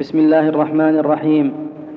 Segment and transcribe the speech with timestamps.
[0.00, 1.52] بسم الله الرحمن الرحيم.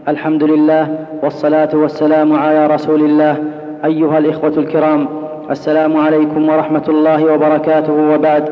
[0.08, 3.38] الحمد لله والصلاة والسلام على رسول الله.
[3.86, 5.08] أيها الإخوة الكرام
[5.50, 7.94] السلام عليكم ورحمة الله وبركاته.
[7.94, 8.50] وبعد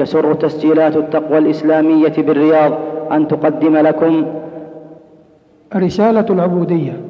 [0.00, 2.72] يسر تسجيلات التقوى الإسلامية بالرياض
[3.12, 4.26] أن تقدم لكم.
[5.76, 7.00] رسالة العبودية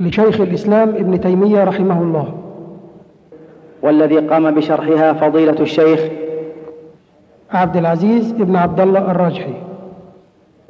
[0.00, 2.34] لشيخ الإسلام ابن تيمية رحمه الله.
[3.82, 6.00] والذي قام بشرحها فضيلة الشيخ
[7.50, 9.65] عبد العزيز بن عبد الله الراجحي.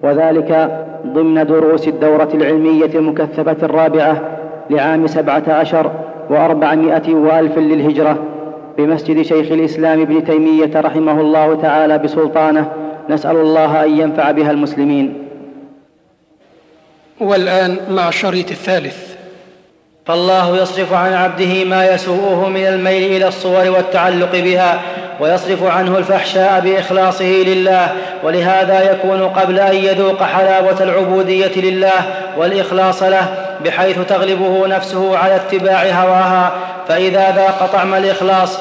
[0.02, 4.22] وذلك ضمن دروس الدورة العلمية المكثفة الرابعة
[4.70, 5.91] لعام سبعة عشر
[6.30, 8.19] وأربعمائة وألف للهجرة
[8.78, 12.72] بمسجد شيخ الإسلام ابن تيمية رحمه الله تعالى بسلطانه.
[13.09, 15.28] نسأل الله أن ينفع بها المسلمين.
[17.20, 19.16] والآن مع الشريط الثالث.
[20.06, 24.80] فالله يصرف عن عبده ما يسوءه من الميل إلى الصور والتعلق بها
[25.20, 27.88] ويصرف عنه الفحشاء بإخلاصه لله
[28.23, 32.02] ولهذا يكون قبل أن يذوق حلاوة العبودية لله
[32.37, 33.27] والإخلاص له
[33.65, 36.53] بحيث تغلبه نفسه على اتباع هواها
[36.89, 38.58] فإذا ذاق طعم الإخلاص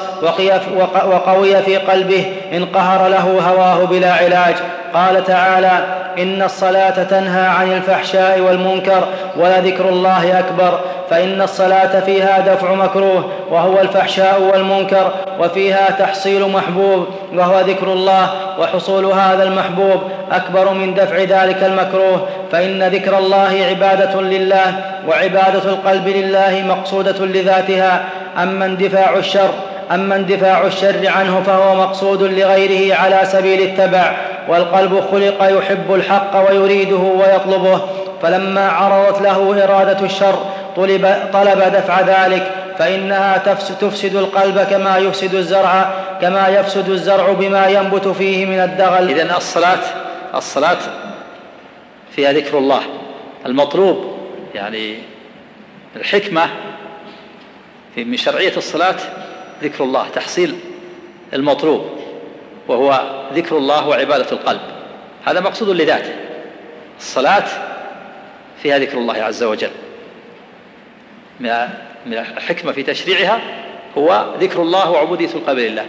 [1.06, 4.54] وقوي في قلبه انقهر له هواه بلا علاج.
[4.94, 5.84] قال تعالى
[6.18, 10.80] إن الصلاة تنهى عن الفحشاء والمنكر ولذكر الله أكبر.
[11.10, 19.04] فإن الصلاة فيها دفع مكروه وهو الفحشاء والمنكر وفيها تحصيل محبوب وهو ذكر الله وحصول
[19.04, 20.00] هذا المحبوب
[20.32, 22.26] أكبر من دفع ذلك المكروه.
[22.52, 24.74] فإن ذكر الله عبادة لله
[25.08, 28.04] وعبادة القلب لله مقصودة لذاتها.
[28.42, 29.50] أما اندفاع الشر
[29.94, 34.12] أما اندفاع الشر عنه فهو مقصود لغيره على سبيل التبع.
[34.48, 37.80] والقلب خلق يحب الحق ويريده ويطلبه.
[38.22, 40.38] فلما عرضت له إرادة الشر
[40.76, 43.38] طلب, طلب دفع ذلك فإنها
[43.80, 49.10] تفسد القلب كما يفسد الزرع كما يفسد الزرع بما ينبت فيه من الدغل.
[49.10, 49.78] اذا الصلاه
[50.34, 50.78] الصلاة
[52.10, 52.82] فيها ذكر الله.
[53.46, 54.16] المطلوب
[54.54, 54.98] يعني
[55.96, 56.50] الحكمة
[57.94, 58.96] في من شرعية الصلاة
[59.62, 60.58] ذكر الله تحصيل
[61.32, 61.86] المطلوب
[62.68, 63.00] وهو
[63.34, 64.60] ذكر الله وعبادة القلب.
[65.24, 66.14] هذا مقصود لذاته.
[66.98, 67.44] الصلاة
[68.62, 69.70] فيها ذكر الله عز وجل.
[71.40, 73.40] من الحكمة في تشريعها
[73.98, 75.86] هو ذكر الله وعبودية القلب لله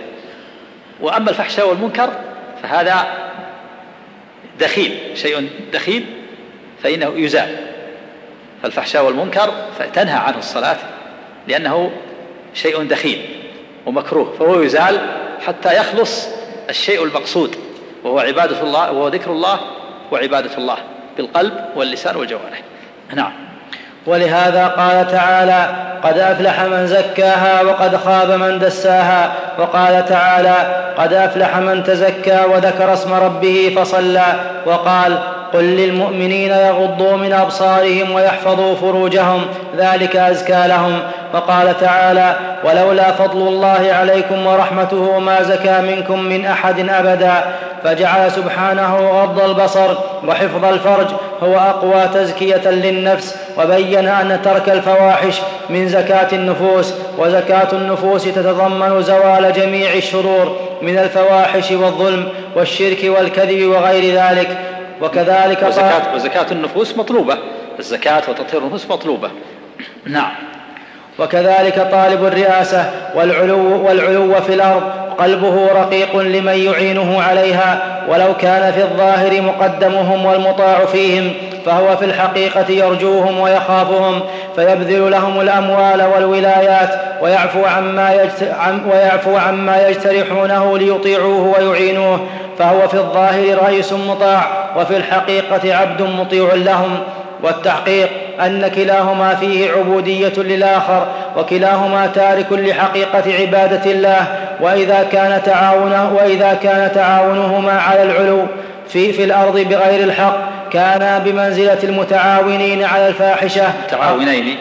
[1.02, 2.10] وأما الفحشاء والمنكر
[2.64, 3.08] فهذا
[4.60, 6.06] دخيل شيء دخيل
[6.84, 7.68] فإنه يزال.
[8.64, 10.78] فالفحشاء والمنكر فتنهى عنه الصلاة
[11.48, 11.92] لأنه
[12.54, 13.26] شيء دخيل
[13.86, 15.00] ومكروه فهو يزال
[15.46, 16.28] حتى يخلص
[16.70, 17.56] الشيء المقصود
[18.04, 19.60] وهو عبادة الله وهو ذكر الله
[20.12, 20.78] وعبادة الله
[21.18, 22.62] بالقلب واللسان والجوارح.
[23.16, 23.34] نعم.
[24.08, 25.66] ولهذا قال تعالى
[26.04, 30.56] قد أفلح من زكاها وقد خاب من دساها وقال تعالى
[30.98, 34.26] قد أفلح من تزكى وذكر اسم ربه فصلى
[34.66, 35.18] وقال
[35.54, 39.42] قل للمؤمنين يغضوا من أبصارهم ويحفظوا فروجهم
[39.78, 41.00] ذلك أزكى لهم.
[41.34, 47.44] وقال تعالى ولولا فضل الله عليكم ورحمته ما زكى منكم من أحد أبدا
[47.84, 49.98] فجعل سبحانه غض البصر
[50.28, 51.08] وحفظ الفرج
[51.44, 59.54] هو أقوى تزكية للنفس وبين أن ترك الفواحش من زكاة النفوس وزكاة النفوس تتضمن زوال
[59.54, 64.58] جميع الشرور من الفواحش والظلم والشرك والكذب وغير ذلك.
[65.02, 67.38] وكذلك وزكاة, وزكاة النفوس مطلوبة.
[67.80, 69.32] الزكاة وتطهير النفوس مطلوبة.
[70.06, 70.32] نعم.
[71.20, 72.86] وكذلك طالب الرئاسة
[73.16, 74.84] والعلو, والعلو في الأرض
[75.20, 77.80] قلبه رقيق لمن يعينه عليها
[78.10, 81.34] ولو كان في الظاهر مقدمهم والمطاع فيهم
[81.66, 84.22] فهو في الحقيقة يرجوهم ويخافهم
[84.56, 86.90] فيبذل لهم الأموال والولايات
[87.22, 88.30] ويعفو عما,
[88.92, 92.20] ويعفو عما يجترحونه ليطيعوه ويعينوه
[92.60, 94.48] فهو في الظاهر رئيس مطاع
[94.78, 97.00] وفي الحقيقة عبد مطيع لهم.
[97.44, 98.10] والتحقيق
[98.46, 104.28] أن كلاهما فيه عبودية للآخر وكلاهما تارك لحقيقة عبادة الله
[104.62, 108.46] وإذا كان تعاونه وإذا كان تعاونهما على العلو
[108.90, 110.38] في في الأرض بغير الحق
[110.72, 113.64] كانا بمنزلة المتعاونين على الفاحشة.
[113.88, 114.58] متعاونين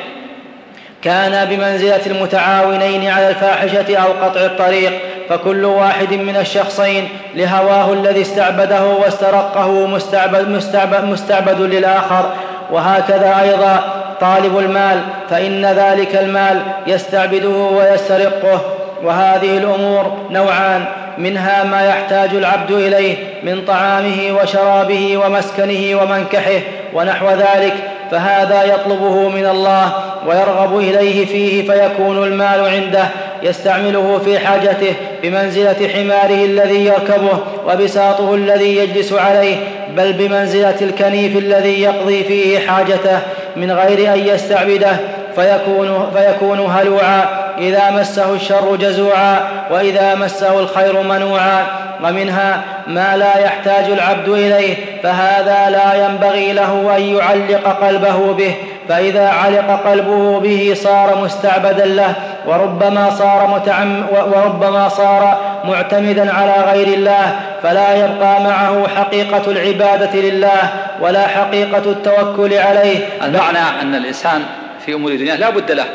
[1.02, 4.92] كانا بمنزلة المتعاونين على الفاحشة أو قطع الطريق
[5.28, 12.30] فكل واحد من الشخصين لهواه الذي استعبده واسترقه مستعبد, مستعبد, مستعبد للآخر.
[12.70, 13.80] وهكذا أيضا
[14.20, 18.60] طالب المال فإن ذلك المال يستعبده ويسترقه
[19.02, 20.84] وهذه الأمور نوعان
[21.18, 26.60] منها ما يحتاج العبد إليه من طعامه وشرابه ومسكنه ومنكحه
[26.94, 27.74] ونحو ذلك
[28.10, 29.92] فهذا يطلبه من الله
[30.26, 33.04] ويرغب إليه فيه فيكون المال عنده
[33.42, 37.38] يستعمله في حاجته بمنزلة حماره الذي يركبه
[37.68, 39.56] وبساطه الذي يجلس عليه
[39.96, 43.18] بل بمنزلة الكنيف الذي يقضي فيه حاجته
[43.56, 44.96] من غير أن يستعبده
[45.36, 47.24] فيكون, فيكون هلوعا.
[47.58, 49.40] إذا مسه الشر جزوعا
[49.70, 51.66] وإذا مسه الخير منوعا.
[52.04, 58.54] ومنها ما لا يحتاج العبد إليه فهذا لا ينبغي له أن يعلق قلبه به.
[58.88, 62.12] فإذا علق قلبه به صار مستعبدا له
[62.46, 70.72] وربما صار متعم وربما صار معتمدا على غير الله فلا يبقى معه حقيقة العبادة لله
[71.00, 73.08] ولا حقيقة التوكل عليه.
[73.22, 74.42] المعنى أن الإنسان
[74.86, 75.86] في أمور الدنيا لا بد له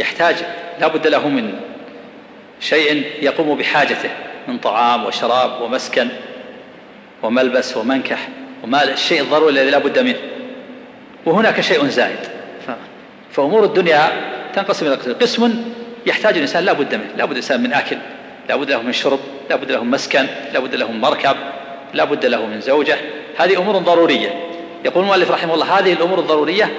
[0.00, 0.36] يحتاج
[0.80, 1.52] لا بد له من
[2.60, 4.10] شيء يقوم بحاجته
[4.48, 6.08] من طعام وشراب ومسكن
[7.22, 8.28] وملبس ومنكح
[8.64, 10.18] وما الشيء الضروري الذي لا بد منه.
[11.26, 12.18] وهناك شيء زائد.
[13.32, 14.08] فأمور الدنيا
[14.54, 15.64] تنقسم إلى قسم قسم
[16.06, 17.96] يحتاج الإنسان لا بد منه لا بد الإنسان من أكل
[18.50, 19.18] لا بد له من شرب
[19.50, 21.36] لا بد له من مسكن لا بد له من مركب
[21.94, 22.96] لا بد له من زوجة.
[23.38, 24.34] هذه أمور ضرورية.
[24.84, 26.70] يقول المؤلف رحمه الله هذه الأمور الضرورية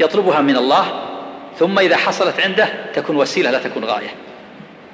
[0.00, 1.02] يطلبها من الله
[1.58, 4.08] ثم إذا حصلت عنده تكون وسيلة لا تكون غاية.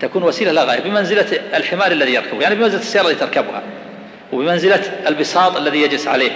[0.01, 0.81] تكون وسيلة لا غاية.
[0.81, 3.63] بمنزلة الحمار الذي يركبه يعني بمنزلة السيارة التي تركبها
[4.33, 6.31] وبمنزلة البساط الذي يجلس عليه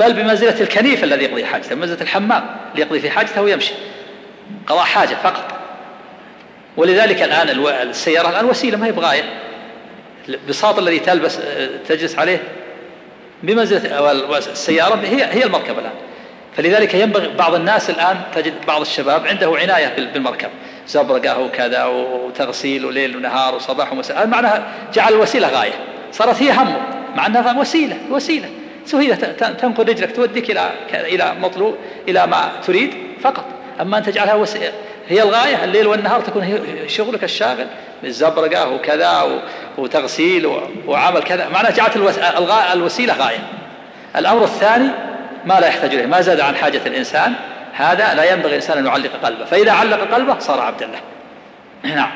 [0.00, 1.74] بل بمنزلة الكنيف الذي يقضي حاجته.
[1.74, 3.74] بمنزلة الحمام اللي يقضي في حاجته ويمشي.
[4.66, 5.55] قضاء حاجة فقط.
[6.76, 9.22] ولذلك الآن السيارة الآن وسيلة ما هي بغاية.
[10.28, 11.38] البساط الذي تلبس
[11.88, 12.42] تجلس عليه
[13.42, 15.92] بمنزلة السيارة هي هي المركب الآن.
[16.56, 20.48] فلذلك ينبغي بعض الناس الآن تجد بعض الشباب عنده عناية بالمركب.
[20.88, 24.26] زبرقة وكذا وتغسيل وليل ونهار وصباح ومساء.
[24.26, 25.72] معناها جعل الوسيلة غاية.
[26.12, 26.80] صارت هي همه
[27.16, 28.48] مع أنها وسيلة وسيلة.
[28.86, 29.14] سهيلة
[29.60, 31.76] تنقل رجلك توديك إلى إلى مطلوب
[32.08, 33.44] إلى ما تريد فقط.
[33.80, 34.72] أما أن تجعلها وسيلة
[35.08, 37.66] هي الغاية الليل والنهار تكون هي شغلك الشاغل
[38.02, 39.40] بالزبرقة وكذا
[39.78, 40.46] وتغسيل
[40.86, 41.48] وعمل كذا.
[41.48, 41.96] معناها جعلت
[42.72, 43.38] الوسيلة غاية.
[44.16, 44.88] الأمر الثاني
[45.44, 47.34] ما لا يحتاج إليه ما زاد عن حاجة الإنسان
[47.72, 49.44] هذا لا ينبغي الإنسان أن يعلق قلبه.
[49.44, 51.00] فإذا علق قلبه صار عبدا له.
[51.94, 52.10] نعم.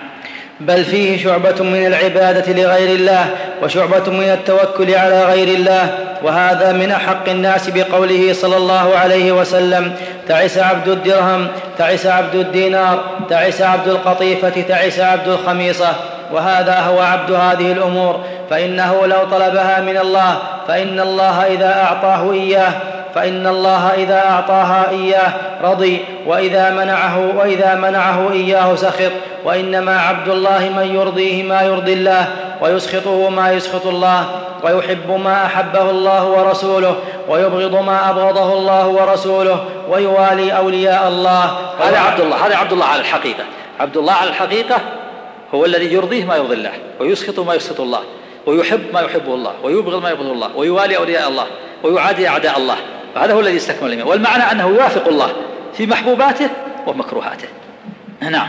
[0.60, 3.26] بل فيه شعبة من العبادة لغير الله
[3.62, 5.88] وشعبة من التوكل على غير الله.
[6.22, 9.92] وهذا من أحق الناس بقوله صلى الله عليه وسلم
[10.28, 11.48] تعس عبد الدرهم
[11.78, 15.92] تعس عبد الدينار تعس عبد القطيفة تعس عبد الخميصة.
[16.32, 18.20] وهذا هو عبد هذه الأمور.
[18.50, 22.72] فإنه لو طلبها من الله فإن الله إذا أعطاه إياه.
[23.14, 29.12] فإن الله إذا أعطاها إياه رضي وإذا منعه وإذا منعه إياه سخط.
[29.44, 32.28] وإنما عبد الله من يرضيه ما يرضي الله
[32.60, 34.28] ويسخطه ما يسخط الله
[34.62, 36.96] ويحب ما أحبه الله ورسوله
[37.28, 41.44] ويبغض ما أبغضه الله ورسوله ويوالي أولياء الله.
[41.80, 43.44] هذا عبد الله هذا عبد الله على الحقيقة.
[43.80, 44.76] عبد الله على الحقيقة
[45.54, 48.00] هو الذي يرضيه ما يرضي الله ويسخط ما يسخط الله
[48.46, 51.46] ويحب ما يحبه الله ويبغض ما يبغضه الله ويوالي أولياء الله
[51.82, 52.76] ويعادي أعداء الله.
[53.16, 54.06] هذا هو الذي استكمل الإيمان.
[54.06, 55.32] والمعنى أنه يوافق الله
[55.76, 56.50] في محبوباته
[56.86, 57.48] ومكروهاته.
[58.20, 58.48] نعم.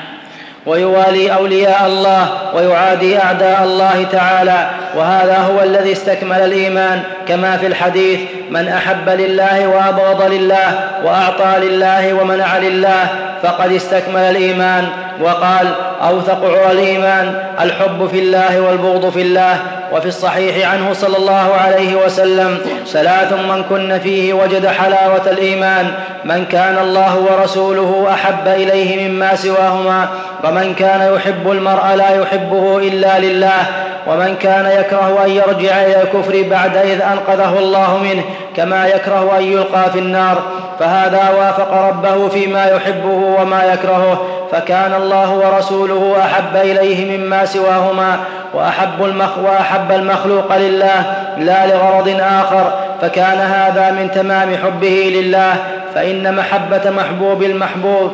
[0.66, 4.68] ويوالي أولياء الله ويعادي أعداء الله تعالى.
[4.96, 8.19] وهذا هو الذي استكمل الإيمان كما في الحديث
[8.50, 13.08] من أحب لله وأبغض لله وأعطى لله ومنع لله
[13.44, 14.88] فقد استكمل الإيمان.
[15.22, 15.68] وقال
[16.02, 19.58] أوثق عرى الإيمان الحب في الله والبغض في الله.
[19.92, 25.92] وفي الصحيح عنه صلى الله عليه وسلم ثلاث من كن فيه وجد حلاوة الإيمان
[26.25, 30.10] من كان الله ورسوله أحب إليه مما سواهما
[30.43, 33.65] ومن كان يحب المرء لا يحبه إلا لله
[34.07, 38.24] ومن كان يكره أن يرجع إلى الكفر بعد إذ أنقذه الله منه
[38.55, 40.38] كما يكره أن يلقى في النار.
[40.79, 44.21] فهذا وافق ربه فيما يحبه وما يكرهه
[44.51, 48.17] فكان الله ورسوله أحب إليه مما سواهما
[48.53, 52.74] وأحب المخ وأحب المخلوق لله لا لغرض آخر.
[53.01, 55.53] فكان هذا من تمام حبه لله
[55.95, 58.12] فإن محبة محبوب المحبوب.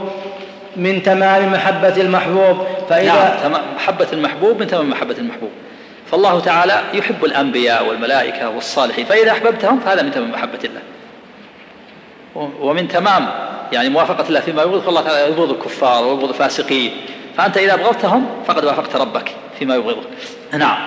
[0.77, 5.49] من تمام محبة المحبوب فإذا نعم محبة المحبوب من تمام محبة المحبوب.
[6.11, 10.81] فالله تعالى يحب الأنبياء والملائكة والصالحين فإذا أحببتهم فهذا من تمام محبة الله.
[12.61, 13.27] ومن تمام
[13.71, 16.91] يعني موافقة الله فيما يبغض فالله تعالى يبغض الكفار ويبغض الفاسقين.
[17.37, 20.07] فأنت إذا أبغضتهم فقد وافقت ربك فيما يبغضه
[20.53, 20.77] نعم.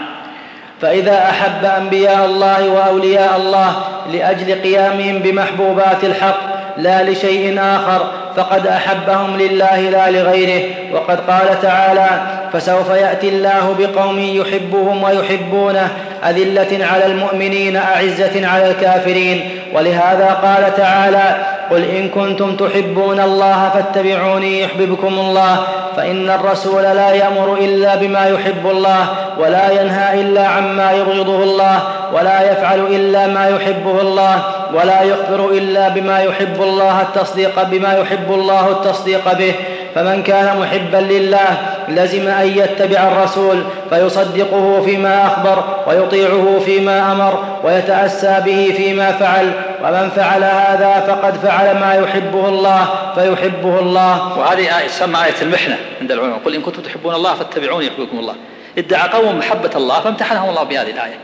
[0.81, 9.37] فإذا أحب أنبياء الله وأولياء الله لأجل قيامهم بمحبوبات الحق لا لشيء آخر فقد أحبهم
[9.39, 10.63] لله لا لغيره.
[10.93, 12.09] وقد قال تعالى
[12.53, 15.89] فسوف يأتي الله بقوم يحبهم ويحبونه
[16.29, 19.51] أذلة على المؤمنين أعزة على الكافرين.
[19.75, 21.37] ولهذا قال تعالى
[21.71, 25.59] قل إن كنتم تحبون الله فاتبعوني يحببكم الله
[25.97, 29.07] فإن الرسول لا يأمر إلا بما يحب الله
[29.39, 34.43] ولا ينهى إلا عما يبغضه الله ولا يفعل إلا ما يحبه الله
[34.75, 39.55] ولا يخبر إلا بما يحب الله التصديق بما يحب الله التصديق به.
[39.95, 48.43] فمن كان محبا لله لزم أن يتبع الرسول فيصدقه فيما أخبر ويطيعه فيما أمر ويتأسى
[48.45, 54.39] به فيما فعل ومن فعل هذا فقد فعل ما يحبه الله فيحبه الله.
[54.39, 56.39] وهذه آية تسمى آية المحنة عند العلماء.
[56.45, 58.35] قل إن كنتم تحبون الله فاتبعوني يحببكم الله.
[58.79, 61.19] ادعى قوم محبة الله فامتحنهم الله بهذه الآية.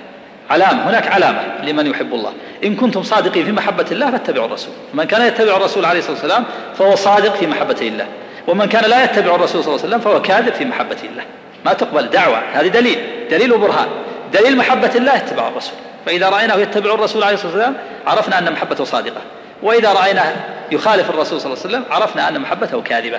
[0.50, 2.32] علامة هناك علامة لمن يحب الله.
[2.64, 4.72] إن كنتم صادقين في محبة الله فاتبعوا الرسول.
[4.94, 6.44] من كان يتبع الرسول عليه الصلاة والسلام
[6.78, 8.06] فهو صادق في محبة الله
[8.46, 11.22] ومن كان لا يتبع الرسول صلى الله عليه وسلم فهو كاذب في محبة الله.
[11.64, 12.98] ما تقبل دعوة هذه دليل
[13.30, 13.88] دليل وبرهان.
[14.32, 15.74] دليل محبة الله اتباع الرسول.
[16.06, 17.76] فإذا رأيناه يتبع الرسول عليه الصلاة والسلام
[18.06, 19.20] عرفنا أن محبته صادقة.
[19.62, 20.32] وإذا رأيناه
[20.72, 23.18] يخالف الرسول صلى الله عليه وسلم عرفنا أن محبته كاذبة.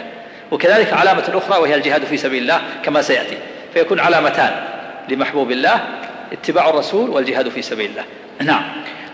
[0.52, 3.38] وكذلك علامة أخرى وهي الجهاد في سبيل الله كما سيأتي.
[3.74, 4.52] فيكون علامتان
[5.10, 5.80] لمحبوب الله
[6.34, 8.04] اتباع الرسول والجهاد في سبيل الله.
[8.42, 8.64] نعم.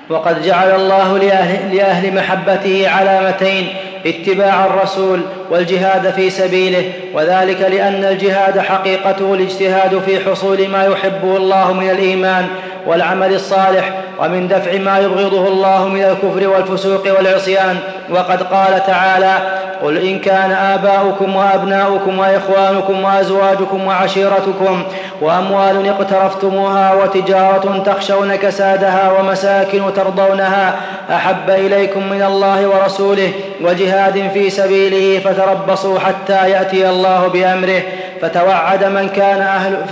[0.10, 5.20] وقد جعل الله لأهل, لأهل محبته علامتين اتباع الرسول
[5.50, 12.48] والجهاد في سبيله وذلك لأن الجهاد حقيقته الاجتهاد في حصول ما يحبه الله من الإيمان
[12.88, 17.78] والعمل الصالح ومن دفع ما يبغضه الله من الكفر والفسوق والعصيان
[18.10, 19.38] وقد قال تعالى
[19.84, 24.84] قل إن كان آباؤكم وأبناؤكم وإخوانكم وأزواجكم وعشيرتكم
[25.22, 30.76] وأموال اقترفتموها وتجارة تخشون كسادها ومساكن ترضونها
[31.12, 37.82] أحب إليكم من الله ورسوله وجهاد في سبيله فتربصوا حتى يأتي الله بأمره
[38.22, 39.86] فتوعد من كان أهل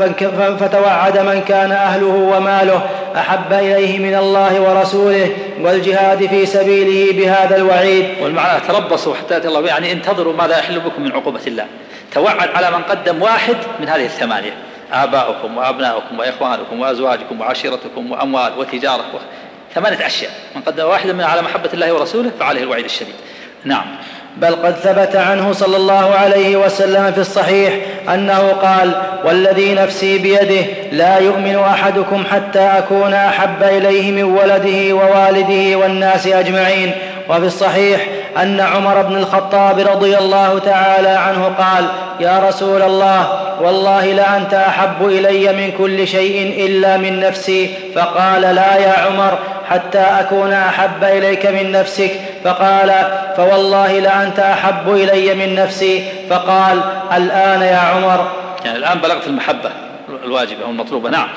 [0.59, 5.29] فتوعد من كان أهله وماله أحب إليه من الله ورسوله
[5.61, 8.05] والجهاد في سبيله بهذا الوعيد.
[8.21, 9.67] والمعنى تربصوا حتى يأتي الله.
[9.67, 11.65] يعني انتظروا ماذا يحل بكم من عقوبة الله.
[12.11, 14.53] توعد على من قدم واحد من هذه الثمانية.
[14.93, 19.05] آباؤكم وأبناؤكم وإخوانكم وأزواجكم وعشيرتكم وأموال وتجارة
[19.75, 20.31] ثمانية أشياء.
[20.55, 23.15] من قدم واحدا من على محبة الله ورسوله فعليه الوعيد الشديد.
[23.65, 23.85] نعم.
[24.37, 27.73] بل قد ثبت عنه صلى الله عليه وسلم في الصحيح
[28.13, 28.91] أنه قال
[29.25, 36.91] والذي نفسي بيده لا يؤمن أحدكم حتى أكون أحب إليه من ولده ووالده والناس أجمعين
[37.29, 38.07] وفي الصحيح
[38.37, 41.85] أن عمر بن الخطاب رضي الله تعالى عنه قال
[42.19, 43.27] يا رسول الله
[43.61, 49.37] والله لانت أحب إلي من كل شيء إلا من نفسي فقال لا يا عمر
[49.71, 52.11] حتى أكون أحب إليك من نفسك.
[52.43, 52.93] فقال
[53.37, 56.03] فوالله لانت أحب إلي من نفسي.
[56.29, 56.81] فقال
[57.17, 58.31] الآن يا عمر.
[58.65, 59.71] يعني الآن بلغت المحبة
[60.25, 61.09] الواجبة والمطلوبة.
[61.09, 61.27] نعم.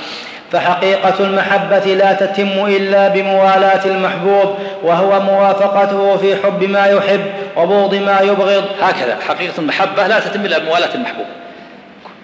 [0.52, 7.24] فحقيقة المحبة لا تتم إلا بموالاة المحبوب وهو موافقته في حب ما يحب
[7.56, 8.64] وبغض ما يبغض.
[8.82, 9.16] هكذا.
[9.28, 11.26] حقيقة المحبة لا تتم إلا بموالاة المحبوب.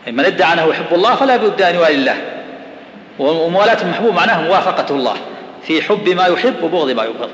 [0.07, 2.17] من ادعى أنه يحب الله فلا بد أن يوالي الله.
[3.19, 5.15] وموالاة المحبوب معناه موافقة الله.
[5.63, 7.31] في حب ما يحب وبغض ما يبغض.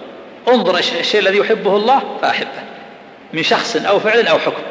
[0.49, 2.62] انظر الشيء الذي يحبه الله فأحبه.
[3.33, 4.62] من شخص أو فعل أو حكم.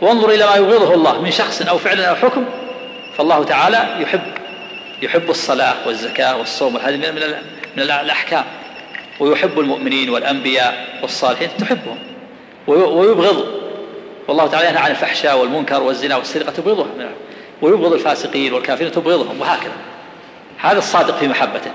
[0.00, 2.44] وانظر إلى ما يبغضه الله من شخص أو فعل أو حكم
[3.16, 4.20] فالله تعالى يحب
[5.02, 7.14] يحب الصلاة والزكاة والصوم هذه من
[7.76, 8.44] من الأحكام.
[9.20, 11.98] ويحب المؤمنين والأنبياء والصالحين تحبهم.
[12.66, 13.46] ويبغض.
[14.28, 16.86] والله تعالى ينهى عن الفحشاء والمنكر والزنا والسرقة تبغضها
[17.62, 19.72] ويبغض الفاسقين والكافرين تبغضهم وهكذا.
[20.58, 21.70] هذا الصادق في محبته.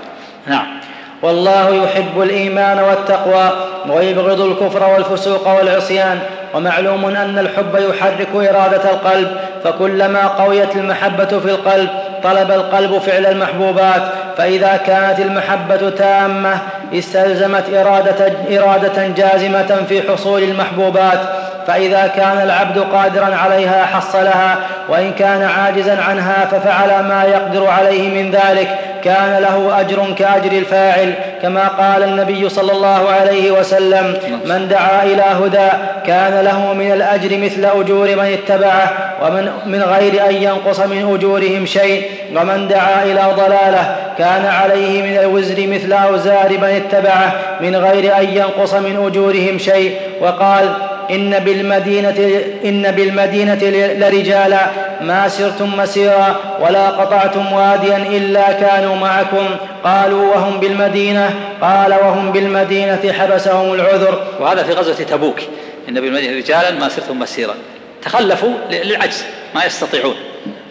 [0.46, 0.80] نعم.
[1.22, 3.50] والله يحب الإيمان والتقوى
[3.88, 6.18] ويبغض الكفر والفسوق والعصيان
[6.54, 9.28] ومعلوم أن الحب يحرك إرادة القلب
[9.64, 11.88] فكلما قويت المحبة في القلب
[12.22, 14.02] طلب القلب فعل المحبوبات
[14.36, 16.58] فإذا كانت المحبة تامة
[16.94, 21.20] استلزمت إرادة, إرادة جازمة في حصول المحبوبات
[21.66, 24.56] فإذا كان العبد قادرا عليها حصلها
[24.88, 31.14] وإن كان عاجزا عنها ففعل ما يقدر عليه من ذلك كان له أجر كأجر الفاعل
[31.42, 35.68] كما قال النبي صلى الله عليه وسلم من دعا إلى هدى
[36.06, 41.66] كان له من الأجر مثل أجور من اتبعه ومن من غير أن ينقص من أجورهم
[41.66, 42.02] شيء.
[42.36, 48.24] ومن دعا إلى ضلالة كان عليه من الوزر مثل أوزار من اتبعه من غير أن
[48.24, 49.96] ينقص من أجورهم شيء.
[50.20, 50.68] وقال
[51.10, 53.58] إن بالمدينة, إن بالمدينة
[53.98, 54.66] لرجالا
[55.00, 59.46] ما سرتم مسيرا ولا قطعتم واديا إلا كانوا معكم.
[59.84, 64.26] قالوا وهم بالمدينة قال وهم بالمدينة حبسهم العذر.
[64.40, 65.40] وهذا في غزوة تبوك.
[65.88, 67.54] إن بالمدينة رجالا ما سرتم مسيرا.
[68.02, 70.14] تخلفوا للعجز ما يستطيعون.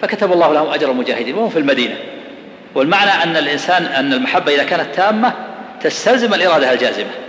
[0.01, 1.95] فكتب الله لهم أجر المجاهدين وهم في المدينة.
[2.75, 5.33] والمعنى أن الإنسان أن المحبة إذا كانت تامة
[5.81, 7.24] تستلزم الإرادة الجازمة.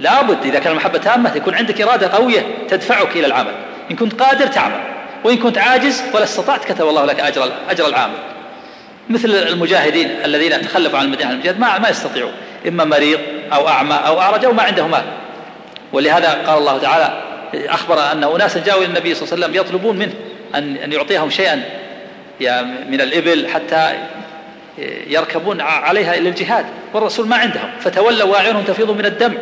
[0.00, 3.52] لابد إذا كان المحبة تامة يكون عندك إرادة قوية تدفعك إلى العمل.
[3.90, 4.80] إن كنت قادر تعمل
[5.24, 8.14] وإن كنت عاجز ولا استطعت كتب الله لك أجر أجر العامل.
[9.08, 12.32] مثل المجاهدين الذين تخلفوا عن المدينة المجاهد ما ما يستطيعون.
[12.68, 13.18] إما مريض
[13.52, 15.04] أو أعمى أو أعرج أو ما عنده مال.
[15.92, 17.22] ولهذا قال الله تعالى
[17.54, 20.12] أخبر أن أناسا جاءوا إلى النبي صلى الله عليه وسلم يطلبون منه
[20.54, 21.62] أن أن يعطيهم شيئا
[22.88, 23.92] من الإبل حتى
[25.06, 26.66] يركبون عليها إلى الجهاد.
[26.94, 27.70] والرسول ما عندهم.
[27.80, 29.34] فتولوا وأعينهم تفيض من الدم.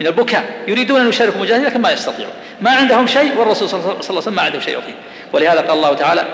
[0.00, 0.44] من البكاء.
[0.68, 2.32] يريدون أن يشاركوا المجاهدين لكن ما يستطيعون.
[2.60, 4.94] ما عندهم شيء والرسول صلى الله عليه وسلم ما عنده شيء يعطيه.
[5.32, 6.24] ولهذا قال الله تعالى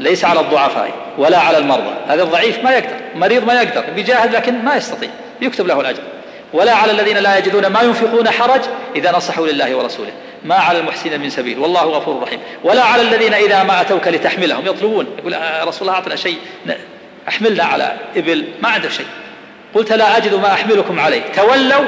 [0.00, 1.94] ليس على الضعفاء ولا على المرضى.
[2.08, 5.10] هذا الضعيف ما يقدر مريض ما يقدر بيجاهد لكن ما يستطيع
[5.40, 6.02] يكتب له الأجر.
[6.52, 8.60] ولا على الذين لا يجدون ما ينفقون حرج
[8.96, 10.12] إذا نصحوا لله ورسوله.
[10.44, 12.40] ما على المحسنين من سبيل والله غفور رحيم.
[12.64, 15.36] ولا على الذين إذا ما أتوك لتحملهم يطلبون يقول
[15.68, 16.38] رسول الله أعطنا شيء
[17.28, 19.06] أحملنا على إبل ما عنده شيء.
[19.74, 21.22] قلت لا أجد ما أحملكم عليه.
[21.36, 21.84] تولوا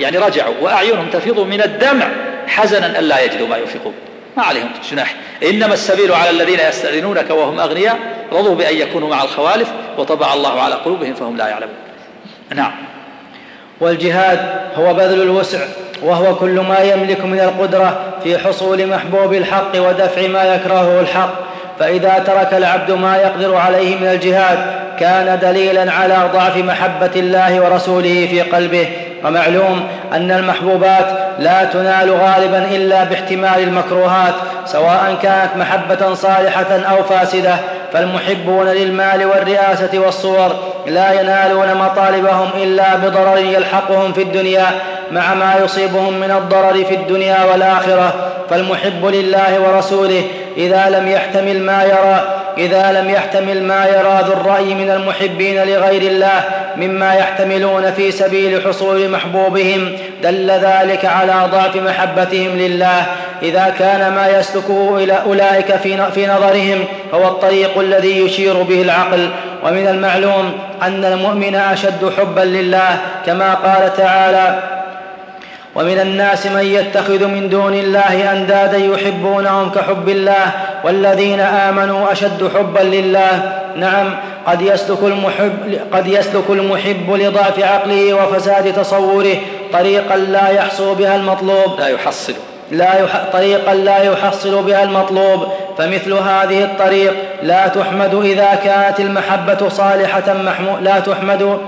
[0.00, 2.06] يعني رجعوا وأعينهم تفيض من الدمع
[2.46, 3.94] حزنا ألا يجدوا ما ينفقون
[4.36, 5.14] ما عليهم جناح.
[5.42, 7.98] إنما السبيل على الذين يستأذنونك وهم أغنياء
[8.32, 11.74] رضوا بأن يكونوا مع الخوالف وطبع الله على قلوبهم فهم لا يعلمون.
[12.54, 12.72] نعم.
[13.80, 14.40] والجهاد
[14.76, 15.58] هو بذل الوسع
[16.02, 21.34] وهو كل ما يملك من القدرة في حصول محبوب الحق ودفع ما يكرهه الحق.
[21.78, 24.58] فإذا ترك العبد ما يقدر عليه من الجهاد
[25.00, 28.88] كان دليلا على ضعف محبة الله ورسوله في قلبه.
[29.24, 31.06] ومعلوم أن المحبوبات
[31.38, 34.34] لا تنال غالبا إلا باحتمال المكروهات
[34.66, 37.56] سواء كانت محبة صالحة أو فاسدة
[37.92, 44.66] فالمحبون للمال والرئاسة والصور لا ينالون مطالبهم إلا بضرر يلحقهم في الدنيا
[45.12, 48.14] مع ما يصيبهم من الضرر في الدنيا والآخرة
[48.50, 50.22] فالمحب لله ورسوله
[50.56, 56.02] إذا لم يحتمل ما يرى إذا لم يحتمل ما يرى ذو الرأي من المحبين لغير
[56.02, 56.40] الله
[56.76, 59.92] مما يحتملون في سبيل حصول محبوبهم
[60.22, 63.06] دل ذلك على ضعف محبتهم لله.
[63.42, 65.76] إذا كان ما يسلكه إلى أولئك
[66.14, 66.84] في نظرهم
[67.14, 69.28] هو الطريق الذي يشير به العقل.
[69.64, 74.58] ومن المعلوم أن المؤمن أشد حبا لله كما قال تعالى
[75.74, 80.46] ومن الناس من يتخذ من دون الله أندادا يحبونهم كحب الله
[80.84, 83.52] والذين آمنوا أشد حبا لله.
[83.76, 84.16] نعم
[84.46, 89.36] قد يسلك المحب قد يسلك المحب لضعف عقله وفساد تصوره.
[89.72, 91.80] طريقا لا يحصل بها المطلوب.
[91.80, 92.34] لا يحصل.
[92.70, 93.24] لا يح...
[93.32, 95.46] طريقا لا يحصل بها المطلوب.
[95.78, 100.78] فمثل هذه الطريق لا تحمد إذا كانت المحبة صالحة محمو...
[100.82, 101.58] لا تحمد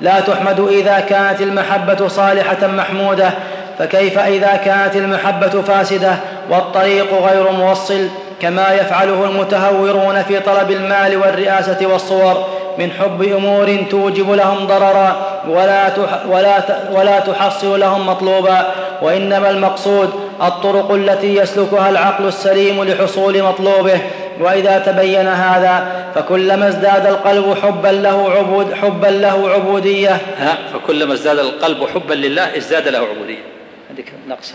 [0.00, 3.30] لا تحمد إذا كانت المحبة صالحة محمودة.
[3.78, 6.16] فكيف إذا كانت المحبة فاسدة
[6.50, 8.08] والطريق غير موصل؟
[8.42, 12.46] كما يفعله المتهورون في طلب المال والرئاسة والصور
[12.78, 18.66] من حب أمور توجب لهم ضررا ولا, تح ولا, ولا تحصل لهم مطلوبا.
[19.02, 20.10] وإنما المقصود
[20.42, 24.00] الطرق التي يسلكها العقل السليم لحصول مطلوبه.
[24.40, 30.18] وإذا تبين هذا فكلما ازداد القلب حبا له عبود حبا له عبودية.
[30.38, 33.42] ها فكلما ازداد القلب حبا لله ازداد له عبودية.
[33.90, 34.54] هذيك نقصا.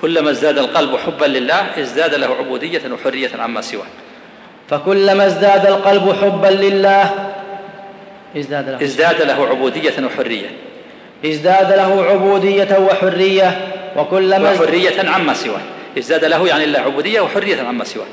[0.00, 3.86] كلما ازداد القلب حبا لله ازداد له عبودية وحرية عما سواه.
[4.70, 7.32] فكلما ازداد القلب حبا لله
[8.36, 8.82] ازداد له.
[8.82, 10.50] ازداد له عبودية وحرية.
[11.26, 13.58] ازداد له عبودية وحرية
[13.96, 15.60] وكلما وحرية عما سواه.
[15.98, 18.06] ازداد له يعني الله عبودية وحرية عما سواه.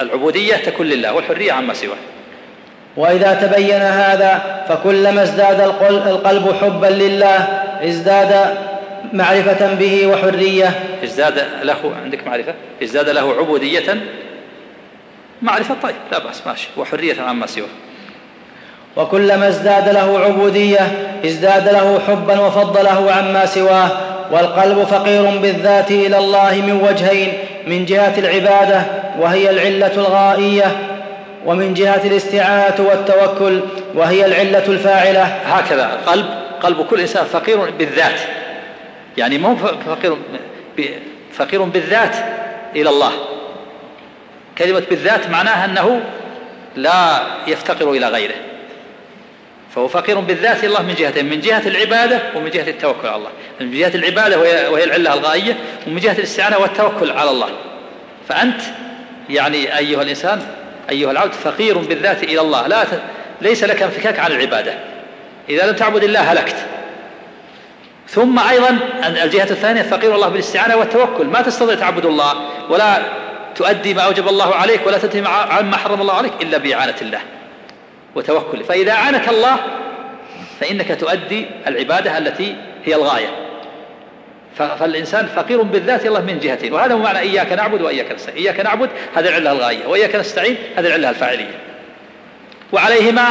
[0.00, 1.96] العبودية تكون لله والحرية عما سواه.
[2.96, 7.38] وإذا تبين هذا فكلما ازداد القلب حبا لله
[7.88, 8.56] ازداد
[9.14, 10.80] معرفة به وحرية.
[11.04, 13.96] ازداد له عندك معرفة؟ ازداد له عبودية.
[15.42, 16.68] معرفة طيب لا بأس ماشي.
[16.76, 17.66] وحرية عما سواه.
[18.96, 20.80] وكلما ازداد له عبودية
[21.24, 23.90] ازداد له حبا وفضله عما سواه.
[24.30, 27.32] والقلب فقير بالذات إلى الله من وجهين
[27.66, 28.82] من جهة العبادة
[29.20, 30.76] وهي العلة الغائية
[31.46, 33.60] ومن جهة الاستعانة والتوكل
[33.94, 35.22] وهي العلة الفاعلة.
[35.22, 36.26] هكذا قلب
[36.62, 38.20] قلب كل إنسان فقير بالذات.
[39.18, 40.16] يعني مو فقير
[41.32, 42.16] فقير بالذات
[42.76, 43.12] إلى الله.
[44.58, 46.00] كلمة بالذات معناها أنه
[46.76, 48.34] لا يفتقر إلى غيره.
[49.74, 53.30] فهو فقير بالذات إلى الله من جهتين من جهة العبادة ومن جهة التوكل على الله.
[53.60, 54.38] من جهة العبادة
[54.70, 57.48] وهي العلة الغائية ومن جهة الاستعانة والتوكل على الله.
[58.28, 58.60] فأنت
[59.30, 60.42] يعني أيها الإنسان
[60.90, 62.66] أيها العبد فقير بالذات إلى الله.
[62.66, 62.84] لا.
[63.40, 64.74] ليس لك انفكاك عن العبادة.
[65.48, 66.56] إذا لم تعبد الله هلكت.
[68.08, 68.78] ثم أيضا
[69.22, 71.26] الجهة الثانية فقير الله بالاستعانة والتوكل.
[71.26, 72.34] ما تستطيع تعبد الله
[72.70, 73.02] ولا
[73.54, 77.20] تؤدي ما أوجب الله عليك ولا تنتهي عما حرم الله عليك إلا بإعانة الله
[78.14, 78.64] وتوكل.
[78.64, 79.56] فإذا أعانك الله
[80.60, 83.28] فإنك تؤدي العبادة التي هي الغاية.
[84.58, 86.72] فالإنسان فقير بالذات الله من جهتين.
[86.72, 88.36] وهذا هو معنى إياك نعبد وإياك نستعين.
[88.36, 89.86] إياك نعبد هذه العلة الغاية.
[89.86, 91.58] وإياك نستعين هذه العلة الفاعلية.
[92.72, 93.26] وعليهما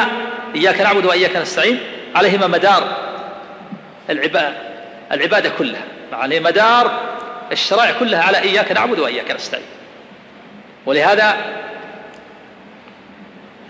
[0.55, 1.79] إياك نعبد وإياك نستعين.
[2.15, 3.12] عليهما مدار
[4.09, 4.53] العبادة
[5.11, 6.99] العبادة كلها عليه مدار
[7.51, 9.65] الشرائع كلها على إياك نعبد وإياك نستعين.
[10.85, 11.37] ولهذا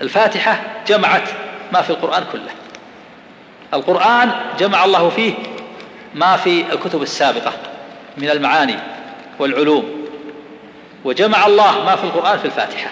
[0.02, 1.30] الفاتحة جمعت
[1.74, 2.52] ما في القرآن كله.
[3.74, 5.34] القرآن جمع الله فيه
[6.16, 7.54] ما في الكتب السابقة
[8.18, 8.76] من المعاني
[9.40, 10.06] والعلوم
[11.06, 12.90] وجمع الله ما في القرآن في الفاتحة.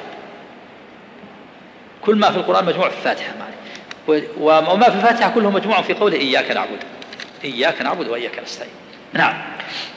[2.02, 3.32] كل ما في القرآن مجموع في الفاتحة
[4.40, 6.84] وما في الفاتحة كله مجموع في قوله إياك نعبد.
[7.44, 8.72] إياك نعبد وإياك نستعين.
[9.14, 9.34] نعم.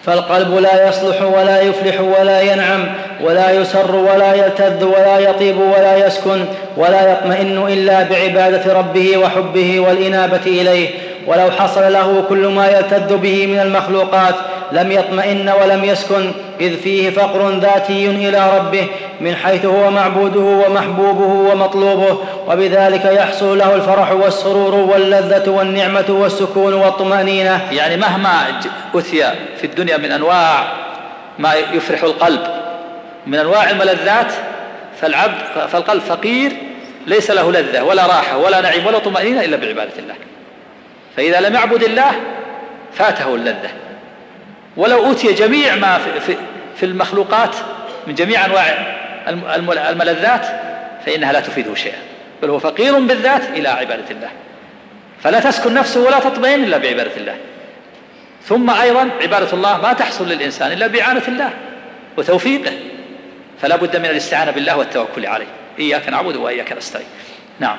[0.07, 2.87] فالقلب لا يصلح ولا يفلح ولا ينعم
[3.21, 6.45] ولا يسر ولا يلتذ ولا يطيب ولا يسكن
[6.77, 10.89] ولا يطمئن إلا بعبادة ربه وحبه والإنابة إليه.
[11.27, 14.35] ولو حصل له كل ما يلتذ به من المخلوقات
[14.75, 18.89] لم يطمئن ولم يسكن إذ فيه فقر ذاتي إلى ربه
[19.21, 27.73] من حيث هو معبوده ومحبوبه ومطلوبه وبذلك يحصل له الفرح والسرور واللذة والنعمة والسكون والطمأنينة.
[27.73, 28.61] يعني مهما
[28.95, 30.65] أتي في الدنيا من أنواع
[31.39, 32.41] ما يفرح القلب
[33.27, 34.33] من أنواع الملذات
[35.01, 35.39] فالعبد
[35.73, 36.53] فالقلب فقير
[37.07, 40.15] ليس له لذة ولا راحة ولا نعيم ولا طمأنينة إلا بعبادة الله.
[41.17, 42.13] فإذا لم يعبد الله
[42.93, 43.84] فاته اللذة.
[44.77, 46.37] ولو أوتي جميع ما في,
[46.77, 47.57] في المخلوقات
[48.07, 50.47] من جميع أنواع الملذات
[51.07, 51.99] فإنها لا تفيده شيئا.
[52.43, 54.31] بل هو فقير بالذات إلى عبادة الله.
[55.23, 57.37] فلا تسكن نفسه ولا تطمئن إلا بعبادة الله.
[58.45, 61.51] ثم أيضا عبادة الله ما تحصل للإنسان إلا بإعانة الله
[62.17, 62.73] وتوفيقه
[63.63, 65.47] فلا بد من الاستعانة بالله والتوكل عليه.
[65.79, 67.07] إياك نعبد وإياك نستعين.
[67.61, 67.77] نعم.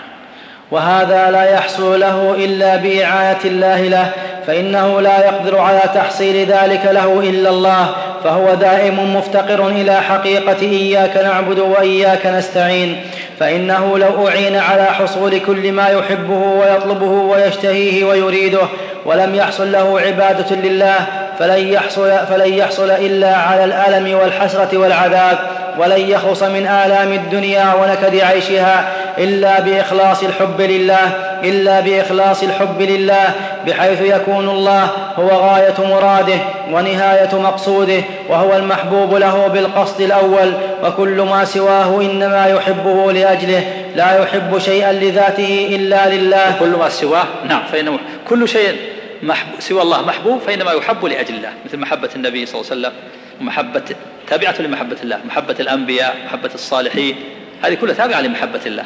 [0.71, 4.11] وهذا لا يحصل له إلا باعانه الله له
[4.47, 7.89] فإنه لا يقدر على تحصيل ذلك له إلا الله
[8.23, 13.01] فهو دائم مفتقر إلى حقيقة إياك نعبد وإياك نستعين
[13.39, 18.67] فإنه لو أعين على حصول كل ما يحبه ويطلبه ويشتهيه ويريده
[19.05, 20.95] ولم يحصل له عبادة لله
[21.39, 25.37] فلن يحصل, فلن يحصل إلا على الألم والحسرة والعذاب
[25.77, 31.05] ولن يخلص من آلام الدنيا ونكد عيشها إلا بإخلاص الحب لله
[31.43, 33.33] إلا بإخلاص الحب لله
[33.67, 36.37] بحيث يكون الله هو غاية مراده
[36.71, 43.63] ونهاية مقصوده وهو المحبوب له بالقصد الأول وكل ما سواه إنما يحبه لأجله
[43.95, 46.55] لا يحب شيئا لذاته إلا لله.
[46.59, 47.99] كل ما سواه نعم فإنه
[48.29, 48.75] كل شيء
[49.23, 52.93] محبوب سوى الله محبوب فإنما يحب لأجل الله مثل محبة النبي صلى الله عليه وسلم
[53.41, 53.83] ومحبة
[54.27, 57.15] تابعة لمحبة الله محبة الأنبياء محبة الصالحين
[57.63, 58.83] هذه كلها تابعة لمحبة الله.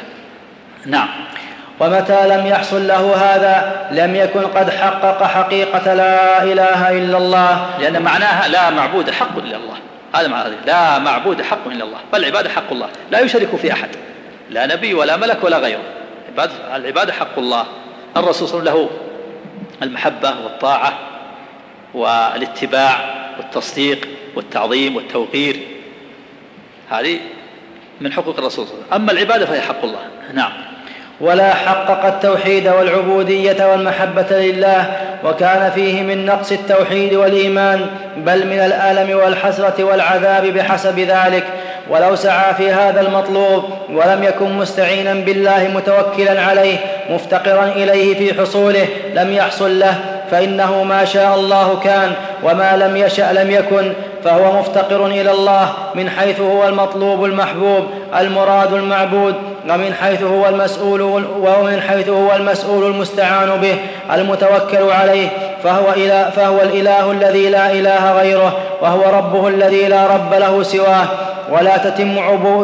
[0.86, 1.08] نعم.
[1.80, 7.70] ومتى لم يحصل له هذا لم يكن قد حقق حقيقة لا إله إلا الله.
[7.80, 9.76] لأن معناها لا معبود حق إلا الله.
[10.14, 10.56] هذا معنى هذه.
[10.66, 11.98] لا معبود حق إلا الله.
[12.12, 12.88] بل العبادة حق الله.
[13.10, 13.88] لا يشرك في أحد.
[14.50, 15.82] لا نبي ولا ملك ولا غيره.
[16.74, 17.64] العبادة حق الله.
[18.16, 20.92] الرسول صلى الله عليه وسلم له المحبة والطاعة
[21.94, 22.96] والاتباع
[23.38, 25.60] والتصديق والتعظيم والتوقير.
[26.90, 27.18] هذه
[28.00, 29.02] من حقوق الرسول صلى الله عليه وسلم.
[29.02, 29.98] أما العبادة فهي حق الله.
[30.34, 30.52] نعم.
[31.20, 37.86] ولا حقق التوحيد والعبودية والمحبة لله وكان فيه من نقص التوحيد والإيمان
[38.16, 41.44] بل من الألم والحسرة والعذاب بحسب ذلك.
[41.90, 46.78] ولو سعى في هذا المطلوب ولم يكن مستعينا بالله متوكلا عليه
[47.10, 49.94] مفتقرا إليه في حصوله لم يحصل له
[50.30, 53.92] فإنه ما شاء الله كان وما لم يشأ لم يكن
[54.24, 57.84] فهو مفتقر إلى الله من حيث هو المطلوب المحبوب
[58.18, 59.34] المراد المعبود
[59.70, 61.02] ومن حيث هو المسؤول
[61.40, 63.76] ومن حيث هو المسؤول المستعان به
[64.14, 65.28] المتوكل عليه
[65.64, 71.06] فهو, إله فهو الإله الذي لا إله غيره وهو ربه الذي لا رب له سواه
[71.50, 72.18] ولا تتم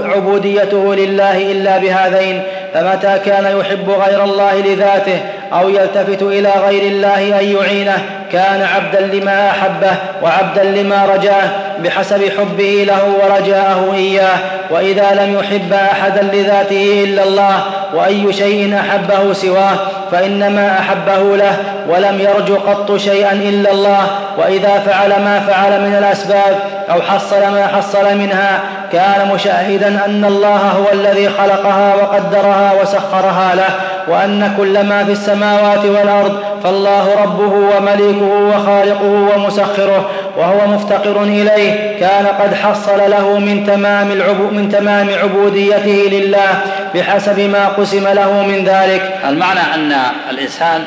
[0.04, 2.42] عبوديته لله إلا بهذين
[2.74, 5.20] فمتى كان يحب غير الله لذاته
[5.52, 7.98] أو يلتفت إلى غير الله أن يعينه
[8.32, 11.48] كان عبدا لما أحبه وعبدا لما رجاه
[11.84, 14.38] بحسب حبه له ورجاءه إياه.
[14.70, 17.60] وإذا لم يحب أحدا لذاته إلا الله
[17.94, 19.76] وأي شيء أحبه سواه
[20.12, 21.56] فإنما أحبه له
[21.88, 24.06] ولم يرج قط شيئا إلا الله.
[24.38, 26.56] وإذا فعل ما فعل من الأسباب
[26.90, 28.60] أو حصل ما حصل منها
[28.92, 33.68] كان مشاهدا أن الله هو الذي خلقها وقدرها وسخرها له
[34.08, 42.26] وأن كل ما في السماوات والأرض فالله ربه ومليكه وخالقه ومسخره وهو مفتقر إليه كان
[42.26, 46.60] قد حصل له من تمام, العبو من تمام عبوديته لله
[46.94, 49.18] بحسب ما قسم له من ذلك.
[49.28, 49.96] المعنى أن
[50.30, 50.84] الإنسان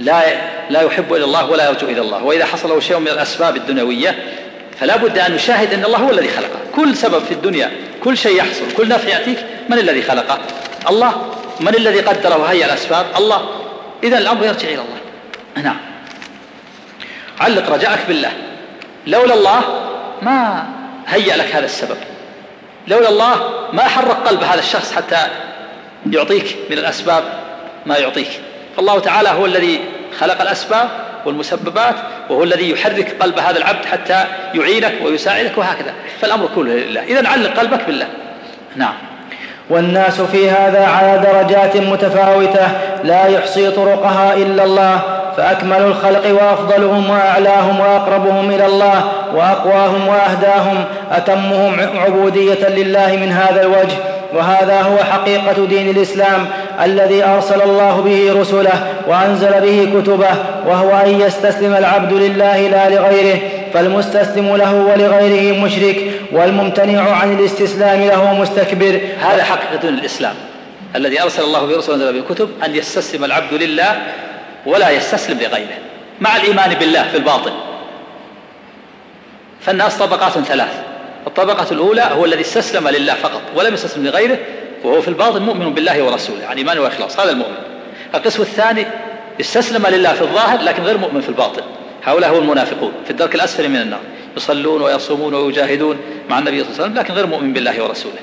[0.00, 0.22] لا
[0.70, 4.14] لا يحب إلى الله ولا يرجو إلى الله وإذا حصل له شيء من الأسباب الدنيوية
[4.80, 6.58] فلا بد أن يشاهد أن الله هو الذي خلقه.
[6.76, 7.70] كل سبب في الدنيا
[8.04, 10.38] كل شيء يحصل كل نفع يأتيك من الذي خلقه؟
[10.90, 11.12] الله.
[11.60, 13.06] من الذي قدر وهيأ الأسباب.
[13.16, 13.40] الله.
[14.04, 14.98] إذا الأمر يرجع إلى الله.
[15.62, 15.76] نعم.
[17.40, 18.32] علق رجاءك بالله.
[19.06, 19.60] لولا الله
[20.22, 20.66] ما
[21.06, 21.96] هيأ لك هذا السبب.
[22.88, 25.26] لولا الله ما حرك قلب هذا الشخص حتى
[26.10, 27.24] يعطيك من الأسباب
[27.86, 28.30] ما يعطيك.
[28.76, 29.80] فالله تعالى هو الذي
[30.18, 30.88] خلق الأسباب
[31.26, 31.94] والمسببات
[32.30, 35.94] وهو الذي يحرك قلب هذا العبد حتى يعينك ويساعدك وهكذا.
[36.20, 37.02] فالأمر كله لله.
[37.02, 38.08] إذا علق قلبك بالله.
[38.76, 39.13] نعم.
[39.70, 42.68] والناس في هذا على درجات متفاوتة
[43.04, 45.00] لا يحصي طرقها إلا الله
[45.36, 49.02] فأكمل الخلق وأفضلهم وأعلاهم وأقربهم إلى الله
[49.34, 53.96] وأقواهم وأهداهم أتمهم عبودية لله من هذا الوجه.
[54.34, 56.46] وهذا هو حقيقة دين الإسلام
[56.84, 58.72] الذي أرسل الله به رسله
[59.08, 60.34] وأنزل به كتبه
[60.66, 63.38] وهو أن يستسلم العبد لله لا لغيره
[63.74, 65.96] فالمستسلم له ولغيره مشرك
[66.32, 69.00] والممتنع عن الاستسلام له مستكبر.
[69.20, 70.34] هذا حقيقة الإسلام
[70.96, 74.02] الذي أرسل الله برسل وانزل به الكتب أن يستسلم العبد لله
[74.66, 75.78] ولا يستسلم لغيره
[76.20, 77.52] مع الإيمان بالله في الباطن
[79.60, 80.82] فالناس طبقات ثلاث.
[81.26, 84.38] الطبقة الأولى هو الذي استسلم لله فقط ولم يستسلم لغيره
[84.84, 87.56] وهو في الباطن مؤمن بالله ورسوله يعني إيمان وإخلاص هذا المؤمن.
[88.14, 88.86] القسم الثاني
[89.40, 91.62] استسلم لله في الظاهر لكن غير مؤمن في الباطن
[92.04, 94.00] هؤلاء هم المنافقون في الدرك الأسفل من النار.
[94.36, 95.98] يصلون ويصومون ويجاهدون
[96.30, 98.18] مع النبي صلى الله عليه وسلم لكن غير مؤمن بالله ورسوله.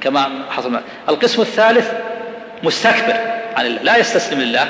[0.00, 0.80] كما حصل.
[1.08, 1.92] القسم الثالث
[2.62, 3.16] مستكبر
[3.56, 4.68] عن الله لا يستسلم لله.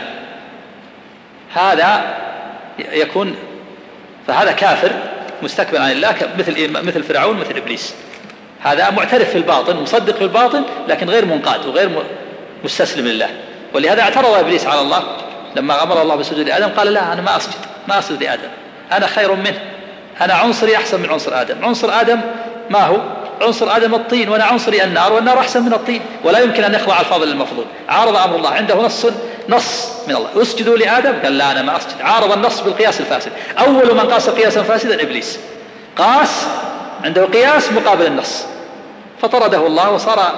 [1.54, 2.16] هذا
[2.78, 3.36] يكون
[4.26, 4.92] فهذا كافر
[5.42, 7.94] مستكبر عن الله مثل مثل فرعون مثل إبليس.
[8.60, 11.90] هذا معترف في الباطن مصدق في الباطن لكن غير منقاد وغير
[12.64, 13.28] مستسلم لله.
[13.74, 15.02] ولهذا اعترض إبليس على الله.
[15.56, 17.54] لما أمر الله بسجود لآدم قال لا أنا ما أسجد
[17.88, 18.48] ما أسجد لآدم
[18.92, 19.60] أنا خير منه.
[20.20, 21.64] أنا عنصري أحسن من عنصر آدم.
[21.64, 22.20] عنصر آدم
[22.70, 22.96] ما هو؟
[23.40, 26.02] عنصر آدم الطين وأنا عنصري النار والنار أحسن من الطين.
[26.24, 27.64] ولا يمكن أن يخضع الفاضل للمفضول.
[27.88, 28.50] عارض أمر الله.
[28.50, 29.06] عنده نص
[29.48, 30.42] نص من الله.
[30.42, 32.00] أسجدوا لآدم؟ قال لا أنا ما أسجد.
[32.00, 33.32] عارض النص بالقياس الفاسد.
[33.58, 35.38] أول من قاس قياسا فاسدا إبليس.
[35.96, 36.46] قاس
[37.04, 38.44] عنده قياس مقابل النص.
[39.22, 40.32] فطرده الله وصار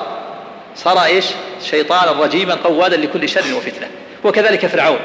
[0.76, 1.24] صار إيش؟
[1.64, 3.86] شيطانا رجيما قوادا لكل شر وفتنة.
[4.24, 4.98] وكذلك فرعون.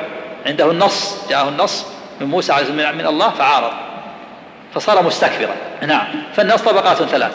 [0.45, 1.85] عنده النص جاءه النص
[2.21, 3.71] من موسى من الله فعارض.
[4.75, 5.55] فصار مستكبرا.
[5.87, 6.07] نعم.
[6.35, 7.31] فالناس طبقات ثلاث.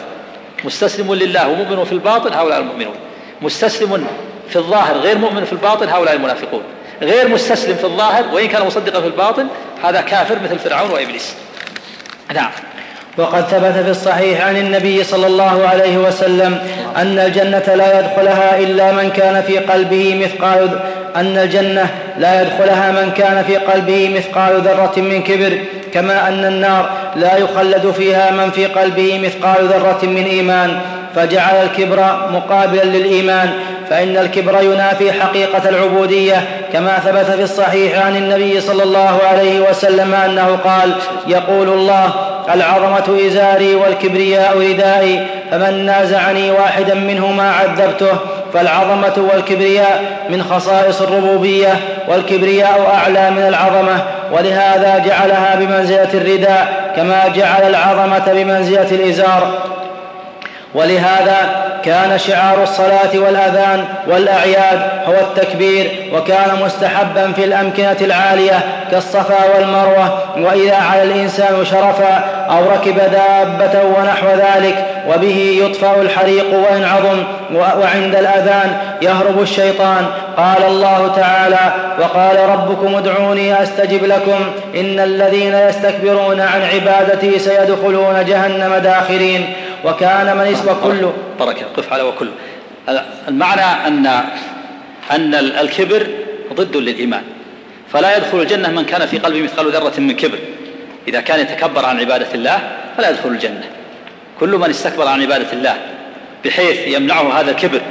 [0.63, 2.95] مستسلم لله ومؤمن في الباطن هؤلاء المؤمنون.
[3.41, 4.07] مستسلم
[4.49, 6.61] في الظاهر غير مؤمن في الباطن هؤلاء المنافقون.
[7.01, 9.47] غير مستسلم في الظاهر وإن كان مصدقا في الباطن
[9.83, 11.35] هذا كافر مثل فرعون وإبليس.
[12.33, 12.51] نعم.
[13.17, 16.59] وقد ثبت في الصحيح عن النبي صلى الله عليه وسلم
[16.97, 20.79] أن الجنة لا يدخلها إلا من كان في قلبه مثقال
[21.15, 25.59] أن الجنة لا يدخلها من كان في قلبه مثقال ذرة من كبر.
[25.93, 30.79] كما أن النار لا يخلد فيها من في قلبه مثقال ذرة من إيمان
[31.15, 33.49] فجعل الكبر مقابلا للإيمان
[33.89, 40.13] فإن الكبر ينافي حقيقة العبودية كما ثبت في الصحيح عن النبي صلى الله عليه وسلم
[40.13, 40.91] أنه قال
[41.27, 42.13] يقول الله
[42.53, 48.17] العظمة إزاري والكبرياء ردائي فمن نازعني واحدا منهما عذبته
[48.53, 51.73] فالعظمة والكبرياء من خصائص الربوبية
[52.07, 59.70] والكبرياء أعلى من العظمة ولهذا جعلها بمنزلة الرداء كما جعل العظمة بمنزلة الإزار.
[60.75, 68.59] ولهذا كان شعار الصلاة والأذان والأعياد هو التكبير وكان مستحبا في الأمكنة العالية
[68.91, 76.83] كالصفا والمروة وإذا على الإنسان شرفا أو ركب دابة ونحو ذلك وبه يطفأ الحريق وإن
[76.83, 77.23] عظم
[77.55, 80.05] وعند الأذان يهرب الشيطان.
[80.37, 84.39] قال الله تعالى وقال ربكم ادعوني أستجب لكم
[84.75, 89.53] إن الذين يستكبرون عن عبادتي سيدخلون جهنم داخرين.
[89.85, 92.29] وكان من اسم كل بركة قف على وكل.
[93.27, 94.05] المعنى أن
[95.11, 96.07] أن الكبر
[96.53, 97.23] ضد للإيمان.
[97.93, 100.39] فلا يدخل الجنة من كان في قلبه مثقال ذرة من كبر.
[101.07, 102.59] إذا كان يتكبر عن عبادة الله
[102.97, 103.63] فلا يدخل الجنة.
[104.39, 105.77] كل من استكبر عن عبادة الله
[106.45, 107.81] بحيث يمنعه هذا الكبر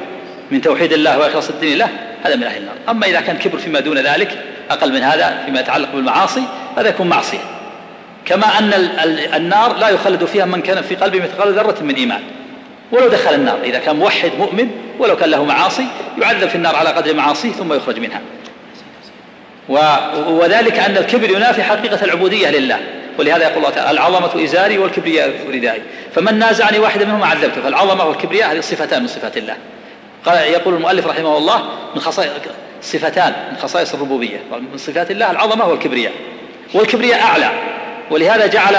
[0.50, 1.88] من توحيد الله وإخلاص الدين له
[2.22, 2.74] هذا من أهل النار.
[2.88, 4.38] أما إذا كان كبر فيما دون ذلك
[4.70, 6.42] أقل من هذا فيما يتعلق بالمعاصي
[6.76, 7.59] هذا يكون معصية.
[8.30, 8.72] كما أن
[9.34, 12.20] النار لا يخلد فيها من كان في قلبه مثقال ذرة من إيمان.
[12.92, 15.86] ولو دخل النار إذا كان موحد مؤمن ولو كان له معاصي
[16.22, 18.20] يعذب في النار على قدر معاصيه ثم يخرج منها.
[20.28, 22.78] وذلك أن الكبر ينافي حقيقة العبودية لله.
[23.18, 25.82] ولهذا يقول الله تعالى العظمة إزاري والكبرياء ردائي.
[26.14, 29.56] فمن نازعني واحدا منهما عذبته فالعظمة والكبرياء هذه صفتان من صفات الله.
[30.26, 31.62] قال يقول المؤلف رحمه الله
[31.94, 32.30] من خصائص
[32.82, 34.40] صفتان من خصائص الربوبية.
[34.72, 36.12] من صفات الله العظمة والكبرياء.
[36.74, 37.50] والكبرياء أعلى.
[38.10, 38.76] ولهذا جعل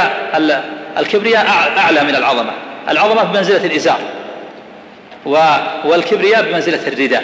[0.98, 2.52] الكبرياء أعلى من العظمة.
[2.90, 4.00] العظمة بمنزلة الإزار
[5.86, 7.24] والكبرياء بمنزلة الرداء.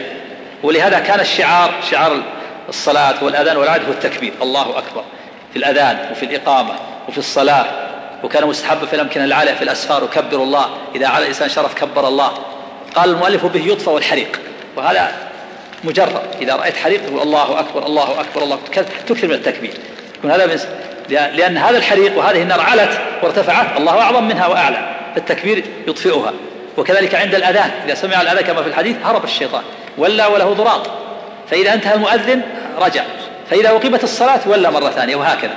[0.63, 2.21] ولهذا كان الشعار شعار
[2.69, 4.33] الصلاة والأذان والعهد هو التكبير.
[4.41, 5.03] الله أكبر.
[5.53, 6.73] في الأذان وفي الإقامة
[7.07, 7.65] وفي الصلاة.
[8.23, 10.03] وكان مستحب في الأمكنة العالية في الأسفار.
[10.03, 10.65] وكبر الله.
[10.95, 12.31] إذا على الإنسان شرف كبر الله.
[12.95, 14.39] قال المؤلف به يطفى الحريق.
[14.75, 15.11] وهذا
[15.83, 16.21] مجرد.
[16.41, 18.59] إذا رأيت حريق تقول الله أكبر الله أكبر الله
[19.07, 19.73] تكثر من التكبير.
[20.17, 20.59] يكون هذا
[21.09, 23.77] لأن هذا الحريق وهذه النار علت وارتفعت.
[23.79, 24.95] الله أعظم منها وأعلى.
[25.15, 26.33] فالتكبير يطفئها.
[26.77, 27.71] وكذلك عند الأذان.
[27.85, 29.63] إذا سمع الأذان كما في الحديث هرب الشيطان.
[29.97, 30.89] ولا وله ضراط.
[31.49, 32.41] فإذا انتهى المؤذن
[32.79, 33.03] رجع.
[33.49, 35.15] فإذا أقيمت الصلاة ولا مرة ثانية.
[35.15, 35.55] وهكذا.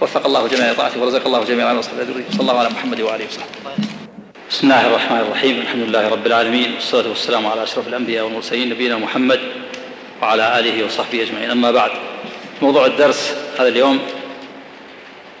[0.00, 3.72] وفق الله جميع طاعته ورزق الله جميع العمل وصحبه صلى الله على محمد وآله وصحبه.
[4.50, 5.60] بسم الله الرحمن الرحيم.
[5.60, 6.74] الحمد لله رب العالمين.
[6.74, 9.40] والصلاة والسلام على أشرف الأنبياء والمرسلين نبينا محمد
[10.22, 11.50] وعلى آله وصحبه أجمعين.
[11.50, 11.90] أما بعد
[12.62, 13.98] موضوع الدرس هذا اليوم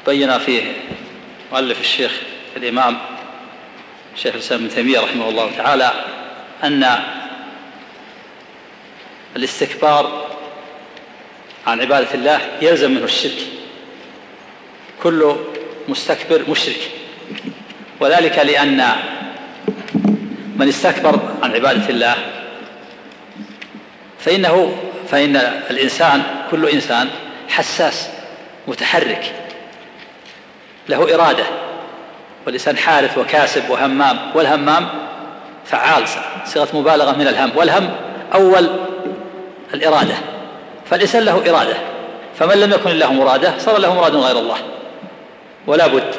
[0.06, 0.62] بين فيه
[1.52, 2.20] مؤلف الشيخ
[2.56, 2.98] الإمام
[4.16, 5.92] شيخ الإسلام ابن تيمية رحمه الله تعالى
[6.64, 6.98] أن
[9.36, 10.30] الاستكبار
[11.66, 13.38] عن عبادة الله يلزم منه الشرك.
[15.02, 15.36] كل
[15.88, 16.90] مستكبر مشرك.
[18.00, 18.92] وذلك لأن
[20.56, 22.14] من استكبر عن عبادة الله
[24.18, 24.76] فإنه
[25.08, 25.36] فإن
[25.70, 27.08] الإنسان كل إنسان
[27.48, 28.08] حساس
[28.68, 29.41] متحرك.
[30.88, 31.44] له إرادة
[32.46, 34.88] والإنسان حارث وكاسب وهمام والهمام
[35.64, 36.04] فعال
[36.44, 37.90] صيغة مبالغة من الهم والهم
[38.34, 38.70] أول
[39.74, 40.14] الإرادة
[40.90, 41.76] فالإنسان له إرادة
[42.38, 44.56] فمن لم يكن له مرادة صار له مراد غير الله
[45.66, 46.14] ولا بد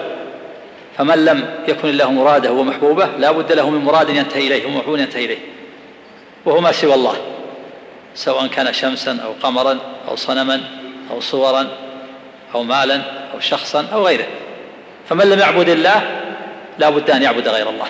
[0.98, 5.26] فمن لم يكن الله مرادة ومحبوبه لا بد له من مراد ينتهي إليه ومحبوب ينتهي
[5.26, 5.40] إليه
[6.46, 7.16] وهو ما سوى الله
[8.16, 10.62] سواء كان شمسا أو قمرا أو صنما
[11.12, 11.68] أو صورا
[12.56, 13.02] أو مالا
[13.34, 14.26] أو شخصا أو غيره.
[15.10, 16.02] فمن لم يعبد الله
[16.80, 17.88] لا بد أن يعبد غير الله.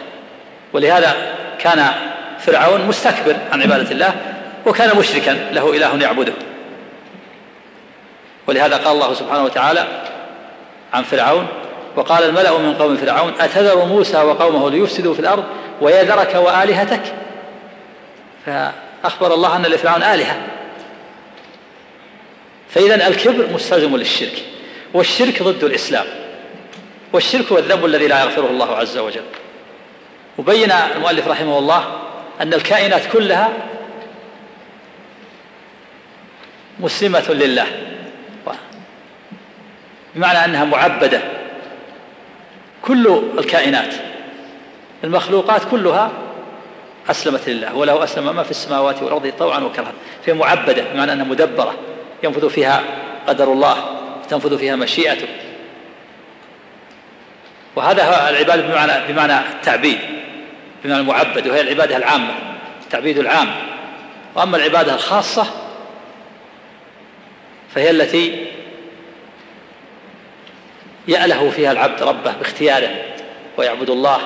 [0.73, 1.15] ولهذا
[1.59, 1.85] كان
[2.39, 4.13] فرعون مستكبر عن عبادة الله
[4.65, 6.33] وكان مشركا له إله يعبده.
[8.47, 9.87] ولهذا قال الله سبحانه وتعالى
[10.93, 11.47] عن فرعون
[11.95, 15.43] وقال الملأ من قوم فرعون أتذر موسى وقومه ليفسدوا في الأرض
[15.81, 17.01] ويذرك وآلهتك؟
[18.45, 20.37] فأخبر الله أن لفرعون آلهة.
[22.69, 24.43] فإذا الكبر مستلزم للشرك
[24.93, 26.05] والشرك ضد الإسلام.
[27.13, 29.23] والشرك هو الذنب الذي لا يغفره الله عز وجل.
[30.37, 31.83] وبين المؤلف رحمه الله
[32.41, 33.49] أن الكائنات كلها
[36.79, 37.65] مسلمة لله
[40.15, 41.21] بمعنى أنها معبدة.
[42.81, 43.93] كل الكائنات
[45.03, 46.11] المخلوقات كلها
[47.09, 49.93] أسلمت لله وله أسلم ما في السماوات والأرض طوعا وكرها.
[50.25, 51.75] فهي معبدة بمعنى أنها مدبرة
[52.23, 52.83] ينفذ فيها
[53.27, 53.77] قدر الله
[54.29, 55.27] تنفذ فيها مشيئته.
[57.75, 59.99] وهذا هو العبادة بمعنى بمعنى التعبيد
[60.83, 62.33] بمعنى المعبد وهي العبادة العامة
[62.83, 63.51] التعبيد العام.
[64.35, 65.45] وأما العبادة الخاصة
[67.75, 68.47] فهي التي
[71.07, 72.89] يأله فيها العبد ربه باختياره
[73.57, 74.19] ويعبد الله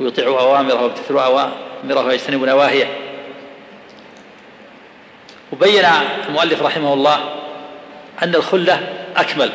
[0.00, 2.86] ويطيع أوامره ويمتثل أوامره ويجتنب نواهيه.
[5.52, 5.84] وبين
[6.28, 7.34] المؤلف رحمه الله
[8.22, 9.50] أن الخلة أكمل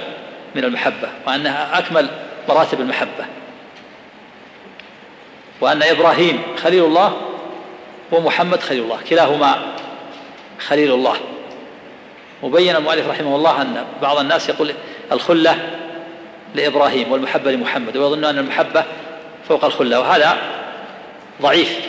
[0.55, 2.09] من المحبة وأنها أكمل
[2.49, 3.25] مراتب المحبة.
[5.61, 7.17] وأن إبراهيم خليل الله
[8.11, 9.61] ومحمد خليل الله كلاهما
[10.59, 11.15] خليل الله.
[12.43, 14.73] وبين المؤلف رحمه الله أن بعض الناس يقول
[15.11, 15.57] الخلة
[16.55, 18.83] لإبراهيم والمحبة لمحمد ويظن أن المحبة
[19.47, 20.37] فوق الخلة وهذا
[21.41, 21.79] ضعيف.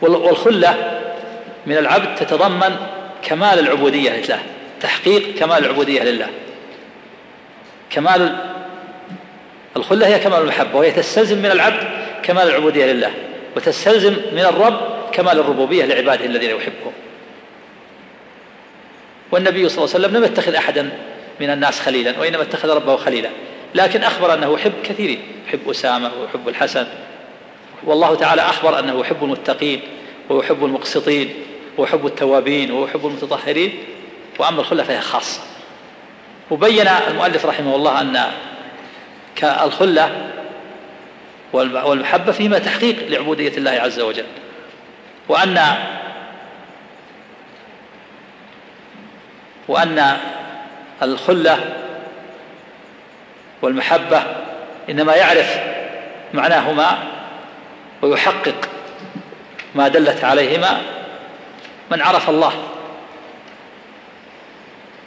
[0.00, 1.00] والخلة
[1.66, 2.76] من العبد تتضمن
[3.22, 4.42] كمال العبودية لله
[4.80, 6.28] تحقيق كمال العبودية لله.
[7.90, 8.53] كمال
[9.76, 11.88] الخلة هي كمال المحبة وهي تستلزم من العبد
[12.22, 13.10] كمال العبودية لله
[13.56, 14.80] وتستلزم من الرب
[15.12, 16.92] كمال الربوبية لعباده الذين يحبهم
[19.32, 20.90] والنبي صلى الله عليه وسلم لم يتخذ أحدا
[21.40, 23.30] من الناس خليلا وإنما اتخذ ربه خليلا
[23.74, 26.86] لكن أخبر أنه يحب كثيرين يحب أسامة ويحب الحسن.
[27.84, 29.80] والله تعالى أخبر أنه يحب المتقين
[30.28, 31.34] ويحب المقسطين
[31.78, 33.84] ويحب التوابين ويحب المتطهرين.
[34.38, 35.40] وأما الخلة فهي خاصة.
[36.50, 38.20] وبين المؤلف رحمه الله أن
[39.42, 40.30] الخلة
[41.52, 44.26] والمحبة فيما تحقيق لعبودية الله عز وجل.
[45.28, 45.76] وأن
[49.68, 50.16] وأن
[51.02, 51.58] الخلة
[53.62, 54.22] والمحبة
[54.90, 55.60] إنما يعرف
[56.34, 56.98] معناهما
[58.02, 58.68] ويحقق
[59.74, 60.80] ما دلت عليهما
[61.90, 62.52] من عرف الله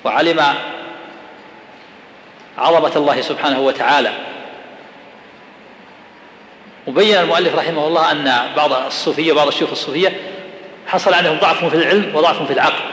[0.03, 0.43] وعلم
[2.57, 4.11] عظمة الله سبحانه وتعالى.
[6.87, 10.13] وبين المؤلف رحمه الله أن بعض الصوفية بعض الشيوخ الصوفية
[10.87, 12.83] حصل عندهم ضعف في العلم وضعف في العقل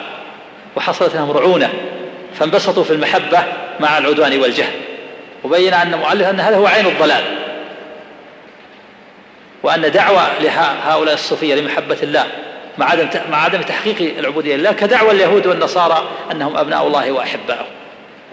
[0.77, 1.73] وحصلت لهم رعونة
[2.35, 3.45] فانبسطوا في المحبة
[3.81, 4.73] مع العدوان والجهل.
[5.45, 7.25] وبين أن المؤلف أن هذا هو عين الضلال.
[9.63, 12.27] وأن دعوة لهؤلاء الصوفية لمحبة الله
[12.79, 17.67] مع عدم مع عدم تحقيق العبودية لله كدعوة اليهود والنصارى أنهم أبناء الله وأحباؤه.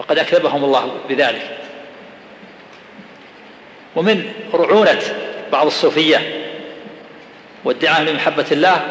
[0.02, 1.58] وقد أكذبهم الله بذلك.
[3.96, 5.00] ومن رعونة
[5.52, 6.42] بعض الصوفية
[7.64, 8.82] وادعاء لمحبة الله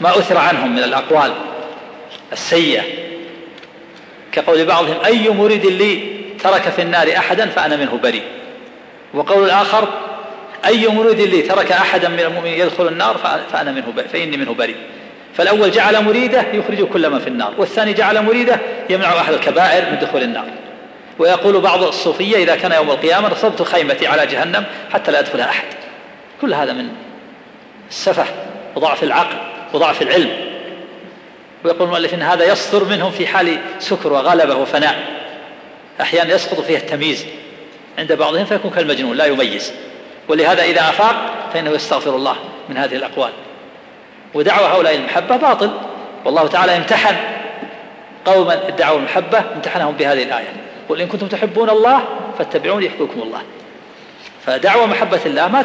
[0.00, 1.32] ما أثر عنهم من الأقوال
[2.32, 2.82] السيئة.
[4.32, 8.24] كقول بعضهم أي مريد لي ترك في النار أحدا فأنا منه بريء.
[9.14, 9.88] وقول الآخر
[10.64, 13.16] أي مريد لي ترك أحدا من المؤمنين يدخل النار
[13.52, 14.76] فأنا منه بريء فإني منه بريء.
[15.36, 18.60] فالأول جعل مريده يخرج كل من في النار والثاني جعل مريده
[18.90, 20.46] يمنع أهل الكبائر من دخول النار.
[21.18, 25.64] ويقول بعض الصوفية إذا كان يوم القيامة نصبت خيمتي على جهنم حتى لا يدخلها أحد.
[26.40, 26.88] كل هذا من
[27.90, 28.24] السفه
[28.76, 29.36] وضعف العقل
[29.72, 30.30] وضعف العلم.
[31.64, 34.98] ويقول المؤلف إن هذا يصدر منهم في حال سكر وغلبة وفناء.
[36.00, 37.26] أحيانا يسقط فيها التمييز
[37.98, 39.72] عند بعضهم فيكون كالمجنون لا يميز.
[40.28, 41.16] ولهذا إذا أفاق
[41.52, 42.36] فإنه يستغفر الله
[42.68, 43.30] من هذه الأقوال.
[44.34, 45.70] ودعوة هؤلاء المحبة باطل.
[46.24, 47.16] والله تعالى امتحن
[48.24, 50.52] قوما ادعوا المحبة امتحنهم بهذه الآية.
[50.88, 52.02] قل إن كنتم تحبون الله
[52.38, 53.42] فاتبعوني يحببكم الله.
[54.46, 55.64] فدعوة محبة الله ما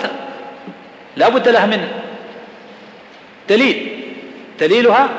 [1.17, 1.87] لا بد لها من
[3.49, 4.03] دليل.
[4.59, 5.09] دليلها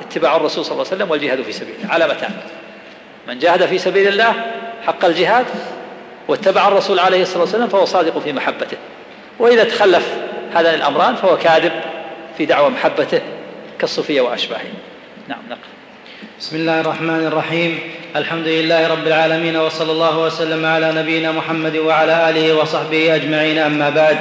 [0.00, 2.30] اتباع الرسول صلى الله عليه وسلم والجهاد في سبيله علامتان
[3.28, 4.34] من جاهد في سبيل الله
[4.86, 5.46] حق الجهاد
[6.28, 8.76] واتبع الرسول عليه الصلاة والسلام فهو صادق في محبته.
[9.38, 10.14] وإذا تخلف
[10.54, 11.72] هذان الأمران فهو كاذب.
[12.38, 13.20] في دعوى محبته
[13.80, 14.74] كالصوفية وأشباههم
[15.28, 15.58] نعم نقل
[16.40, 17.78] بسم الله الرحمن الرحيم.
[18.16, 23.90] الحمد لله رب العالمين وصلى الله وسلم على نبينا محمد وعلى آله وصحبه أجمعين أما
[23.90, 24.16] بعد.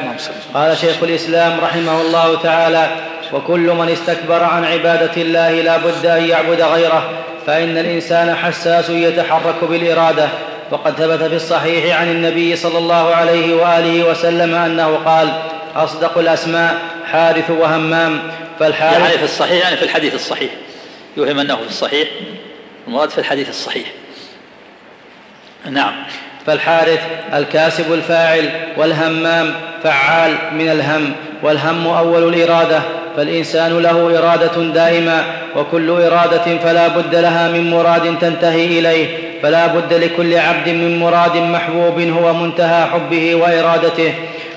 [0.53, 2.87] قال شيخ الإسلام رحمه الله تعالى
[3.33, 7.09] وكل من استكبر عن عبادة الله لا بد أن يعبد غيره
[7.47, 10.27] فإن الإنسان حساس يتحرك بالإرادة.
[10.71, 15.29] وقد ثبت في الصحيح عن النبي صلى الله عليه وآله وسلم أنه قال
[15.75, 16.77] أصدق الأسماء
[17.11, 18.19] حارث وهمام
[18.59, 20.51] فالحارث يعني في الصحيح يعني في الحديث الصحيح.
[21.17, 22.07] يوهم أنه في الصحيح
[22.87, 23.87] المراد في الحديث الصحيح.
[25.69, 25.93] نعم.
[26.45, 26.99] فالحارث
[27.33, 29.53] الكاسب الفاعل والهمام
[29.83, 31.13] فعال من الهم
[31.43, 32.81] والهم أول الإرادة
[33.17, 35.23] فالإنسان له إرادة دائمة
[35.55, 41.37] وكل إرادة فلا بد لها من مراد تنتهي إليه فلا بد لكل عبد من مراد
[41.37, 44.13] محبوب هو منتهى حبه وإرادته.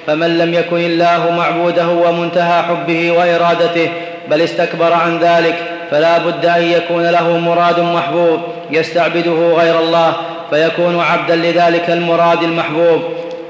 [0.09, 3.89] فمن لم يكن الله معبوده ومنتهى حبه وإرادته
[4.31, 5.55] بل استكبر عن ذلك
[5.91, 8.41] فلا بد أن يكون له مراد محبوب
[8.71, 10.13] يستعبده غير الله
[10.51, 13.03] فيكون عبدا لذلك المراد المحبوب.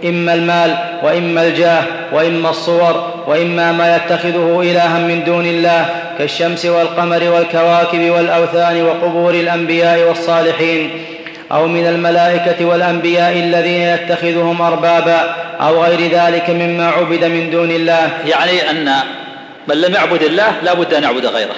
[0.04, 1.82] إما المال وإما الجاه
[2.12, 5.86] وإما الصور وإما ما يتخذه إلها من دون الله
[6.18, 10.90] كالشمس والقمر والكواكب والأوثان وقبور الأنبياء والصالحين.
[11.52, 18.18] أو من الملائكة والأنبياء الذين يتخذهم أربابا أو غير ذلك مما عبد من دون الله.
[18.26, 18.94] يعني أن
[19.68, 21.56] من لم يعبد الله لا بد أن يعبد غيره.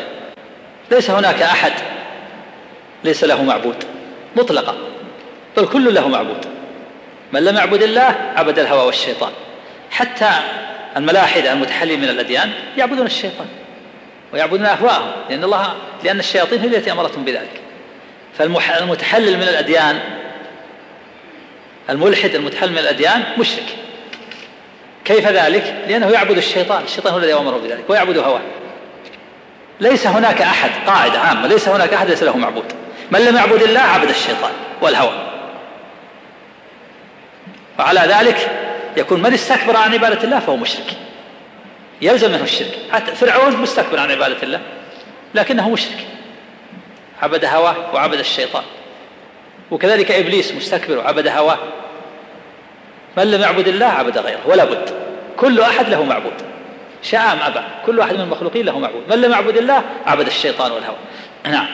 [0.91, 1.72] ليس هناك أحد
[3.05, 3.84] ليس له معبود
[4.36, 4.74] مطلقا
[5.57, 6.47] بل كل له معبود.
[7.32, 9.30] من لم يعبد الله عبد الهوى والشيطان.
[9.91, 10.30] حتى
[10.97, 13.47] الملاحدة المتحلين من الأديان يعبدون الشيطان
[14.32, 15.74] ويعبدون أهواءهم لأن الله
[16.05, 17.61] لأن الشياطين هي التي أمرتهم بذلك.
[18.41, 20.01] فالمتحلل من الأديان
[21.91, 23.76] الملحد المتحلل من الأديان مشرك.
[25.05, 28.41] كيف ذلك؟ لأنه يعبد الشيطان الشيطان هو الذي أمره بذلك ويعبد هواه.
[29.80, 32.64] ليس هناك أحد قاعدة عامة ليس هناك أحد ليس له معبود.
[33.11, 35.30] من لم يعبد الله عبد الشيطان والهوى.
[37.78, 38.51] وعلى ذلك
[38.97, 40.97] يكون من استكبر عن عبادة الله فهو مشرك.
[42.03, 42.78] يلزم منه الشرك.
[42.93, 44.61] حتى فرعون مستكبر عن عبادة الله
[45.34, 46.07] لكنه مشرك.
[47.23, 48.62] عبد هواه وعبد الشيطان.
[49.71, 51.59] وكذلك إبليس مستكبر وعبد هواه.
[53.16, 54.91] من لم يعبد الله عبد غيره ولا بد.
[55.37, 56.33] كل أحد له معبود.
[57.03, 59.03] شاء أم أبى كل واحد من المخلوقين له معبود.
[59.11, 60.97] من لم يعبد الله عبد الشيطان والهوى.
[61.51, 61.66] نعم.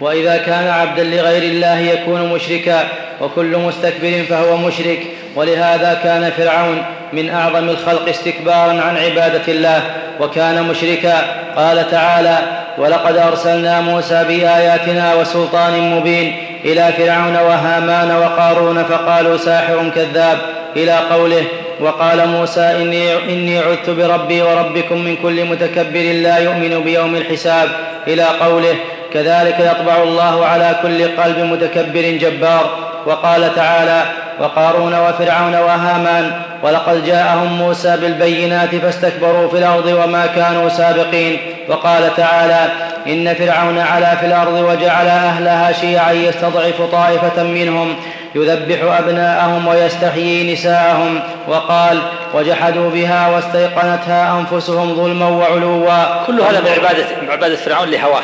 [0.00, 2.88] وإذا كان عبدا لغير الله يكون مشركا
[3.20, 5.06] وكل مستكبر فهو مشرك.
[5.36, 10.01] ولهذا كان فرعون من أعظم الخلق استكبارا عن عبادة الله.
[10.22, 11.42] وكان مشركا.
[11.56, 12.38] قال تعالى
[12.78, 20.38] ولقد أرسلنا موسى بآياتنا وسلطان مبين إلى فرعون وهامان وقارون فقالوا ساحر كذاب
[20.76, 21.44] إلى قوله
[21.80, 27.68] وقال موسى إني, إني عذت بربي وربكم من كل متكبر لا يؤمن بيوم الحساب
[28.08, 28.74] إلى قوله
[29.12, 34.02] كذلك يطبع الله على كل قلب متكبر جبار وقال تعالى
[34.40, 36.32] وقارون وفرعون وهامان
[36.62, 41.38] ولقد جاءهم موسى بالبينات فاستكبروا في الأرض وما كانوا سابقين.
[41.68, 42.68] وقال تعالى
[43.06, 47.96] إن فرعون علا في الأرض وجعل أهلها شيعا يستضعف طائفة منهم
[48.34, 51.98] يذبح أبناءهم ويستحيي نساءهم وقال
[52.34, 58.22] وجحدوا بها واستيقنتها أنفسهم ظلما وعلوا كل هذا من عباده من عبادة فرعون لهواه.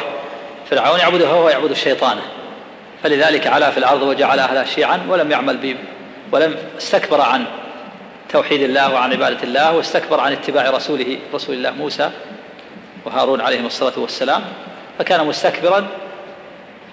[0.70, 2.20] فرعون يعبد هواه ويعبد شيطانه
[3.02, 5.76] فلذلك علا في الأرض وجعل اهلها شيعا ولم يعمل ب
[6.32, 7.44] ولم استكبر عن
[8.28, 12.10] توحيد الله وعن عبادة الله واستكبر عن اتباع رسوله رسول الله موسى
[13.04, 14.42] وهارون عليهم الصلاة والسلام.
[14.98, 15.86] فكان مستكبرا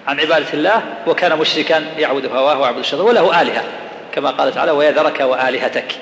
[0.07, 3.63] عن عبادة الله وكان مشركا يعبد هواه ويعبد الشيطان وله آلهة
[4.11, 5.95] كما قال تعالى ويذرك وآلهتك.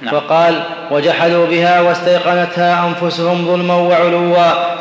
[0.00, 0.14] نعم.
[0.14, 4.36] وقال وجحدوا بها واستيقنتها أنفسهم ظلما وعلوا.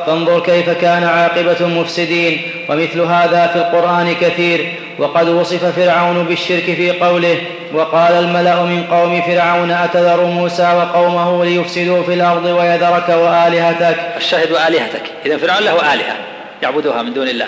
[0.05, 4.74] فانظر كيف كان عاقبة المفسدين ومثل هذا في القرآن كثير.
[4.99, 7.41] وقد وصف فرعون بالشرك في قوله
[7.74, 15.01] وقال الملأ من قوم فرعون أتذر موسى وقومه ليفسدوا في الأرض ويذرك وآلهتك؟ الشاهد والهتك
[15.26, 16.16] اذا فرعون له آلهة
[16.63, 17.47] يعبدها من دون الله.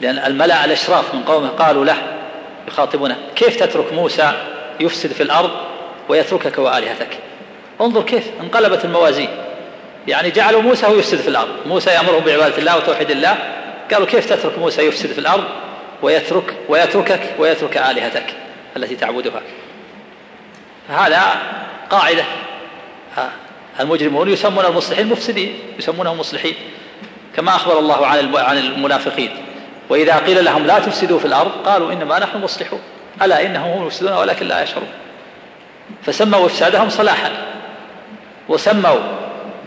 [0.00, 1.96] لأن الملأ الأشراف من قومه قالوا له
[2.68, 4.32] يخاطبونه كيف تترك موسى
[4.80, 5.50] يفسد في الأرض
[6.08, 7.18] ويتركك وآلهتك.
[7.80, 9.28] انظر كيف انقلبت الموازين.
[10.08, 11.66] يعني جعلوا موسى هو يفسد في الأرض.
[11.66, 13.38] موسى يأمرهم بعبادة الله وتوحيد الله.
[13.92, 15.44] قالوا كيف تترك موسى يفسد في الأرض؟
[16.02, 18.24] ويترك ويتركك ويترك آلهتك
[18.76, 19.42] التي تعبدها.
[20.88, 21.22] هذا
[21.90, 22.24] قاعدة.
[23.80, 26.54] المجرمون يسمون المصلحين مفسدين يسمونهم مصلحين.
[27.36, 29.30] كما أخبر الله عن عن المنافقين.
[29.88, 32.80] وإذا قيل لهم لا تفسدوا في الأرض قالوا إنما نحن مصلحون.
[33.22, 34.88] ألا إنهم هم المفسدون ولكن لا يشعرون.
[36.02, 37.30] فسموا إفسادهم صلاحا
[38.48, 38.98] وسموا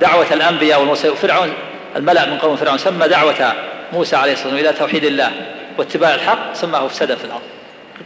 [0.01, 1.49] دعوة الأنبياء والمرسلين فرعون
[1.95, 3.53] الملأ من قوم فرعون سمى دعوة
[3.93, 5.31] موسى عليه الصلاة والسلام إلى توحيد الله
[5.77, 7.41] واتباع الحق سماه إفسادا في الأرض.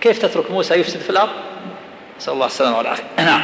[0.01, 1.29] كيف تترك موسى يفسد في الأرض؟
[2.19, 3.03] نسأل الله السلامة والعافية.
[3.25, 3.41] نعم.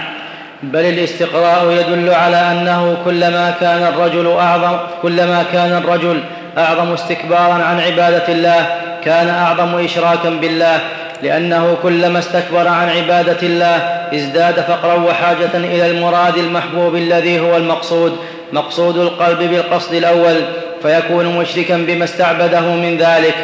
[0.63, 6.23] بل الاستقراء يدل على أنه كلما كان الرجل أعظم كلما كان الرجل
[6.57, 8.65] أعظم استكبارا عن عبادة الله
[9.03, 10.79] كان أعظم إشراكا بالله
[11.23, 13.75] لأنه كلما استكبر عن عبادة الله
[14.13, 18.17] ازداد فقرا وحاجة إلى المراد المحبوب الذي هو المقصود
[18.53, 20.35] مقصود القلب بالقصد الأول
[20.81, 23.35] فيكون مشركا بما استعبده من ذلك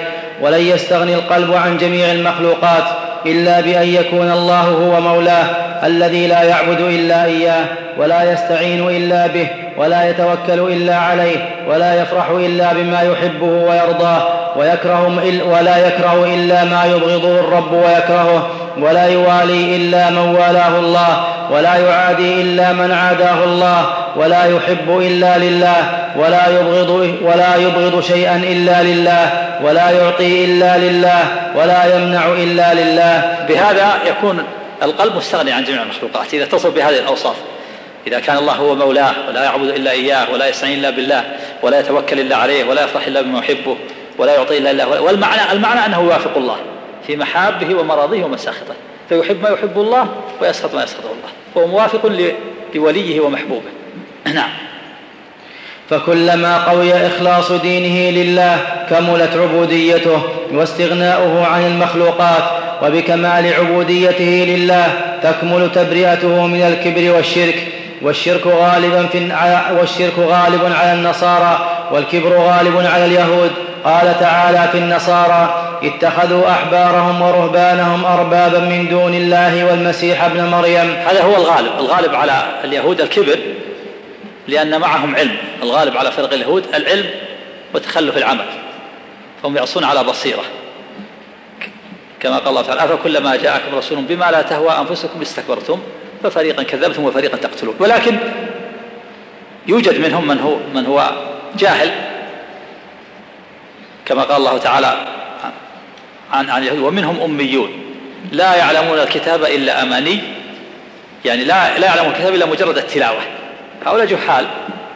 [0.41, 2.83] ولن يستغني القلب عن جميع المخلوقات
[3.25, 5.45] إلا بأن يكون الله هو مولاه
[5.83, 7.65] الذي لا يعبد إلا إياه
[7.97, 9.47] ولا يستعين إلا به
[9.77, 14.42] ولا يتوكل إلا عليه ولا يفرح إلا بما يحبه ويرضاه.
[14.55, 21.75] ويكره ولا يكره إلا ما يبغضه الرب ويكرهه ولا يوالي إلا من والاه الله ولا
[21.75, 23.85] يعادي إلا من عاداه الله
[24.15, 29.29] ولا يحب إلا لله ولا يبغض ولا يبغض شيئا إلا لله
[29.63, 31.23] ولا يعطي إلا لله
[31.55, 33.45] ولا يمنع إلا لله.
[33.49, 34.43] بهذا يكون
[34.83, 37.35] القلب مستغني عن جميع المخلوقات إذا اتصل بهذه الأوصاف.
[38.07, 41.23] إذا كان الله هو مولاه ولا يعبد إلا إياه ولا يستعين إلا بالله
[41.61, 43.77] ولا يتوكل إلا عليه ولا يفرح إلا بما يحبه
[44.17, 45.01] ولا يعطي إلا الله.
[45.01, 46.57] والمعنى المعنى أنه يوافق الله
[47.07, 48.73] في محابه ومراضيه ومساخطه.
[49.09, 50.07] فيحب ما يحب الله
[50.41, 51.29] ويسخط ما يسخطه الله.
[51.55, 52.31] فهو موافق
[52.75, 53.69] لوليه ومحبوبه.
[54.33, 54.49] نعم.
[55.89, 58.57] فكلما قوي إخلاص دينه لله
[58.89, 62.43] كملت عبوديته واستغناؤه عن المخلوقات
[62.83, 64.87] وبكمال عبوديته لله
[65.23, 67.67] تكمل تبرئته من الكبر والشرك.
[68.01, 69.17] والشرك غالبا في
[69.79, 73.51] والشرك غالب على النصارى والكبر غالب على اليهود.
[73.85, 80.95] قال تعالى في النصارى اتخذوا أحبارهم ورهبانهم أربابا من دون الله والمسيح ابن مريم.
[81.07, 83.39] هذا هو الغالب الغالب على اليهود الكبر
[84.47, 85.35] لأن معهم علم.
[85.63, 87.05] الغالب على فرق اليهود العلم
[87.73, 88.45] وتخلف العمل.
[89.43, 90.43] فهم يعصون على بصيرة.
[92.19, 95.79] كما قال الله تعالى أفكلما جاءكم رسول بما لا تهوى أنفسكم استكبرتم
[96.23, 97.75] ففريقا كذبتم وفريقا تقتلون.
[97.79, 98.17] ولكن
[99.67, 101.11] يوجد منهم من هو من هو
[101.57, 102.12] جاهل
[104.05, 105.07] كما قال الله تعالى
[106.31, 107.71] عن عن اليهود ومنهم أميون.
[108.31, 110.19] لا يعلمون الكتاب إلا أماني
[111.25, 113.21] يعني لا لا يعلمون الكتاب إلا مجرد التلاوة.
[113.85, 114.47] هؤلاء جحال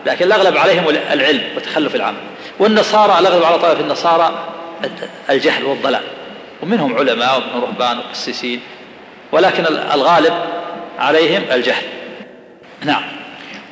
[0.06, 2.18] لكن الأغلب عليهم العلم وتخلف العمل
[2.60, 4.48] والنصارى الأغلب على طائفة النصارى
[5.30, 6.04] الجهل والضلال.
[6.64, 8.62] ومنهم علماء ومنهم رهبان وقسيسين
[9.32, 10.34] ولكن الغالب
[11.00, 11.84] عليهم الجهل.
[12.86, 13.17] نعم.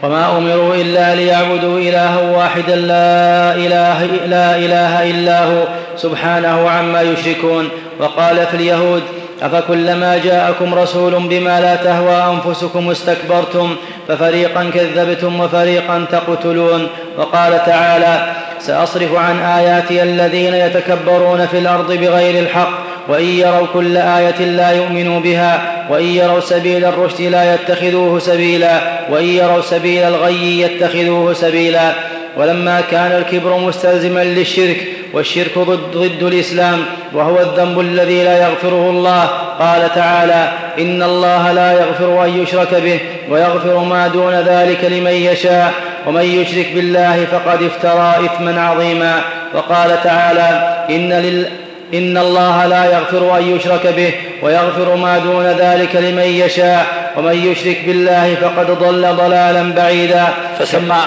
[0.04, 5.64] وما أمروا إلا ليعبدوا إلها واحدا لا إله, لا إله إلا هو
[5.98, 7.70] سبحانه عما يشركون.
[8.00, 9.04] وقال في اليهود
[9.42, 13.76] أفكلما جاءكم رسول بما لا تهوى أنفسكم استكبرتم
[14.08, 16.88] ففريقا كذبتم وفريقا تقتلون.
[17.18, 18.24] وقال تعالى
[18.60, 22.72] سأصرف عن آياتي الذين يتكبرون في الأرض بغير الحق
[23.08, 25.75] وإن يروا كل آية لا يؤمنوا بها.
[25.90, 31.94] وإن يروا سبيل الرشد لا يتخذوه سبيلا وإن يروا سبيل الغي يتخذوه سبيلا.
[32.38, 34.78] ولما كان الكبر مستلزما للشرك
[35.14, 39.24] والشرك ضد, ضد الإسلام وهو الذنب الذي لا يغفره الله
[39.60, 45.74] قال تعالى إن الله لا يغفر أن يشرك به ويغفر ما دون ذلك لمن يشاء
[46.08, 49.22] ومن يشرك بالله فقد افترى إثما عظيما.
[49.54, 55.96] وقال تعالى إن لل إن الله لا يغفر أن يشرك به ويغفر ما دون ذلك
[55.96, 60.34] لمن يشاء ومن يشرك بالله فقد ضل ضلالا بعيدا.
[60.60, 61.06] فسمى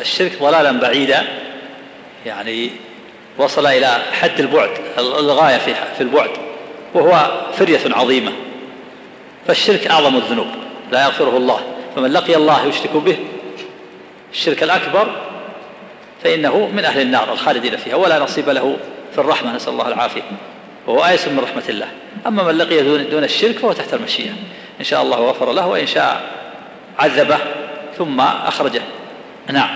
[0.00, 1.22] الشرك ضلالا بعيدا
[2.26, 2.70] يعني
[3.38, 5.58] وصل إلى حد البعد الغاية
[5.96, 6.30] في البعد
[6.94, 8.32] وهو فرية عظيمة.
[9.46, 10.46] فالشرك أعظم الذنوب
[10.92, 11.60] لا يغفره الله.
[11.96, 13.16] فمن لقي الله يشرك به
[14.32, 15.08] الشرك الأكبر
[16.24, 18.76] فإنه من أهل النار الخالدين فيها ولا نصيب له
[19.18, 20.22] في الرحمة نسأل الله العافية.
[20.86, 21.86] وهو آيس من رحمة الله.
[22.26, 24.32] أما من لقي دون الشرك فهو تحت المشيئة.
[24.80, 26.20] إن شاء الله غفر له وإن شاء
[26.98, 27.38] عذبه
[27.98, 28.80] ثم أخرجه.
[29.52, 29.68] نعم.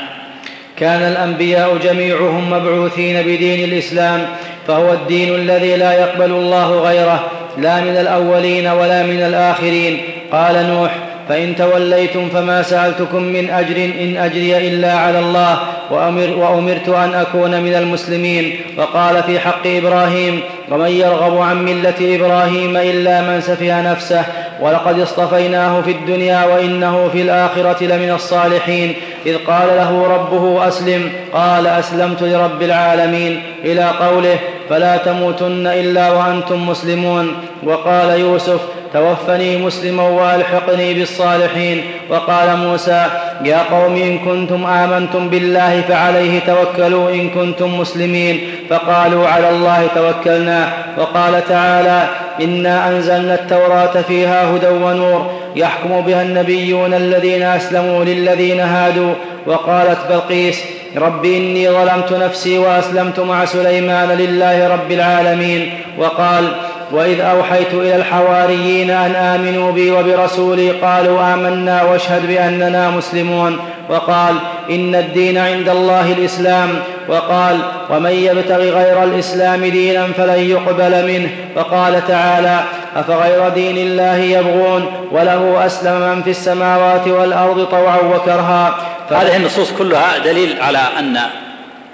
[0.77, 4.27] كان الأنبياء جميعهم مبعوثين بدين الإسلام
[4.67, 10.03] فهو الدين الذي لا يقبل الله غيره لا من الأولين ولا من الآخرين.
[10.33, 10.95] قال نوح
[11.33, 15.59] فإن توليتم فما سألتكم من أجر إن أجري إلا على الله
[15.91, 18.61] وأمر وأمرت أن أكون من المسلمين.
[18.79, 24.25] وقال في حق إبراهيم ومن يرغب عن ملة إبراهيم إلا من سفه نفسه
[24.61, 28.95] ولقد اصطفيناه في الدنيا وإنه في الآخرة لمن الصالحين.
[29.27, 31.13] إذ قال له ربه أسلم.
[31.33, 33.43] قال أسلمت لرب العالمين.
[33.65, 34.39] إلى قوله
[34.71, 37.35] فلا تموتن إلا وأنتم مسلمون.
[37.63, 38.61] وقال يوسف
[38.93, 41.83] توفني مسلما والحقني بالصالحين.
[42.11, 43.07] وقال موسى
[43.45, 48.41] يا قوم إن كنتم آمنتم بالله فعليه توكلوا إن كنتم مسلمين.
[48.71, 50.69] فقالوا على الله توكلنا.
[50.99, 52.09] وقال تعالى
[52.41, 55.31] إنا أنزلنا التوراة فيها هدى ونور.
[55.57, 59.15] يحكم بها النبيون الذين أسلموا للذين هادوا.
[59.47, 60.65] وقالت بلقيس
[60.97, 65.71] رب إني ظلمت نفسي وأسلمت مع سليمان لله رب العالمين.
[65.99, 66.45] وقال
[66.93, 73.59] وإذ أوحيت إلى الحواريين أن آمنوا بي وبرسولي قالوا آمنا واشهد بأننا مسلمون.
[73.89, 74.35] وقال
[74.71, 76.69] إن الدين عند الله الإسلام.
[77.09, 77.59] وقال
[77.91, 81.31] ومن يبتغ غير الإسلام دينا فلن يقبل منه.
[81.57, 82.61] وقال تعالى
[82.97, 88.75] أفغير دين الله يبغون وله أسلم من في السماوات والأرض طوعا وكرها.
[89.11, 91.19] هذه النصوص كلها دليل على أن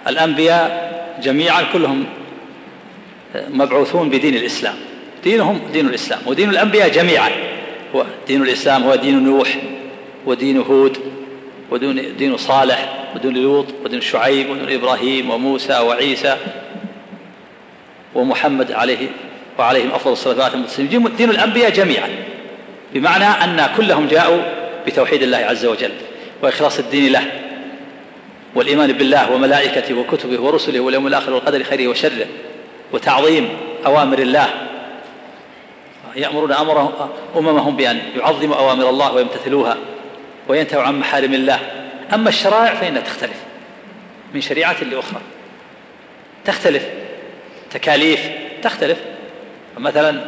[0.08, 0.90] الأنبياء
[1.22, 2.04] جميعا كلهم
[3.50, 4.74] مبعوثون بدين الإسلام.
[5.24, 7.30] دينهم دين الإسلام ودين الأنبياء جميعا.
[7.94, 9.56] هو دين الإسلام هو دين نوح
[10.26, 10.98] ودين هود
[11.70, 16.36] ودين دين صالح ودين لوط ودين شعيب ودين إبراهيم وموسى وعيسى
[18.14, 19.08] ومحمد عليه
[19.58, 22.08] وعليهم أفضل الصلاة والسلام دين الأنبياء جميعا.
[22.94, 24.42] بمعنى أن كلهم جاءوا
[24.86, 25.92] بتوحيد الله عز وجل
[26.42, 27.22] وإخلاص الدين له
[28.54, 32.26] والإيمان بالله وملائكته وكتبه ورسله واليوم الآخر والقدر خيره وشره
[32.92, 33.48] وتعظيم
[33.86, 34.48] أوامر الله
[36.16, 36.92] يأمرون أمرهم
[37.36, 39.76] أممهم بأن يعظموا أوامر الله ويمتثلوها
[40.48, 41.60] وينتهوا عن محارم الله.
[42.14, 43.36] أما الشرائع فإنها تختلف
[44.34, 45.20] من شريعة لأخرى.
[46.44, 46.88] تختلف.
[47.70, 48.20] تكاليف
[48.62, 48.98] تختلف.
[49.78, 50.24] مثلا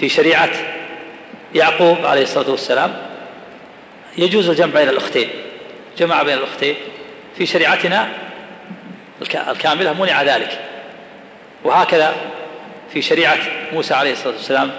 [0.00, 0.50] في شريعة
[1.54, 2.96] يعقوب عليه الصلاة والسلام
[4.18, 5.28] يجوز الجمع بين الأختين.
[5.98, 6.74] جمع بين الأختين.
[7.38, 8.08] في شريعتنا
[9.48, 10.60] الكاملة منع ذلك.
[11.64, 12.14] وهكذا
[12.92, 13.38] في شريعة
[13.72, 14.70] موسى عليه الصلاة والسلام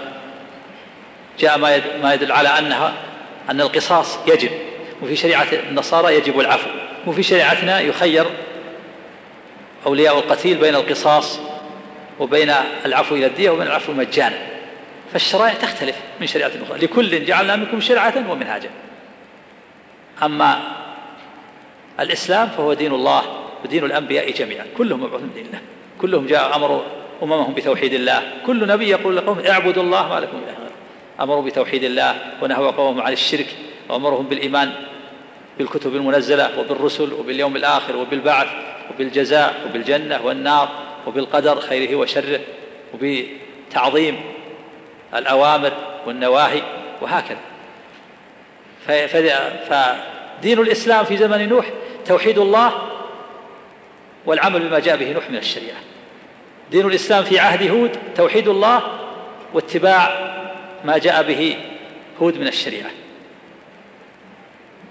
[1.38, 2.92] جاء ما ما يدل على أنها
[3.50, 4.50] أن القصاص يجب.
[5.02, 6.70] وفي شريعة النصارى يجب العفو.
[7.06, 8.26] وفي شريعتنا يخير
[9.86, 11.40] أولياء القتيل بين القصاص
[12.18, 12.54] وبين
[12.86, 14.38] العفو إلى الدية وبين العفو مجانا
[15.12, 16.78] فالشرائع تختلف من شريعة أخرى.
[16.78, 18.70] لكل جعلنا منكم شرعة ومنهاجا.
[20.22, 20.60] أما
[22.00, 23.22] الإسلام فهو دين الله
[23.64, 24.66] ودين الأنبياء جميعا.
[24.78, 25.60] كلهم مبعوث دين الله.
[26.00, 26.82] كلهم جاء أمروا
[27.22, 28.22] أممهم بتوحيد الله.
[28.46, 30.70] كل نبي يقول لقوم اعبدوا الله ما لكم إله
[31.20, 33.46] أمروا بتوحيد الله ونهوا قومهم عن الشرك
[33.88, 34.72] وأمرهم بالإيمان
[35.58, 38.48] بالكتب المنزلة وبالرسل وباليوم الآخر وبالبعث
[38.90, 40.68] وبالجزاء وبالجنة والنار
[41.06, 42.40] وبالقدر خيره وشره
[42.94, 44.20] وبتعظيم
[45.14, 45.72] الأوامر
[46.06, 46.62] والنواهي
[47.00, 47.38] وهكذا.
[49.68, 51.66] فدين الإسلام في زمن نوح
[52.06, 52.72] توحيد الله
[54.26, 55.78] والعمل بما جاء به نوح من الشريعة.
[56.70, 58.82] دين الإسلام في عهد هود توحيد الله
[59.54, 60.30] واتباع
[60.84, 61.56] ما جاء به
[62.22, 62.90] هود من الشريعة.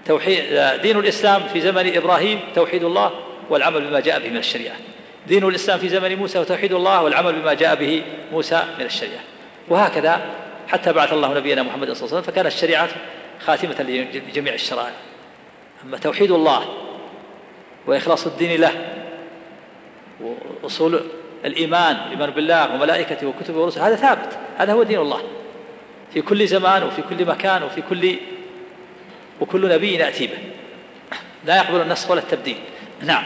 [0.06, 0.44] توحيد
[0.82, 3.10] دين الإسلام في زمن إبراهيم توحيد الله
[3.50, 4.76] والعمل بما جاء به من الشريعة.
[5.26, 8.02] دين الإسلام في زمن موسى وتوحيد الله والعمل بما جاء به
[8.32, 9.20] موسى من الشريعة.
[9.68, 10.20] وهكذا
[10.68, 12.88] حتى بعث الله نبينا محمد صلى الله عليه وسلم فكانت الشريعة
[13.40, 13.82] خاتمة
[14.28, 14.92] لجميع الشرائع.
[15.84, 16.64] أما توحيد الله
[17.86, 18.72] وإخلاص الدين له
[20.62, 21.00] وأصول
[21.44, 25.20] الإيمان الإيمان بالله وملائكته وكتبه ورسله هذا ثابت هذا هو دين الله.
[26.14, 28.16] في كل زمان وفي كل مكان وفي كل
[29.40, 30.38] وكل نبي يأتي به.
[31.44, 32.56] لا يقبل النسخ ولا التبديل.
[33.02, 33.22] نعم.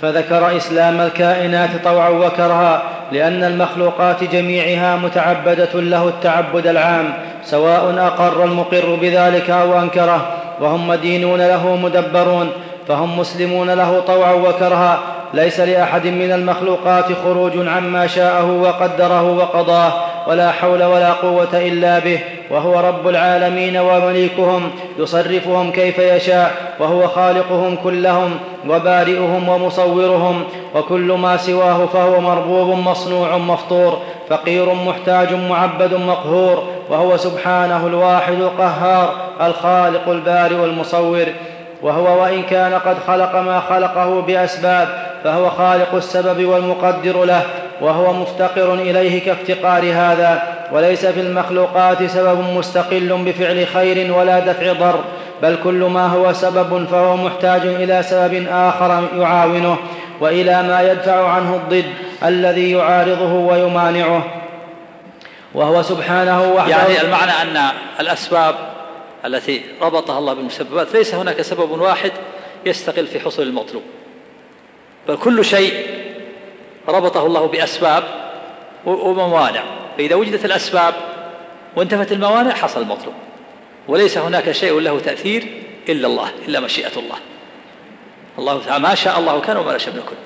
[0.00, 7.14] فذكر إسلام الكائنات طوعا وكرها لأن المخلوقات جميعها متعبدة له التعبد العام
[7.44, 12.52] سواء أقر المقر بذلك أو أنكره وهم مدينون له مدبرون
[12.88, 19.92] فهم مسلمون له طوعا وكرها ليس لأحد من المخلوقات خروج عما شاءه وقدره وقضاه
[20.26, 22.20] ولا حول ولا قوة إلا به
[22.50, 31.86] وهو رب العالمين ومليكهم يصرفهم كيف يشاء وهو خالقهم كلهم وبارئهم ومصورهم وكل ما سواه
[31.86, 41.26] فهو مربوب مصنوع مفطور فقير محتاج معبد مقهور وهو سبحانه الواحد القهار الخالق البارئ المصور
[41.82, 44.88] وهو وإن كان قد خلق ما خلقه بأسباب
[45.24, 47.42] فهو خالق السبب والمقدر له
[47.80, 50.42] وهو مفتقر إليه كافتقار هذا
[50.72, 55.04] وليس في المخلوقات سبب مستقل بفعل خير ولا دفع ضر
[55.42, 59.76] بل كل ما هو سبب فهو محتاج إلى سبب آخر يعاونه
[60.20, 61.92] وإلى ما يدفع عنه الضد
[62.24, 64.24] الذي يعارضه ويمانعه.
[65.54, 68.54] وهو سبحانه وحده يعني المعنى أن الأسباب
[69.24, 72.12] التي ربطها الله بالمسببات ليس هناك سبب واحد
[72.66, 73.82] يستقل في حصول المطلوب.
[75.08, 75.72] بل كل شيء
[76.88, 78.04] ربطه الله بأسباب
[78.86, 79.62] وموانع.
[79.96, 80.94] فإذا وجدت الأسباب
[81.76, 83.14] وانتفت الموانع حصل المطلوب.
[83.88, 85.46] وليس هناك شيء له تأثير
[85.88, 87.16] إلا الله إلا مشيئة الله.
[88.38, 90.16] الله تعالى ما شاء الله كان وما شاء يكن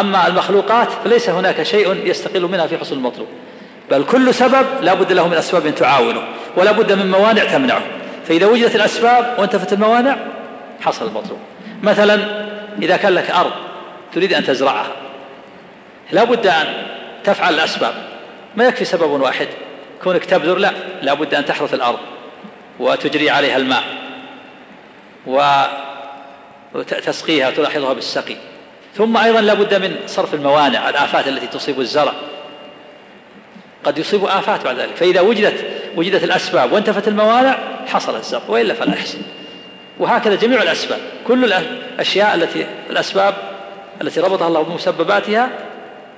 [0.00, 3.28] أما المخلوقات فليس هناك شيء يستقل منها في حصول المطلوب.
[3.90, 6.22] بل كل سبب لا بد له من أسباب تعاونه
[6.56, 7.82] ولا بد من موانع تمنعه.
[8.24, 10.16] فإذا وجدت الأسباب وانتفت الموانع
[10.80, 11.38] حصل المطلوب.
[11.82, 12.20] مثلا
[12.82, 13.52] إذا كان لك أرض
[14.14, 14.92] تريد أن تزرعها
[16.12, 16.86] لا بد أن
[17.24, 17.94] تفعل الأسباب.
[18.56, 19.48] ما يكفي سبب واحد.
[20.02, 20.72] كونك تبذر لا.
[21.02, 21.98] لا بد أن تحرث الأرض
[22.78, 23.82] وتجري عليها الماء
[26.74, 28.36] وتسقيها وتلاحظها بالسقي.
[28.94, 32.12] ثم أيضا لا بد من صرف الموانع الآفات التي تصيب الزرع.
[33.84, 34.96] قد يصيب آفات بعد ذلك.
[34.96, 35.64] فإذا وجدت
[35.96, 39.18] وجدت الأسباب وانتفت الموانع حصل الزرع وإلا فلا يحصل
[39.98, 40.98] وهكذا جميع الأسباب.
[41.26, 43.34] كل الأشياء التي الأسباب
[44.02, 45.50] التي ربطها الله بمسبباتها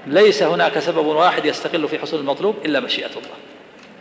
[0.06, 3.36] ليس هناك سبب واحد يستقل في حصول المطلوب إلا مشيئة الله.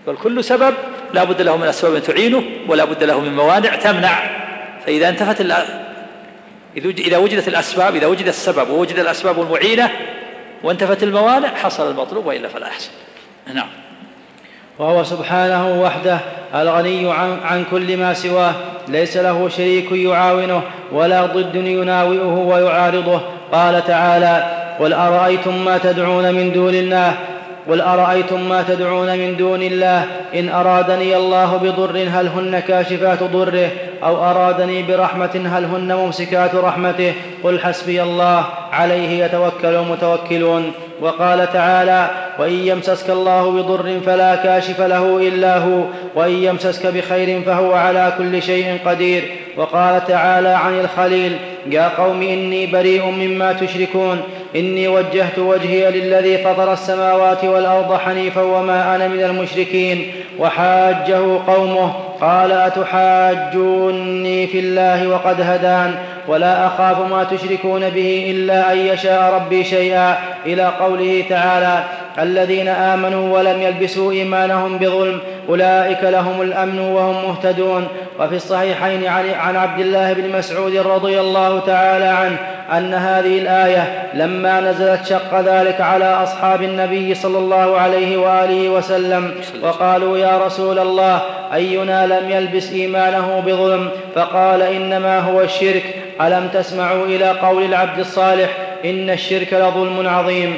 [0.07, 0.73] بل كل سبب
[1.13, 4.39] لا بد له من أسباب تعينه ولا بد له من موانع تمنع.
[4.85, 5.41] فإذا انتفت
[6.77, 9.89] إذا وجدت الأسباب إذا وجد السبب ووجد الأسباب المعينة
[10.63, 12.89] وانتفت الموانع حصل المطلوب وإلا فلا يحصل
[13.53, 13.67] نعم.
[14.79, 16.19] وهو سبحانه وحده
[16.55, 18.53] الغني عن, عن كل ما سواه
[18.87, 20.61] ليس له شريك يعاونه
[20.91, 23.21] ولا ضد يناوئه ويعارضه.
[23.51, 24.43] قال تعالى
[24.79, 27.13] قل أرأيتم ما تدعون من دون الله؟
[27.69, 33.69] قل أرأيتم ما تدعون من دون الله؟ إن أرادني الله بضر هل هن كاشفات ضره؟
[34.03, 40.71] أو أرادني برحمة هل هن ممسكات رحمته؟ قل حسبي الله عليه يتوكل المتوكلون.
[41.01, 42.07] وقال تعالى
[42.39, 45.83] وإن يمسسك الله بضر فلا كاشف له إلا هو
[46.15, 49.23] وإن يمسسك بخير فهو على كل شيء قدير.
[49.57, 51.37] وقال تعالى عن الخليل
[51.69, 54.21] يا قوم إني بريء مما تشركون.
[54.55, 60.11] إني وجهت وجهي للذي فطر السماوات والأرض حنيفا وما أنا من المشركين.
[60.39, 61.93] وحاجه قومه.
[62.21, 65.95] قال أتحاجوني في الله وقد هدان.
[66.27, 70.17] ولا أخاف ما تشركون به إلا أن يشاء ربي شيئا.
[70.45, 71.83] إلى قوله تعالى
[72.19, 75.19] الذين آمنوا ولم يلبسوا إيمانهم بظلم.
[75.49, 77.87] أولئك لهم الأمن وهم مهتدون.
[78.19, 79.07] وفي الصحيحين
[79.39, 82.37] عن عبد الله بن مسعود رضي الله تعالى عنه
[82.77, 89.31] أن هذه الآية لما نزلت شق ذلك على أصحاب النبي صلى الله عليه وآله وسلم
[89.61, 91.21] وقالوا يا رسول الله
[91.53, 95.83] أينا لم يلبس إيمانه بظلم؟ فقال إنما هو الشرك.
[96.21, 98.49] ألم تسمعوا إلى قول العبد الصالح
[98.85, 100.57] إن الشرك لظلم عظيم؟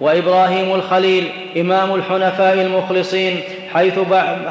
[0.00, 3.40] وإبراهيم الخليل إمام الحنفاء المخلصين
[3.74, 3.98] حيث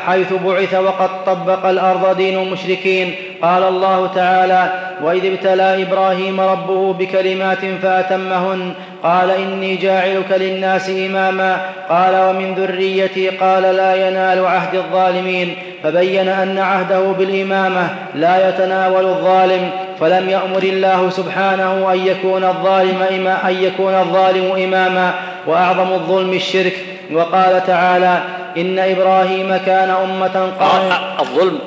[0.08, 3.16] حيث بعث وقد طبق الأرض دين المشركين.
[3.42, 4.70] قال الله تعالى
[5.04, 8.74] واذ ابتلى إبراهيم ربه بكلمات فاتمهن.
[9.04, 11.58] قال إني جاعلك للناس إماما.
[11.90, 15.56] قال ومن ذريتي؟ قال لا ينال عهد الظالمين.
[15.84, 19.70] فبين أن عهده بالإمامة لا يتناول الظالم.
[20.00, 25.14] فلم يأمر الله سبحانه أن يكون الظالم إما أن يكون الظالم إماما.
[25.48, 26.78] وأعظم الظلم الشرك.
[27.14, 28.18] وقال تعالى
[28.58, 31.22] إن إبراهيم كان أمة قائمة.
[31.22, 31.60] الظلم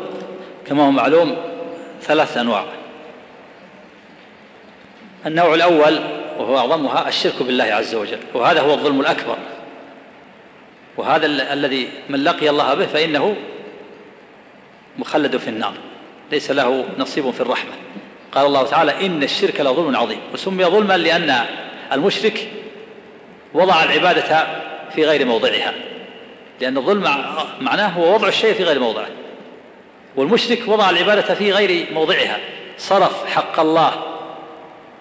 [0.67, 1.37] كما هو معلوم
[2.03, 2.65] ثلاث أنواع.
[5.27, 5.99] النوع الأول
[6.39, 9.37] وهو أعظمها الشرك بالله عز وجل وهذا هو الظلم الأكبر.
[10.97, 13.37] وهذا الذي من لقي الله به فإنه
[14.99, 15.73] مخلد في النار
[16.33, 17.73] ليس له نصيب في الرحمة.
[18.33, 21.45] قال الله تعالى إن الشرك لظلم عظيم وسمي ظلما لأن
[21.93, 22.49] المشرك
[23.55, 24.47] وضع العبادة
[24.95, 25.73] في غير موضعها.
[26.61, 27.25] لأن الظلم
[27.61, 29.07] معناه هو وضع الشيء في غير موضعه.
[30.17, 32.39] والمشرك وضع العبادة في غير موضعها.
[32.79, 33.93] صرف حق الله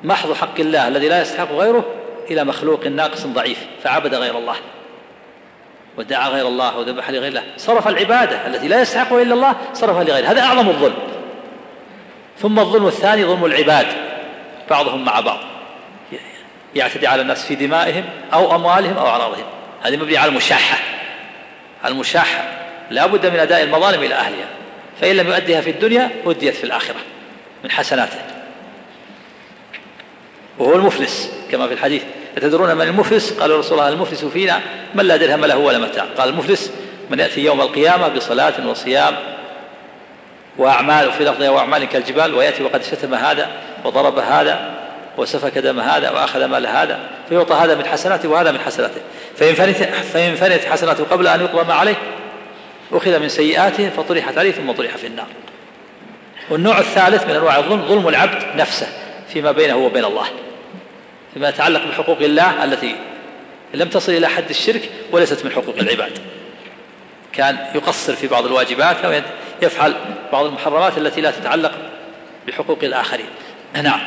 [0.03, 1.85] محض حق الله الذي لا يستحق غيره
[2.31, 4.55] إلى مخلوق ناقص ضعيف فعبد غير الله
[5.97, 7.43] ودعا غير الله وذبح لغير الله.
[7.57, 10.27] صرف العبادة التي لا يستحقها إلا الله صرفها لغيره.
[10.27, 10.95] هذا أعظم الظلم.
[12.39, 13.87] ثم الظلم الثاني ظلم العباد
[14.69, 15.39] بعضهم مع بعض.
[16.75, 18.03] يعتدي على الناس في دمائهم
[18.33, 19.45] أو أموالهم أو أعراضهم.
[19.83, 20.77] هذه مبنية على المشاحة.
[21.87, 22.43] المشاحة.
[22.91, 24.47] لا بد من أداء المظالم إلى أهلها.
[25.01, 26.95] فإن لم يؤديها في الدنيا أديت في الآخرة
[27.63, 28.17] من حسناته.
[30.59, 32.03] وهو المفلس كما في الحديث.
[32.37, 34.61] أتدرون من المفلس؟ قال رسول الله المفلس فينا
[34.95, 36.05] من لا درهم له ولا متاع.
[36.17, 36.71] قال المفلس
[37.09, 39.15] من يأتي يوم القيامة بصلاة وصيام
[40.57, 43.47] وأعمال في لفظها وأعمال كالجبال ويأتي وقد شتم هذا
[43.85, 44.71] وضرب هذا
[45.17, 49.01] وسفك دم هذا وأخذ مال هذا فيعطى هذا من حسناته وهذا من حسناته.
[49.37, 49.77] فإن فنت
[50.13, 51.95] فإن فنت حسناته قبل أن يقضى ما عليه
[52.91, 55.27] أخذ من سيئاته فطرحت عليه ثم طرح في النار.
[56.49, 58.87] والنوع الثالث من أنواع الظلم ظلم العبد نفسه
[59.33, 60.27] فيما بينه وبين الله
[61.33, 62.95] فيما يتعلق بحقوق الله التي
[63.73, 66.11] لم تصل إلى حد الشرك وليست من حقوق العباد.
[67.33, 69.21] كان يقصر في بعض الواجبات أو
[69.61, 69.93] يفعل
[70.31, 71.71] بعض المحرمات التي لا تتعلق
[72.47, 73.29] بحقوق الآخرين.
[73.83, 73.99] نعم.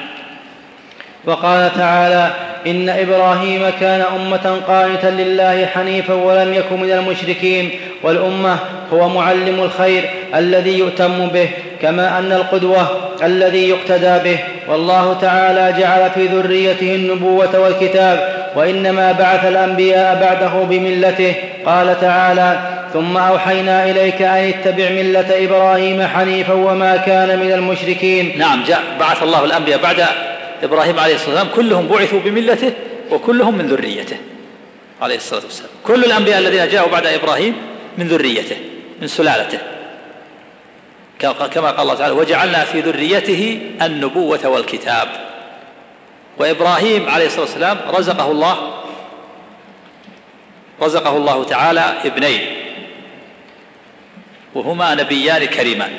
[1.29, 2.31] وقال تعالى
[2.66, 7.70] إن إبراهيم كان أمة قانتا لله حنيفا ولم يكن من المشركين
[8.03, 8.57] والأمة
[8.93, 10.05] هو معلم الخير
[10.35, 11.49] الذي يؤتم به
[11.83, 12.87] كما أن القدوة
[13.22, 21.35] الذي يقتدى به والله تعالى جعل في ذريته النبوة والكتاب وإنما بعث الأنبياء بعده بملته
[21.66, 22.59] قال تعالى
[22.93, 29.22] ثم أوحينا إليك أن اتبع ملة إبراهيم حنيفا وما كان من المشركين نعم جاء بعث
[29.22, 30.05] الله الأنبياء بعد
[30.63, 32.73] إبراهيم عليه الصلاة والسلام كلهم بعثوا بملته
[33.11, 34.17] وكلهم من ذريته
[35.03, 35.71] عليه الصلاة والسلام.
[35.85, 37.57] كل الأنبياء الذين جاءوا بعد إبراهيم
[37.99, 38.57] من ذريته
[39.01, 39.59] من سلالته.
[41.19, 45.09] كما قال الله تعالى وجعلنا في ذريته النبوة والكتاب.
[46.39, 48.75] وإبراهيم عليه الصلاة والسلام رزقه الله
[50.83, 52.41] رزقه الله تعالى ابنين
[54.55, 55.91] وهما نبيان كريمان.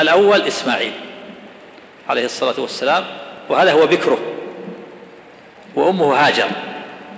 [0.00, 0.92] الأول إسماعيل
[2.08, 3.04] عليه الصلاة والسلام
[3.48, 4.18] وهذا هو بكره.
[5.74, 6.48] وأمه هاجر.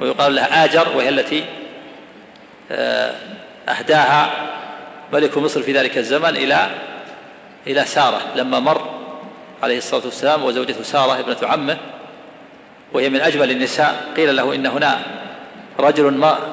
[0.01, 1.45] ويقال لها آجر وهي التي
[2.71, 3.15] آه،
[3.69, 4.31] أهداها
[5.13, 6.71] ملك مصر في ذلك الزمن إلى
[7.67, 8.21] إلى سارة.
[8.37, 8.89] لما مر
[9.63, 11.77] عليه الصلاة والسلام وزوجته سارة ابنة عمه
[12.93, 14.99] وهي من أجمل النساء قيل له إن هنا
[15.81, 16.11] رجل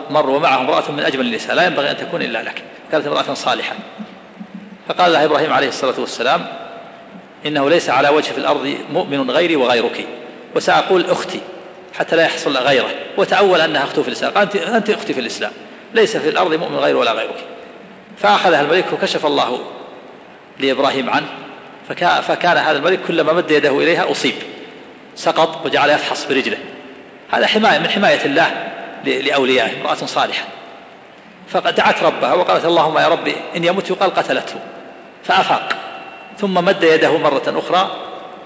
[0.09, 1.55] مر ومعه امرأة من أجمل النساء.
[1.55, 2.63] لا ينبغي أن تكون إلا لك.
[2.91, 3.75] كانت امرأة صالحة.
[4.87, 6.45] فقال لها إبراهيم عليه الصلاة والسلام
[7.45, 10.05] إنه ليس على وجه في الأرض مؤمن غيري وغيرك.
[10.55, 11.39] وسأقول أختي
[11.93, 12.89] حتى لا يحصل غيره.
[13.17, 14.37] وتأول أنها أخته في الإسلام.
[14.37, 15.51] أنت, أنت أختي في الإسلام.
[15.93, 17.43] ليس في الأرض مؤمن غير ولا غيرك.
[18.17, 19.59] فأخذها الملك وكشف الله
[20.59, 21.27] لإبراهيم عنه.
[22.27, 24.35] فكان هذا الملك كلما مد يده إليها أصيب.
[25.15, 26.57] سقط وجعل يفحص برجله.
[27.31, 28.71] هذا حماية من حماية الله
[29.05, 30.45] لأوليائه امرأة صالحة.
[31.47, 34.55] فدعت ربها وقالت اللهم يا ربي إن يمت يقال قتلته.
[35.23, 35.75] فأفاق.
[36.37, 37.91] ثم مد يده مرة أخرى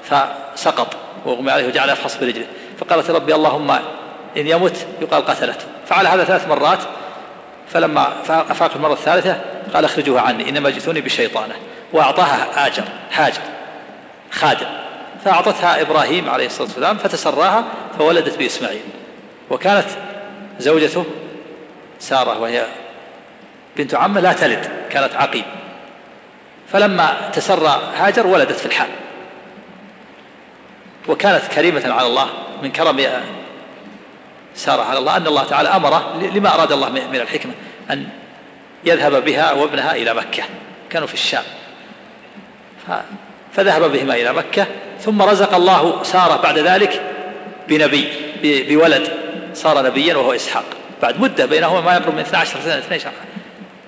[0.03, 2.45] فسقط واغمي عليه وجعل يفحص برجله.
[2.79, 3.71] فقالت ربي اللهم
[4.37, 6.79] إن يمت يقال قتلته فعل هذا ثلاث مرات
[7.69, 9.41] فلما أفاق المرة الثالثة
[9.73, 11.53] قال أخرجوها عني إنما جئتوني بشيطانة.
[11.93, 13.41] وأعطاها آجر حاجر
[14.31, 14.67] خادم.
[15.25, 17.63] فأعطتها إبراهيم عليه الصلاة والسلام فتسراها
[17.99, 18.81] فولدت بإسماعيل.
[19.49, 19.87] وكانت
[20.59, 21.05] زوجته
[21.99, 22.65] سارة وهي
[23.77, 25.43] بنت عمة لا تلد كانت عقيم.
[26.71, 28.89] فلما تسرى هاجر ولدت في الحال.
[31.07, 32.29] وكانت كريمة على الله
[32.63, 33.07] من كرم
[34.55, 37.51] سارة على الله أن الله تعالى أمره لما أراد الله من الحكمة
[37.91, 38.09] أن
[38.83, 40.43] يذهب بها وابنها إلى مكة.
[40.89, 41.43] كانوا في الشام.
[43.53, 44.67] فذهب بهما إلى مكة
[45.01, 47.01] ثم رزق الله سارة بعد ذلك
[47.67, 48.07] بنبي
[48.69, 49.09] بولد
[49.53, 50.65] صار نبيا وهو إسحاق.
[51.01, 53.11] بعد مدة بينهما ما يقرب من 12 سنة 12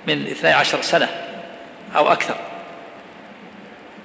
[0.07, 1.07] من 12 سنة
[1.95, 2.35] أو أكثر.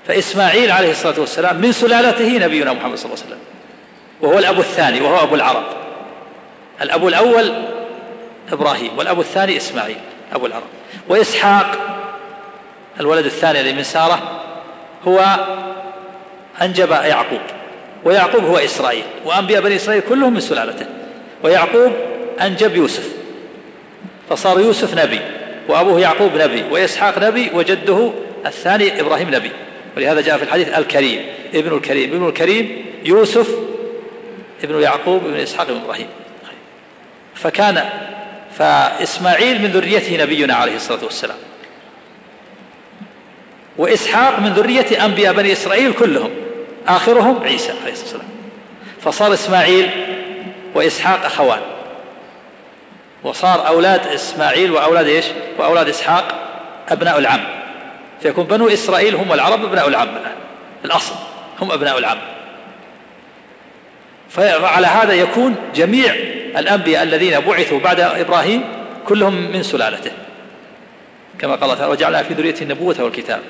[0.06, 3.38] فإسماعيل عليه الصلاة والسلام من سلالته نبينا محمد صلى الله عليه وسلم
[4.20, 5.64] وهو الأب الثاني وهو أبو العرب.
[6.82, 7.52] الأب الأول
[8.52, 9.96] إبراهيم والأب الثاني إسماعيل
[10.32, 10.62] أبو العرب.
[11.08, 11.78] وإسحاق
[13.00, 14.40] الولد الثاني الذي من سارة
[15.08, 15.24] هو
[16.62, 17.40] أنجب يعقوب
[18.04, 20.86] ويعقوب هو إسرائيل وأنبياء بني إسرائيل كلهم من سلالته.
[21.42, 21.92] ويعقوب
[22.40, 23.08] أنجب يوسف
[24.30, 25.20] فصار يوسف نبي
[25.68, 28.10] وأبوه يعقوب نبي وإسحاق نبي وجده
[28.46, 29.50] الثاني إبراهيم نبي.
[29.96, 33.48] ولهذا جاء في الحديث الكريم ابن الكريم ابن الكريم يوسف
[34.64, 36.06] ابن يعقوب ابن إسحاق ابن إبراهيم.
[37.34, 37.84] فكان
[38.58, 41.36] فإسماعيل من ذريته نبينا عليه الصلاة والسلام.
[43.76, 46.30] وإسحاق من ذرية أنبياء بني إسرائيل كلهم
[46.88, 48.28] آخرهم عيسى عليه الصلاة والسلام.
[49.00, 49.90] فصار إسماعيل
[50.74, 51.60] وإسحاق أخوان.
[53.24, 55.24] وصار أولاد إسماعيل وأولاد إيش؟
[55.58, 56.34] وأولاد إسحاق
[56.88, 57.63] أبناء العم.
[58.24, 60.08] فيكون بنو إسرائيل هم العرب أبناء العم
[60.84, 61.14] الأصل
[61.60, 62.18] هم أبناء العم.
[64.30, 66.14] فعلى هذا يكون جميع
[66.58, 68.64] الأنبياء الذين بعثوا بعد إبراهيم
[69.06, 70.10] كلهم من سلالته.
[71.38, 73.40] كما قال تعالى وجعلنا في ذريته النبوة والكتاب.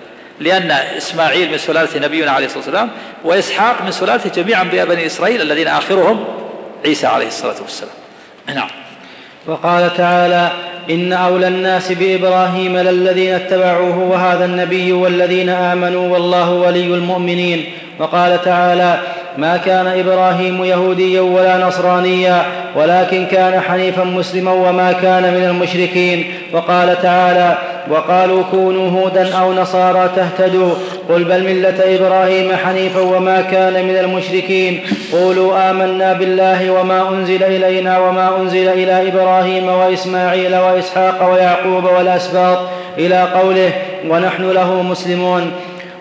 [0.41, 2.91] لأن إسماعيل من سلالة نبينا عليه الصلاة والسلام
[3.25, 6.25] وإسحاق من سلالة جميع أنبياء بني إسرائيل الذين آخرهم
[6.85, 7.95] عيسى عليه الصلاة والسلام.
[8.55, 8.71] نعم.
[9.47, 10.53] وقال تعالى
[10.91, 17.65] إن أولى الناس بإبراهيم للذين اتبعوه وهذا النبي والذين آمنوا والله ولي المؤمنين.
[17.99, 18.99] وقال تعالى
[19.39, 22.43] ما كان إبراهيم يهوديا ولا نصرانيا
[22.77, 26.25] ولكن كان حنيفا مسلما وما كان من المشركين.
[26.53, 27.59] وقال تعالى
[27.91, 30.75] وقالوا كونوا هودا أو نصارى تهتدوا.
[31.09, 34.81] قل بل ملة إبراهيم حنيفا وما كان من المشركين.
[35.13, 42.59] قولوا آمنا بالله وما أنزل إلينا وما أنزل إلى إبراهيم وإسماعيل وإسحاق ويعقوب والأسباط
[42.99, 43.73] إلى قوله
[44.09, 45.53] ونحن له مسلمون.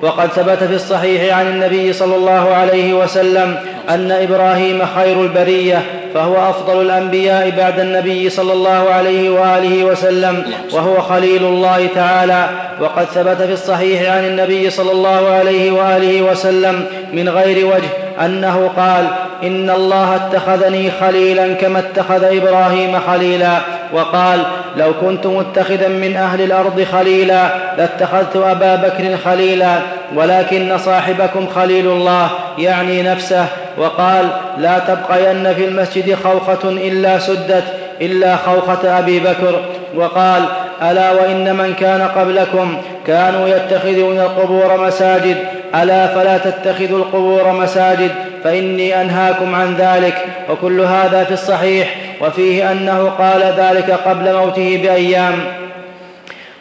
[0.04, 3.56] وقد ثبت في الصحيح عن النبي صلى الله عليه وسلم
[3.89, 5.82] أن إبراهيم خير البرية
[6.14, 12.49] فهو أفضل الأنبياء بعد النبي صلى الله عليه وآله وسلم وهو خليل الله تعالى.
[12.82, 18.72] وقد ثبت في الصحيح عن النبي صلى الله عليه وآله وسلم من غير وجه أنه
[18.78, 19.08] قال
[19.43, 23.58] إن الله اتخذني خليلا كما اتخذ إبراهيم خليلا.
[23.93, 24.39] وقال
[24.78, 29.76] لو كنت متخذا من أهل الأرض خليلا لاتخذت أبا بكر خليلا
[30.16, 33.46] ولكن صاحبكم خليل الله يعني نفسه
[33.78, 37.64] وقال لا تبقين في المسجد خوخة إلا سدت
[38.02, 39.60] إلا خوخة أبي بكر.
[39.96, 40.44] وقال
[40.82, 45.38] ألا وإن من كان قبلكم كانوا يتخذون القبور مساجد
[45.76, 48.12] ألا فلا تتخذوا القبور مساجد
[48.44, 50.26] فإني أنهاكم عن ذلك.
[50.50, 55.44] وكل هذا في الصحيح وفيه أنه قال ذلك قبل موته بأيام.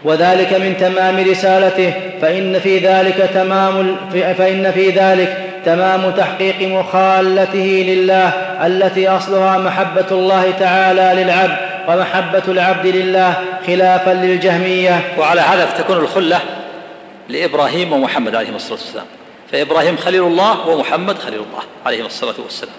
[0.05, 1.93] وذلك من تمام رسالته
[2.23, 3.97] فإن في ذلك تمام
[4.39, 8.29] فإن في ذلك تمام تحقيق مخالته لله
[8.67, 11.57] التي أصلها محبة الله تعالى للعبد
[11.89, 13.35] ومحبة العبد لله
[13.67, 15.01] خلافا للجهمية.
[15.19, 16.41] وعلى هذا فتكون الخلة
[17.29, 19.07] لإبراهيم ومحمد عليهم الصلاة والسلام.
[19.53, 22.75] فإبراهيم خليل الله ومحمد خليل الله عليهم الصلاة والسلام.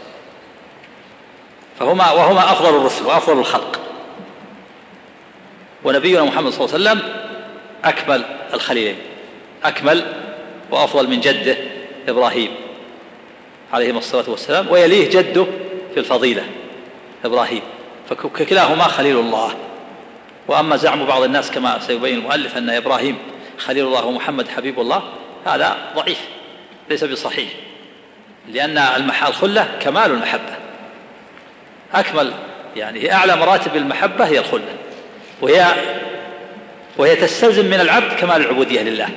[1.84, 3.80] فهما وهما أفضل الرسل وأفضل الخلق.
[5.84, 7.14] ونبينا محمد صلى الله عليه وسلم
[7.86, 8.24] أكمل
[8.54, 8.96] الخليلين
[9.64, 10.04] أكمل
[10.72, 11.58] وأفضل من جده
[12.08, 12.52] إبراهيم
[13.74, 15.46] عليهما الصلاة والسلام ويليه جده
[15.94, 16.44] في الفضيلة
[17.26, 17.62] إبراهيم.
[18.10, 19.56] فكلاهما خليل الله.
[20.48, 23.18] وأما زعم بعض الناس كما سيبين المؤلف أن إبراهيم
[23.58, 25.04] خليل الله ومحمد حبيب الله
[25.46, 26.20] هذا ضعيف
[26.90, 27.50] ليس بصحيح
[28.52, 28.78] لأن
[29.28, 30.63] الخلة كمال المحبة
[31.96, 32.34] أكمل.
[32.76, 34.62] يعني هي أعلى مراتب المحبة هي الخلة.
[35.42, 35.66] وهي
[36.98, 39.10] وهي تستلزم من العبد كمال العبودية لله.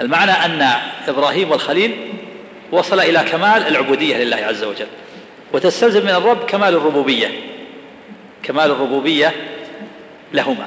[0.00, 0.68] المعنى أن
[1.08, 1.96] إبراهيم والخليل
[2.72, 4.86] وصل إلى كمال العبودية لله عز وجل.
[5.52, 7.28] وتستلزم من الرب كمال الربوبية.
[8.42, 9.32] كمال الربوبية
[10.32, 10.66] لهما.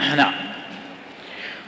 [0.16, 0.32] نعم.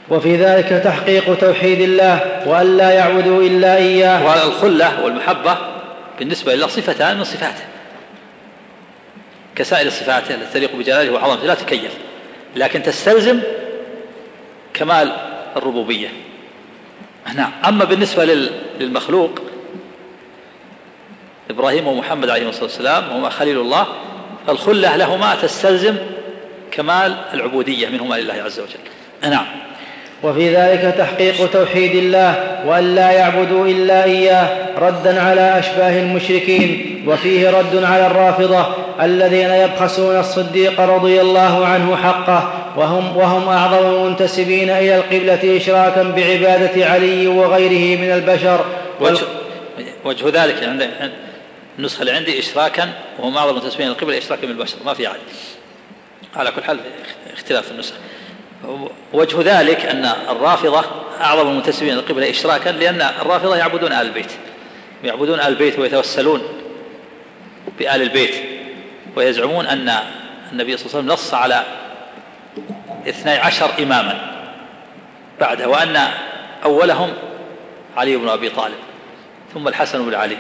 [0.09, 4.27] وفي ذلك تحقيق توحيد الله وأن لا يعبدوا إلا إياه.
[4.27, 5.57] والخلة والمحبة
[6.19, 7.72] بالنسبة لله صفتان من صفاته.
[9.57, 11.93] كسائر صفاته التي تليق بجلاله وعظمته لا تكيف
[12.57, 13.41] لكن تستلزم
[14.75, 15.17] كمال
[15.57, 16.09] الربوبية.
[17.35, 17.53] نعم.
[17.69, 18.51] أما بالنسبة
[18.81, 19.39] للمخلوق
[21.51, 23.87] إبراهيم ومحمد عليه الصلاة والسلام هما خليل الله
[24.49, 25.97] الخلة لهما تستلزم
[26.71, 29.31] كمال العبودية منهما لله عز وجل.
[29.31, 29.47] نعم.
[30.23, 34.49] وفي ذلك تحقيق توحيد الله وأن لا يعبدوا إلا إياه
[34.79, 38.67] ردا على أشباه المشركين وفيه رد على الرافضة
[39.03, 46.87] الذين يبخسون الصديق رضي الله عنه حقه وهم, وهم أعظم المنتسبين إلى القبلة إشراكا بعبادة
[46.87, 48.65] علي وغيره من البشر.
[49.01, 49.25] وجه,
[50.05, 50.89] وجه ذلك عند
[51.79, 54.77] النسخة اللي عندي إشراكا وهم أعظم المنتسبين إلى القبلة إشراكا بالبشر.
[54.85, 55.19] ما في علي
[56.37, 56.79] على كل حال
[57.37, 57.95] اختلاف النسخ
[59.13, 60.85] وجه ذلك أن الرافضة
[61.21, 64.31] أعظم المنتسبين إلى القبلة إشراكا لأن الرافضة يعبدون آل البيت
[65.05, 66.43] يعبدون آل البيت ويتوسلون
[67.79, 68.35] بآل البيت
[69.17, 69.95] ويزعمون أن
[70.53, 71.63] النبي صلى الله عليه وسلم نص على
[73.09, 74.45] اثني عشر إماما
[75.41, 76.09] بعده وأن
[76.65, 77.13] أولهم
[77.97, 78.79] علي بن أبي طالب
[79.55, 80.37] ثم الحسن بن علي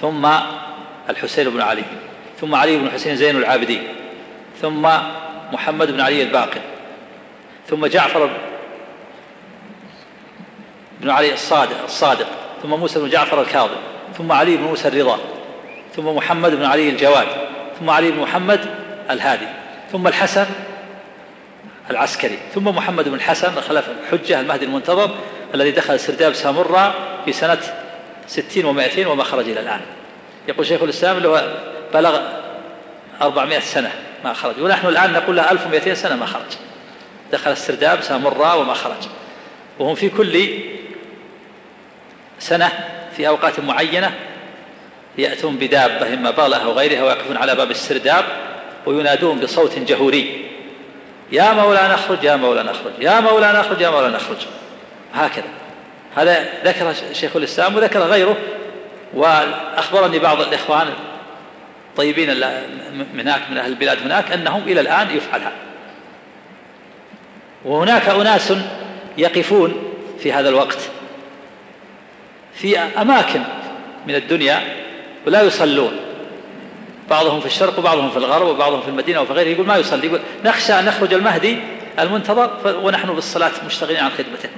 [0.00, 0.28] ثم
[1.10, 1.82] الحسين بن علي
[2.40, 3.82] ثم علي بن حسين زين العابدين
[4.62, 4.88] ثم
[5.52, 6.60] محمد بن علي الباقر.
[7.70, 8.30] ثم جعفر
[11.00, 12.26] بن علي الصادق الصادق
[12.62, 13.76] ثم موسى بن جعفر الكاظم
[14.18, 15.18] ثم علي بن موسى الرضا
[15.96, 17.26] ثم محمد بن علي الجواد
[17.80, 18.60] ثم علي بن محمد
[19.10, 19.46] الهادي
[19.92, 20.46] ثم الحسن
[21.90, 25.10] العسكري ثم محمد بن الحسن خلف الحجة المهدي المنتظر
[25.54, 26.94] الذي دخل سرداب سامراء
[27.24, 27.58] في سنة
[28.26, 29.80] ستين ومائتين وما خرج إلى الآن.
[30.48, 31.54] يقول شيخ الإسلام له
[31.94, 32.20] بلغ
[33.22, 33.92] أربعمائة سنة
[34.24, 36.69] ما خرج ونحن الآن نقول له ألف ومائتين سنة ما خرج.
[37.32, 39.08] دخل السرداب سامراء وما خرج.
[39.78, 40.48] وهم في كل
[42.38, 42.70] سنة
[43.16, 44.14] في أوقات معينة
[45.18, 48.24] يأتون بدابة إما بغلة أو غيرها ويقفون على باب السرداب
[48.86, 50.50] وينادون بصوت جهوري.
[51.32, 54.46] يا مولانا اخرج يا مولانا اخرج يا مولانا اخرج يا مولانا اخرج.
[55.14, 55.48] هكذا.
[56.16, 58.36] هذا ذكر شيخ الإسلام وذكر غيره
[59.14, 60.88] وأخبرني بعض الإخوان
[61.90, 62.28] الطيبين
[63.14, 65.52] من هناك من أهل البلاد هناك أنهم إلى الآن يفعل هذا
[67.64, 68.52] وهناك أناس
[69.18, 69.74] يقفون
[70.18, 70.78] في هذا الوقت
[72.54, 73.40] في أماكن
[74.06, 74.62] من الدنيا
[75.26, 75.92] ولا يصلون.
[77.10, 79.48] بعضهم في الشرق وبعضهم في الغرب وبعضهم في المدينة وفي غيره.
[79.48, 81.58] يقول ما يصلي؟ يقول نخشى أن نخرج المهدي
[81.98, 82.50] المنتظر
[82.82, 84.48] ونحن بالصلاة مشتغلين عن خدمته.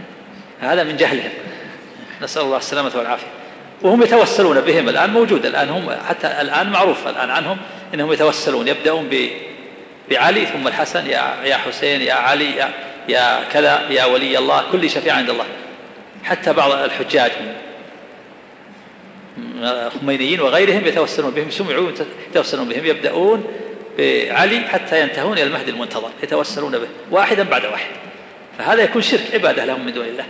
[0.61, 1.31] هذا من جهلهم.
[2.23, 3.27] نسأل الله السلامة والعافية.
[3.83, 7.59] وهم يتوسلون بهم الآن موجود الآن هم حتى الآن معروف الآن عنهم
[7.95, 8.69] أنهم يتوسلون.
[8.69, 9.11] يبدأون
[10.11, 12.71] بعلي ثم الحسن يا يا حسين يا علي يا,
[13.09, 15.47] يا كذا يا ولي الله كل شفيع عند الله.
[16.25, 17.33] حتى بعض الحجاج
[20.01, 21.91] خمينيين وغيرهم يتوسلون بهم سمعوا
[22.31, 23.45] يتوسلون بهم يبدأون
[23.99, 27.91] بعلي حتى ينتهون إلى المهدي المنتظر يتوسلون به واحدا بعد واحد.
[28.59, 30.25] فهذا يكون شرك عبادة لهم من دون الله.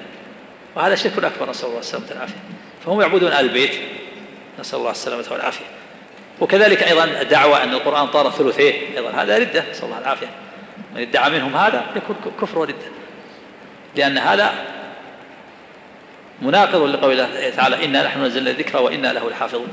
[0.77, 2.41] وهذا شرك أكبر نسأل الله السلامة والعافية.
[2.87, 3.75] فهم يعبدون آل البيت
[4.61, 5.65] نسأل الله السلامة والعافية.
[6.41, 10.31] وكذلك أيضا الدعوة أن القرآن طار ثلثيه أيضا هذا ردة نسأل الله العافية.
[10.95, 12.75] من ادعى منهم هذا يكون كفر وردة
[13.97, 14.53] لأن هذا
[16.43, 19.69] مناقض لقول الله تعالى إنا نحن نزلنا الذكر وإنا له لحافظون.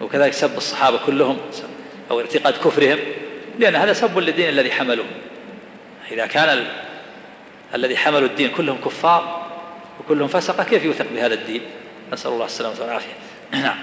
[0.00, 1.36] وكذلك سب الصحابة كلهم
[2.10, 2.98] أو اعتقاد كفرهم
[3.58, 5.06] لأن هذا سب للدين الذي حملوه.
[6.10, 6.66] إذا كان ال...
[7.74, 9.46] الذي حملوا الدين كلهم كفار
[10.00, 11.60] وكلهم فسقة كيف يوثق بهذا الدين؟
[12.12, 13.12] نسأل الله السلامة والعافية.
[13.52, 13.76] نعم.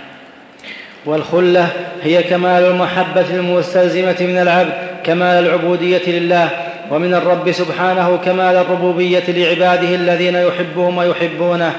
[1.06, 4.85] والخلة هي كمال المحبة المستلزمة من العبد.
[5.06, 6.50] كمال العبودية لله
[6.92, 11.74] ومن الرب سبحانه كمال الربوبية لعباده الذين يحبهم ويحبونه.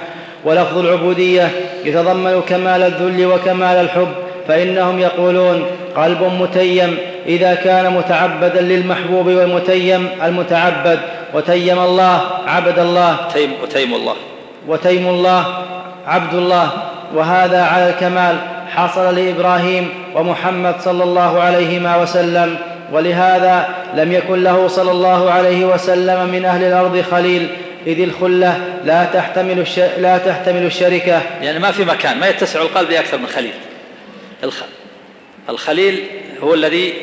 [0.44, 1.50] ولفظ العبودية
[1.84, 4.08] يتضمن كمال الذل وكمال الحب
[4.48, 5.66] فإنهم يقولون
[5.96, 6.96] قلب متيم
[7.26, 10.98] إذا كان متعبدا للمحبوب والمتيم المتعبد.
[11.34, 13.16] وتيم الله عبد الله.
[13.34, 14.14] تيم وتيم الله.
[14.68, 15.44] وتيم الله
[16.06, 16.68] عبد الله.
[17.14, 18.36] وهذا على الكمال
[18.74, 22.56] حصل لإبراهيم ومحمد صلى الله عليهما وسلم.
[22.92, 27.48] ولهذا لم يكن له صلى الله عليه وسلم من أهل الأرض خليل
[27.86, 29.78] إذ الخلة لا تحتمل الش...
[29.78, 31.22] لا تحتمل الشركة.
[31.42, 33.52] يعني ما في مكان ما يتسع القلب لأكثر من خليل.
[34.44, 34.62] الخ...
[35.48, 36.04] الخليل
[36.42, 36.94] هو الذي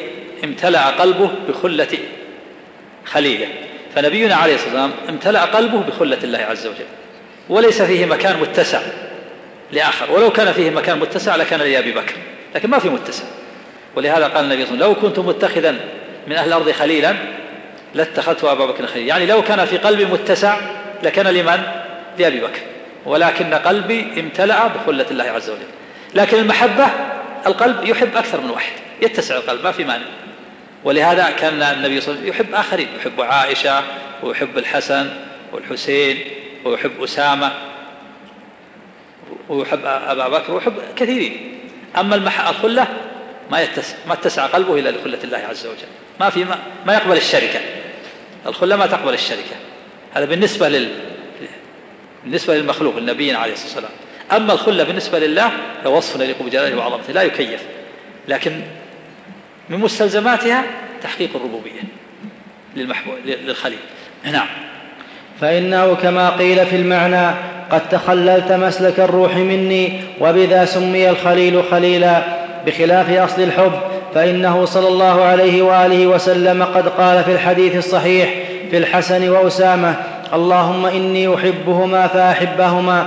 [0.43, 1.97] امتلأ قلبه بخلة
[3.05, 3.47] خليله.
[3.95, 6.85] فنبينا عليه الصلاة والسلام امتلأ قلبه بخلة الله عز وجل.
[7.49, 8.79] وليس فيه مكان متسع
[9.71, 10.11] لآخر.
[10.11, 12.13] ولو كان فيه مكان متسع لكان لأبي بكر
[12.55, 13.23] لكن ما في متسع.
[13.95, 15.71] ولهذا قال النبي صلى الله عليه وسلم لو كنت متخذا
[16.27, 17.15] من أهل الأرض خليلا
[17.93, 19.07] لاتخذت أبا بكر خليلا.
[19.07, 20.57] يعني لو كان في قلبي متسع
[21.03, 21.63] لكان لمن؟
[22.19, 22.59] لأبي بكر.
[23.05, 25.59] ولكن قلبي امتلأ بخلة الله عز وجل.
[26.15, 26.87] لكن المحبة
[27.47, 28.73] القلب يحب أكثر من واحد.
[29.01, 30.05] يتسع القلب ما في مانع.
[30.83, 32.87] ولهذا كان النبي صلى الله عليه وسلم يحب آخرين.
[32.99, 33.81] يحب عائشة
[34.23, 35.09] ويحب الحسن
[35.53, 36.17] والحسين
[36.65, 37.51] ويحب أسامة
[39.49, 41.59] ويحب أبا بكر ويحب كثيرين.
[41.99, 42.15] أما
[42.49, 42.87] الخلة
[43.51, 45.87] ما يتسع ما اتسع قلبه إلا لخلة الله عز وجل.
[46.19, 47.59] ما في ما, ما يقبل الشركة.
[48.45, 49.55] الخلة ما تقبل الشركة.
[50.13, 50.89] هذا بالنسبة لل
[52.23, 53.91] بالنسبة للمخلوق النبي عليه الصلاة والسلام.
[54.31, 55.51] أما الخلة بالنسبة لله
[55.83, 57.13] فوصف يليق بجلاله وعظمته.
[57.13, 57.61] لا يكيف.
[58.27, 58.61] لكن
[59.69, 60.63] من مستلزماتها
[61.03, 61.81] تحقيق الربوبية
[62.75, 63.79] للمحبوب للخليل.
[64.23, 64.47] نعم.
[65.41, 67.35] فإنه كما قيل في المعنى
[67.71, 72.42] قد تخللت مسلك الروح مني وبذا سمي الخليل خليلا.
[72.65, 73.71] بخلاف أصل الحب
[74.15, 78.29] فإنه صلى الله عليه وآله وسلم قد قال في الحديث الصحيح
[78.71, 79.95] في الحسن وأسامة
[80.33, 83.05] اللهم إني أحبهما فأحبهما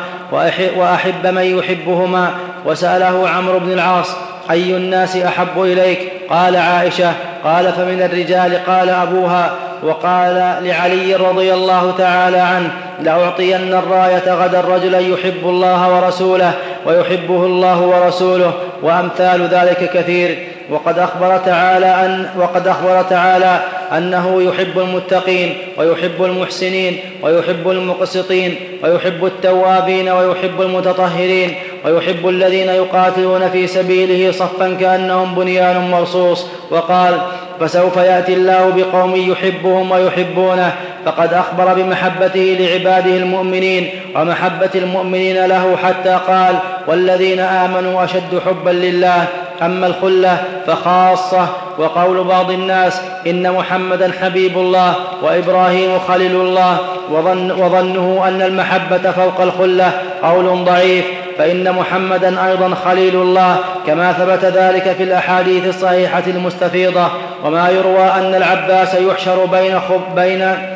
[0.76, 2.30] وأحب من يحبهما
[2.66, 4.16] وسأله عمرو بن العاص
[4.50, 5.98] أي الناس أحب إليك؟
[6.30, 7.12] قال عائشة
[7.44, 9.50] قال فمن الرجال قال أبوها
[9.82, 12.70] وقال لعلي رضي الله تعالى عنه
[13.02, 16.52] لأعطين الراية غدا رجلا يحب الله ورسوله
[16.86, 20.38] ويحبه الله ورسوله وأمثال ذلك كثير.
[20.70, 23.60] وقد أخبر تعالى أن وقد أخبر تعالى
[23.96, 28.54] أنه يحب المتقين ويحب المحسنين ويحب المقسطين
[28.84, 31.54] ويحب التوابين ويحب المتطهرين
[31.84, 36.46] ويحب الذين يقاتلون في سبيله صفا كأنهم بنيان مرصوص.
[36.70, 37.14] وقال
[37.60, 40.72] فسوف يأتي الله بقوم يحبهم ويحبونه
[41.06, 46.56] فقد أخبر بمحبته لعباده المؤمنين ومحبة المؤمنين له حتى قال
[46.86, 49.24] والذين آمنوا أشد حبا لله
[49.62, 51.48] أما الخلة فخاصة.
[51.78, 56.78] وقول بعض الناس إن محمدا حبيب الله وإبراهيم خليل الله.
[57.10, 59.92] وظن وظنه أن المحبة فوق الخلة
[60.22, 61.04] قول ضعيف
[61.38, 63.56] فإن محمدا أيضا خليل الله.
[63.86, 67.08] كما ثبت ذلك في الأحاديث الصحيحة المستفيضة.
[67.44, 70.75] وما يروى أن العباس يحشر بين خب بين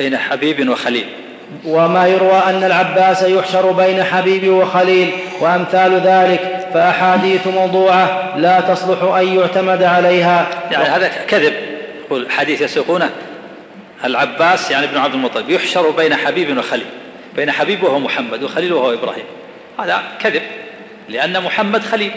[0.00, 1.06] بين حبيب وخليل.
[1.64, 5.10] وما يروى أن العباس يحشر بين حبيب وخليل
[5.40, 10.46] وأمثال ذلك فأحاديث موضوعة لا تصلح أن يعتمد عليها.
[10.70, 11.54] يعني هذا كذب.
[12.04, 13.10] يقول حديث يسوقونه.
[14.04, 16.86] العباس يعني ابن عبد المطلب يحشر بين حبيب وخليل.
[17.36, 19.24] بين حبيب وهو محمد وخليل وهو إبراهيم.
[19.78, 20.42] هذا كذب.
[21.08, 22.12] لأن محمد خليل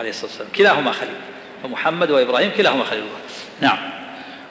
[0.00, 0.48] عليه الصلاة والسلام.
[0.56, 1.14] كلاهما خليل.
[1.62, 3.02] فمحمد وإبراهيم كلاهما خليل.
[3.02, 3.20] الله
[3.60, 3.97] نعم.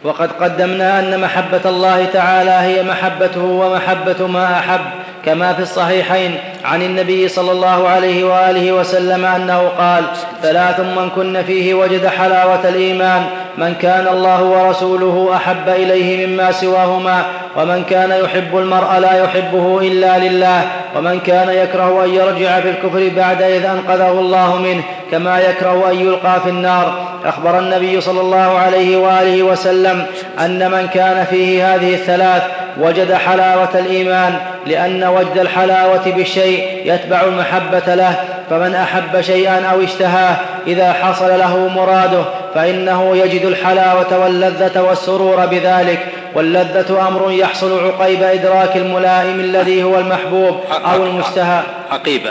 [0.04, 4.82] وقد قدمنا أن محبة الله تعالى هي محبته ومحبة ما أحب.
[5.28, 6.36] كما في الصحيحين
[6.66, 10.04] عن النبي صلى الله عليه وآله وسلم أنه قال
[10.42, 13.24] ثلاث من كن فيه وجد حلاوة الإيمان
[13.58, 17.24] من كان الله ورسوله أحب إليه مما سواهما
[17.56, 20.62] ومن كان يحب المرء لا يحبه إلا لله
[20.96, 26.00] ومن كان يكره أن يرجع في الكفر بعد إذ أنقذه الله منه كما يكره أن
[26.00, 27.08] يلقى في النار.
[27.26, 30.06] أخبر النبي صلى الله عليه وآله وسلم
[30.40, 32.44] أن من كان فيه هذه الثلاث
[32.80, 34.38] وجد حلاوة الإيمان
[34.68, 38.16] لأن وجد الحلاوة بالشيء يتبع المحبة له
[38.50, 40.36] فمن أحب شيئا أو اشتهاه
[40.68, 42.24] إذا حصل له مراده
[42.56, 46.00] فإنه يجد الحلاوة واللذة والسرور بذلك
[46.36, 50.60] واللذة أمر يحصل عقيب إدراك الملائم الذي هو المحبوب
[50.94, 52.30] أو المشتهى عقيبة.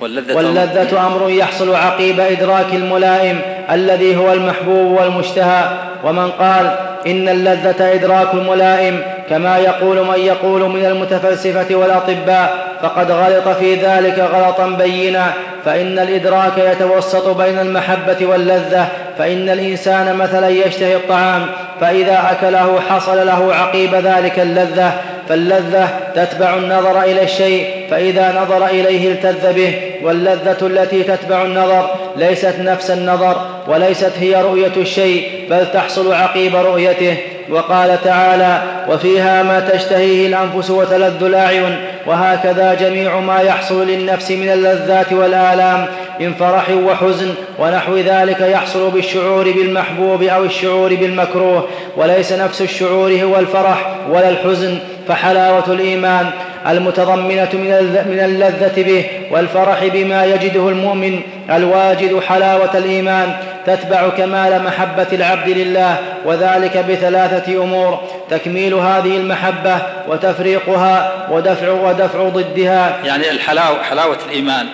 [0.00, 3.40] واللذة, واللذة أمر يحصل عقيب إدراك الملائم
[3.70, 5.64] الذي هو المحبوب والمشتهى
[6.04, 6.76] ومن قال
[7.06, 14.18] إن اللذة إدراك الملائم كما يقول من يقول من المتفلسفة والأطباء فقد غلط في ذلك
[14.18, 15.32] غلطا بينا
[15.64, 18.88] فإن الإدراك يتوسط بين المحبة واللذة
[19.18, 21.46] فإن الإنسان مثلا يشتهي الطعام
[21.80, 24.92] فإذا أكله حصل له عقيب ذلك اللذة
[25.28, 32.54] فاللذة تتبع النظر إلى الشيء فإذا نظر إليه التذ به واللذة التي تتبع النظر ليست
[32.58, 33.36] نفس النظر
[33.68, 37.16] وليست هي رؤية الشيء بل تحصل عقيب رؤيته.
[37.50, 45.12] وقال تعالى وفيها ما تشتهيه الأنفس وتلذ الأعين وهكذا جميع ما يحصل للنفس من اللذات
[45.12, 45.86] والآلام
[46.20, 53.38] من فرح وحزن ونحو ذلك يحصل بالشعور بالمحبوب أو الشعور بالمكروه وليس نفس الشعور هو
[53.38, 54.78] الفرح ولا الحزن
[55.08, 56.30] فحلاوة الإيمان
[56.68, 61.20] المتضمنة من اللذة به والفرح بما يجده المؤمن
[61.50, 63.36] الواجد حلاوة الإيمان
[63.66, 69.78] تتبع كمال محبة العبد لله وذلك بثلاثة أمور تكميل هذه المحبة
[70.08, 72.98] وتفريقها ودفع ودفع ضدها.
[73.04, 74.66] يعني الحلاوه حلاوة الإيمان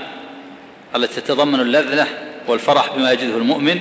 [0.97, 2.07] التي تتضمن اللذة
[2.49, 3.81] والفرح بما يجده المؤمن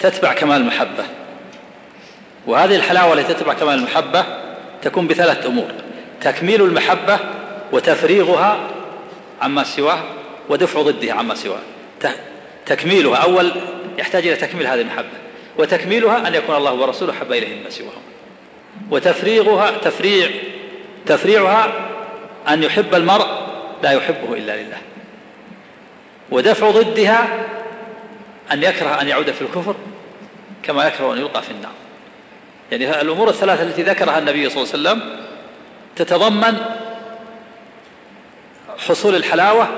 [0.00, 1.04] تتبع كمال المحبة.
[2.46, 4.24] وهذه الحلاوة التي تتبع كمال المحبة
[4.82, 5.70] تكون بثلاث أمور.
[6.20, 7.18] تكميل المحبة
[7.72, 8.58] وتفريغها
[9.42, 10.02] عما سواه
[10.48, 11.60] ودفع ضدها عما سواه.
[12.66, 13.16] تكميلها.
[13.16, 13.52] أول
[13.98, 15.18] يحتاج إلى تكميل هذه المحبة.
[15.58, 18.02] وتكميلها أن يكون الله ورسوله حب إليه مما سواهم
[18.90, 20.30] وتفريغها تفريع
[21.06, 21.72] تفريعها
[22.48, 23.26] أن يحب المرء
[23.82, 24.78] لا يحبه إلا لله.
[26.30, 27.46] ودفع ضدها
[28.52, 29.74] أن يكره أن يعود في الكفر
[30.62, 31.72] كما يكره أن يلقى في النار.
[32.72, 35.25] يعني الأمور الثلاثة التي ذكرها النبي صلى الله عليه وسلم
[35.96, 36.56] تتضمن
[38.88, 39.68] حصول الحلاوة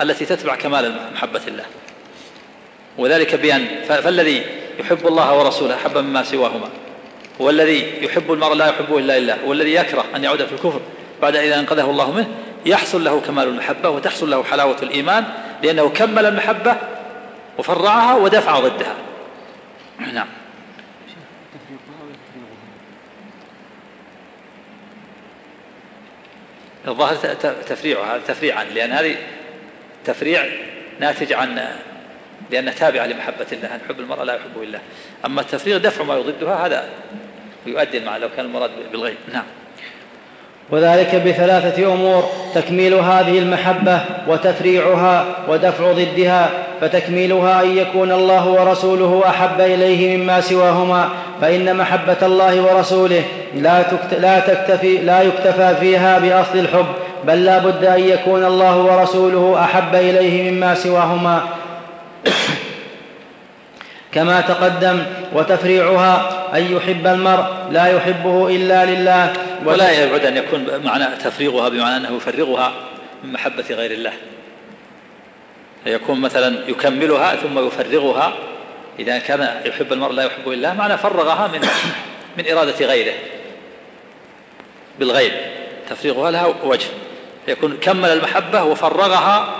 [0.00, 1.64] التي تتبع كمال محبة الله.
[2.98, 4.44] وذلك بأن فالذي
[4.80, 6.68] يحب الله ورسوله أحب مما سواهما.
[7.40, 9.38] هو الذي يحب المرء لا يحبه إلا لله.
[9.44, 10.80] والذي يكره أن يعود في الكفر
[11.22, 12.28] بعد إذا أنقذه الله منه
[12.66, 15.24] يحصل له كمال المحبة وتحصل له حلاوة الإيمان
[15.62, 16.76] لأنه كمل المحبة
[17.58, 18.94] وفرعها ودفع ضدها.
[20.12, 20.26] نعم.
[26.88, 27.16] الظاهر
[27.68, 29.16] تفريعها تفريعا لأن هذه
[30.04, 30.44] تفريع
[31.00, 31.58] ناتج عن
[32.50, 34.78] لأنها تابعة لمحبة الله أن حب المرأة لا يحبه إلا
[35.26, 36.88] أما التفريغ دفع ما يضدها هذا
[37.66, 39.16] يؤدي المعنى لو كان المراد بالغيب.
[39.32, 39.44] نعم.
[40.70, 46.50] وذلك بثلاثة أمور تكميل هذه المحبة وتفريعها ودفع ضدها
[46.80, 51.10] فتكميلها أن يكون الله ورسوله أحب إليه مما سواهما.
[51.40, 53.22] فإن محبة الله ورسوله
[53.54, 53.82] لا,
[54.18, 56.86] لا, تكتفي لا يكتفى فيها بأصل الحب
[57.24, 61.48] بل لا بد أن يكون الله ورسوله أحب إليه مما سواهما.
[64.14, 65.02] كما تقدم
[65.32, 69.32] وتفريعها أن يحب المرء لا يحبه إلا لله.
[69.64, 72.72] ولا يبعد أن يكون معنى تفريغها بمعنى أنه يفرغها
[73.24, 74.12] من محبة غير الله.
[75.84, 78.32] فيكون مثلا يكملها ثم يفرغها
[78.98, 81.60] إذا كان يحب المرء لا يحبه إلا معنى فرغها من
[82.38, 83.14] من إرادة غيره
[84.98, 85.32] بالغير
[85.90, 86.86] تفريغها لها وجه.
[87.48, 89.54] يكون كمل المحبة وفرغها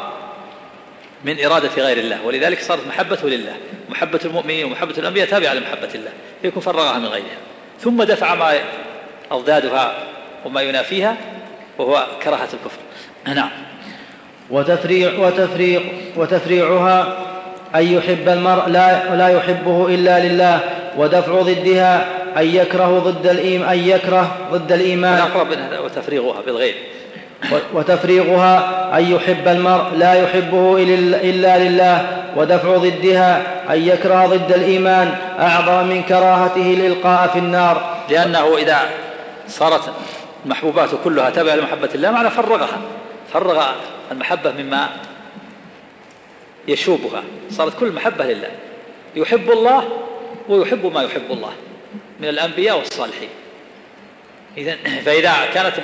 [1.24, 3.56] من إرادة غير الله ولذلك صارت محبته لله.
[3.88, 6.12] محبة المؤمنين ومحبة الأنبياء تابعة لمحبة الله
[6.44, 7.38] يكون فرغها من غيرها.
[7.80, 8.60] ثم دفع ما
[9.30, 9.94] أضدادها
[10.44, 11.16] وما ينافيها
[11.78, 12.80] وهو كراهة الكفر.
[13.26, 13.50] نعم.
[14.50, 15.80] وتفريع وتفريع
[16.16, 17.29] وتفريعها
[17.74, 20.60] أن يحب المرء لا, لا يحبه إلا لله
[20.96, 22.06] ودفع ضدها
[22.36, 25.18] أن يكره ضد الإيمان أن يكره ضد الإيمان.
[25.18, 25.48] أقرب
[25.84, 26.74] وتفريغها بالغير
[27.74, 30.76] وتفريغها أن يحب المرء لا يحبه
[31.22, 32.06] إلا لله
[32.36, 35.14] ودفع ضدها أن يكره ضد الإيمان.
[35.40, 37.96] أعظم من كراهته الإلقاء في النار.
[38.10, 38.78] لأنه إذا
[39.48, 39.90] صارت
[40.44, 42.78] المحبوبات كلها تابعة لمحبة الله معنى فرغها.
[43.32, 43.62] فرغ
[44.12, 44.88] المحبة مما
[46.70, 47.22] يشوبها.
[47.50, 48.50] صارت كل محبة لله.
[49.16, 49.88] يحب الله
[50.48, 51.52] ويحب ما يحب الله
[52.20, 53.28] من الأنبياء والصالحين.
[54.56, 54.76] إذا
[55.06, 55.74] فإذا كانت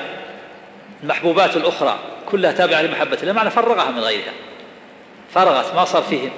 [1.03, 4.33] المحبوبات الأخرى كلها تابعة لمحبة الله معنى فرغها من غيرها.
[5.35, 6.29] فرغت ما صار فيه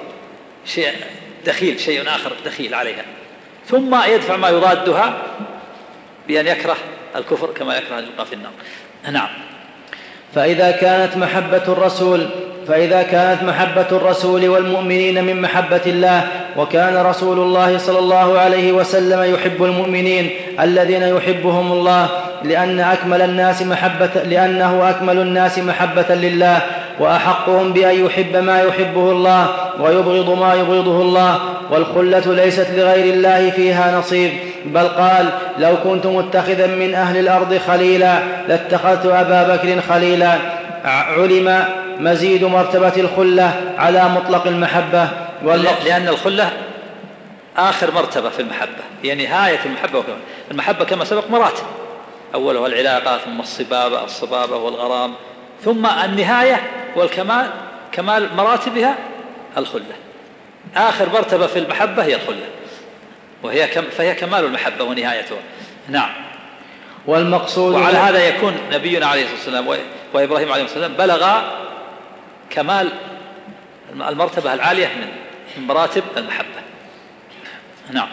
[0.66, 0.92] شيء
[1.46, 3.04] دخيل شيء آخر دخيل عليها.
[3.66, 5.22] ثم يدفع ما يضادها
[6.28, 6.76] بأن يكره
[7.16, 8.52] الكفر كما يكره أن يلقى في النار.
[9.10, 9.28] نعم.
[10.34, 12.30] فإذا كانت محبة الرسول
[12.68, 16.22] فإذا كانت محبة الرسول والمؤمنين من محبة الله
[16.56, 20.30] وكان رسول الله صلى الله عليه وسلم يحب المؤمنين
[20.60, 22.08] الذين يحبهم الله
[22.44, 26.60] لأن أكمل الناس محبة لأنه أكمل الناس محبة لله
[27.00, 29.46] وأحقهم بأن يحب ما يحبه الله
[29.80, 31.38] ويبغض ما يبغضه الله
[31.70, 34.32] والخلة ليست لغير الله فيها نصيب.
[34.64, 35.28] بل قال
[35.58, 38.18] لو كنت متخذا من أهل الأرض خليلا
[38.48, 40.34] لاتخذت أبا بكر خليلا.
[40.84, 41.64] علم
[41.98, 45.08] مزيد مرتبة الخلة على مطلق المحبة
[45.84, 46.52] لأن الخلة
[47.56, 50.04] آخر مرتبة في المحبة هي يعني نهاية المحبة
[50.50, 51.64] المحبة كما سبق مراتب
[52.34, 55.14] أولها العلاقة ثم الصبابة الصبابة والغرام
[55.64, 56.62] ثم النهاية
[56.96, 57.50] والكمال
[57.92, 58.94] كمال مراتبها
[59.56, 59.94] الخلة.
[60.76, 62.46] آخر مرتبة في المحبة هي الخلة.
[63.42, 65.38] وهي كم فهي كمال المحبة ونهايتها.
[65.88, 66.10] نعم.
[67.06, 69.78] والمقصود وعلى هذا يكون نبينا عليه الصلاة والسلام
[70.14, 71.67] وإبراهيم عليه الصلاة والسلام بلغا
[72.50, 72.88] كمال
[74.08, 74.86] المرتبة العالية
[75.56, 76.58] من مراتب المحبة.
[77.92, 78.08] نعم.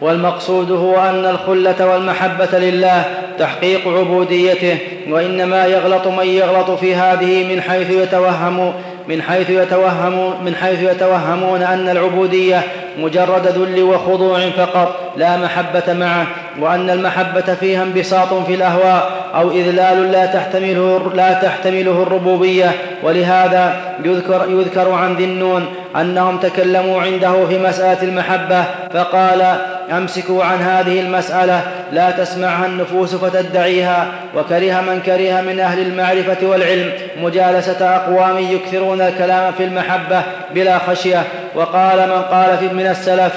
[0.00, 3.04] والمقصود هو أن الخلة والمحبة لله
[3.38, 4.78] تحقيق عبوديته
[5.08, 8.74] وإنما يغلط من يغلط في هذه من حيث يتوهم
[9.08, 12.62] من حيث يتوهم من حيث يتوهمون أن العبودية
[12.98, 16.26] مجرد ذل وخضوع فقط لا محبة معه
[16.60, 22.70] وأن المحبة فيها انبساط في الأهواء أو إذلال لا تحتمله لا تحتمله الربوبية.
[23.02, 25.66] ولهذا يذكر يذكر عن ذي النون
[25.96, 28.64] أنهم تكلموا عنده في مسألة المحبة
[28.94, 29.56] فقال
[29.96, 31.62] امسكوا عن هذه المسألة
[31.92, 34.06] لا تسمعها النفوس فتدعيها
[34.36, 36.92] وكره من كره من أهل المعرفة والعلم
[37.22, 40.22] مجالسة أقوام يكثرون الكلام في المحبة
[40.54, 41.22] بلا خشية.
[41.54, 43.32] وقال من قال في من السلف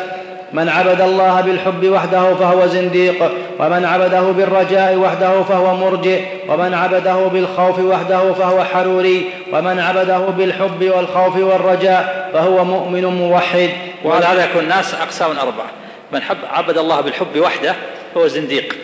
[0.54, 7.16] من عبد الله بالحب وحده فهو زنديق ومن عبده بالرجاء وحده فهو مرجئ ومن عبده
[7.16, 13.70] بالخوف وحده فهو حروري ومن عبده بالحب والخوف والرجاء فهو مؤمن موحد.
[14.06, 15.85] وعلى هذا يكون الناس أقسام أربعة.
[16.12, 17.76] من حب عبد الله بالحب وحده
[18.18, 18.76] هو زنديق.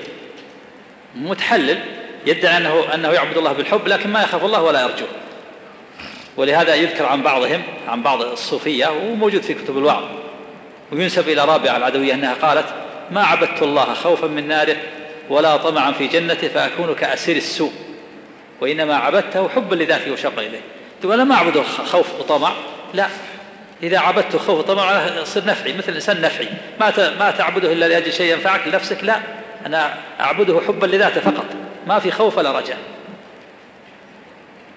[1.15, 1.79] متحلل
[2.25, 5.07] يدعي أنه, أنه يعبد الله بالحب لكن ما يخاف الله ولا يرجوه
[6.37, 10.03] ولهذا يذكر عن بعضهم عن بعض الصوفية وموجود في كتب الوعظ.
[10.91, 12.65] وينسب إلى رابعة العدوية أنها قالت
[13.11, 14.77] ما عبدت الله خوفا من ناره
[15.29, 17.71] ولا طمعا في جنته فأكون كأسير السوء.
[18.61, 20.61] وإنما عبدته حبا لذاته وشوقا إليه.
[21.01, 22.51] تقول أنا ما أعبده خوف وطمع؟
[22.93, 23.07] لا.
[23.83, 26.47] إذا عبدته خوف وطمع يصير نفعي مثل الإنسان نفعي.
[26.79, 29.19] ما ما تعبده إلا لأجل شيء ينفعك لنفسك لا.
[29.65, 31.45] أنا أعبده حبا لذاته فقط.
[31.87, 32.77] ما في خوف ولا رجاء.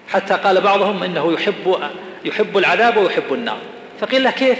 [0.09, 1.89] حتى قال بعضهم إنه يحب
[2.25, 3.57] يحب العذاب ويحب النار.
[3.99, 4.59] فقيل له كيف؟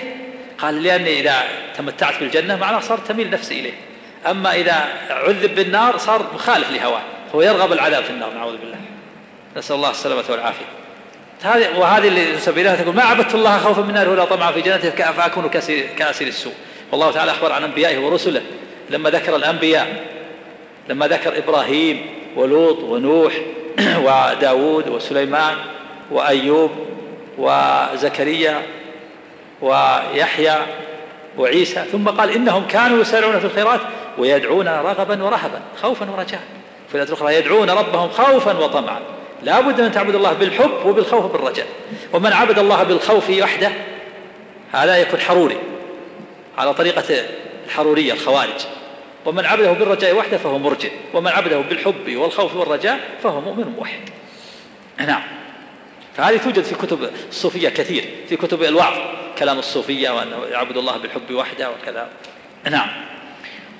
[0.57, 1.43] قال لأني إذا
[1.77, 3.73] تمتعت بالجنة معناه صار تميل نفسي إليه.
[4.27, 7.01] أما إذا عذب بالنار صار مخالف لهواه
[7.31, 8.77] فهو يرغب العذاب في النار نعوذ بالله.
[9.57, 10.65] نسأل الله السلامة والعافية.
[11.45, 14.61] هذه وهذه اللي نسب إليها تقول ما عبدت الله خوفا من نار ولا طمعا في
[14.61, 15.49] جنته فأكون
[15.97, 16.53] كأسير السوء.
[16.91, 18.41] والله تعالى أخبر عن أنبيائه ورسله.
[18.89, 19.87] لما ذكر الأنبياء
[20.89, 22.05] لما ذكر إبراهيم
[22.35, 23.33] ولوط ونوح
[24.05, 25.55] وداود وسليمان
[26.11, 26.71] وأيوب
[27.37, 28.61] وزكريا
[29.61, 30.57] ويحيى
[31.37, 33.79] وعيسى ثم قال إنهم كانوا يسارعون في الخيرات
[34.17, 36.41] ويدعون رغبا ورهبا خوفا ورجاء.
[36.89, 38.99] في الآية الأخرى يدعون ربهم خوفا وطمعا.
[39.45, 41.67] لا بد أن تعبد الله بالحب وبالخوف وبالرجاء.
[42.13, 43.71] ومن عبد الله بالخوف وحده
[44.71, 45.57] هذا يكون حروري
[46.57, 47.25] على طريقة
[47.65, 48.65] الحرورية الخوارج.
[49.25, 50.91] ومن عبده بالرجاء وحده فهو مرجئ.
[51.13, 54.09] ومن عبده بالحب والخوف والرجاء فهو مؤمن موحد.
[54.97, 55.21] نعم.
[56.17, 58.93] فهذه توجد في كتب الصوفية كثير في كتب الوعظ
[59.37, 62.07] كلام الصوفية وأنه يعبد الله بالحب وحده وكذا.
[62.71, 62.89] نعم.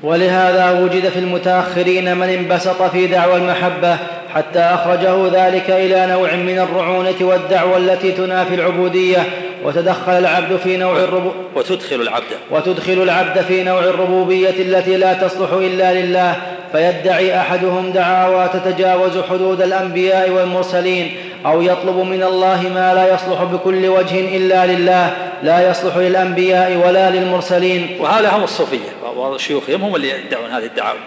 [0.03, 3.97] ولهذا وجد في المتأخرين من انبسط في دعوى المحبة
[4.33, 9.23] حتى أخرجه ذلك إلى نوع من الرعونة والدعوى التي تنافي العبودية
[9.63, 12.25] وتدخل العبد في نوع الربو وتدخل العبد.
[12.51, 16.35] وتدخل العبد في نوع الربوبية التي لا تصلح إلا لله
[16.71, 21.15] فيدعي أحدهم دعاوى تتجاوز حدود الأنبياء والمرسلين
[21.45, 25.13] أو يطلب من الله ما لا يصلح بكل وجه إلا لله
[25.43, 27.97] لا يصلح للأنبياء ولا للمرسلين.
[27.99, 29.04] وهؤلاء هم الصوفية.
[29.15, 30.99] وشيوخهم هم اللي يدعون هذه الدعاوى.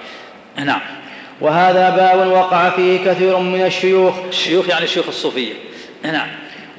[0.57, 0.81] نعم.
[1.41, 4.15] وهذا باب وقع فيه كثير من الشيوخ.
[4.29, 5.53] الشيوخ يعني شيوخ الصوفية.
[6.03, 6.29] نعم.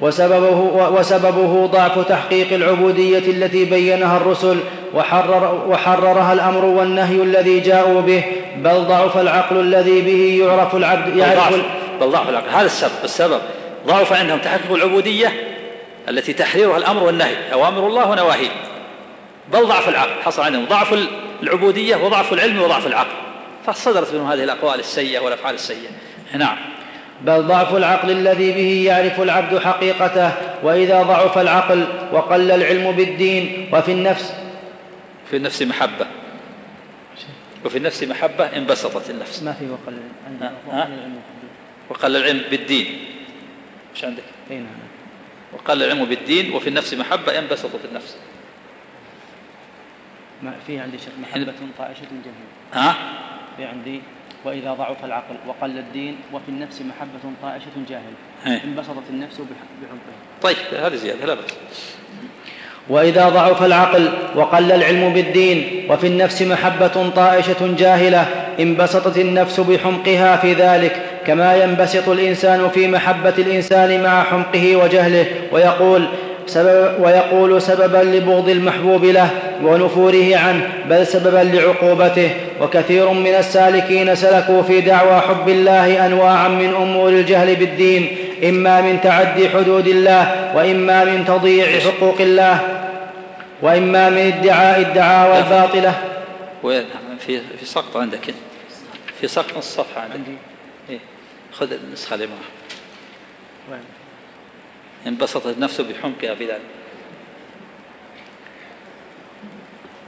[0.00, 0.58] وسببه,
[0.98, 4.58] وسببه ضعف تحقيق العبودية التي بينها الرسل
[4.94, 8.24] وحرر وحررها الأمر والنهي الذي جاءوا به
[8.56, 11.56] بل ضعف العقل الذي به يعرف العبد يعرف
[12.00, 12.48] بل ضعف العقل.
[12.48, 12.92] هذا السبب.
[13.04, 13.40] السبب
[13.86, 15.32] ضعف عندهم تحقق العبودية
[16.08, 17.34] التي تحريرها الأمر والنهي.
[17.52, 18.69] أوامر الله ونواهيه.
[19.52, 20.64] بل ضعف العقل حصل عندهم.
[20.64, 20.94] ضعف
[21.42, 23.16] العبودية وضعف العلم وضعف العقل.
[23.66, 25.90] فصدرت منهم هذه الأقوال السيئة والأفعال السيئة.
[26.34, 26.56] نعم.
[27.22, 30.32] بل ضعف العقل الذي به يعرف العبد حقيقته
[30.62, 34.34] وإذا ضعف العقل وقل العلم بالدين وفي النفس
[35.30, 36.06] في النفس محبة.
[37.64, 39.42] وفي النفس محبة انبسطت النفس.
[39.42, 39.98] ما في وقل
[40.72, 41.20] العلم.
[41.90, 42.98] وقل العلم بالدين.
[43.94, 44.66] إيش عندك؟ أي نعم.
[45.52, 48.16] وقل العلم بالدين وفي النفس محبة انبسطت النفس.
[50.66, 52.50] في عندي شيخ محبة طائشة جميلة.
[52.72, 52.94] ها؟
[53.56, 54.00] في عندي
[54.44, 60.00] وإذا ضعف العقل وقل الدين وفي النفس محبة طائشة جاهل انبسطت النفس بحبه
[60.42, 61.50] طيب هذه زيادة لا بأس.
[62.88, 68.26] وإذا ضعف العقل وقل العلم بالدين وفي النفس محبة طائشة جاهلة
[68.60, 76.08] انبسطت النفس بحمقها في ذلك كما ينبسط الإنسان في محبة الإنسان مع حمقه وجهله ويقول
[76.50, 79.30] سبب ويقول سببا لبغض المحبوب له
[79.62, 82.30] ونفوره عنه بل سببا لعقوبته.
[82.60, 89.00] وكثير من السالكين سلكوا في دعوى حب الله انواعا من أمور الجهل بالدين إما من
[89.00, 92.60] تعدي حدود الله وإما من تضييع حقوق الله
[93.62, 95.94] وإما من ادعاء الدعاوى الباطلة.
[96.62, 96.84] وين
[97.26, 98.34] في في سقط عندك.
[99.20, 100.38] في سقط الصفحة عندك.
[100.90, 100.98] إيه؟
[101.52, 102.26] خذ النسخة اللي
[105.06, 106.80] انبسطت نفسه بحمقها ذلك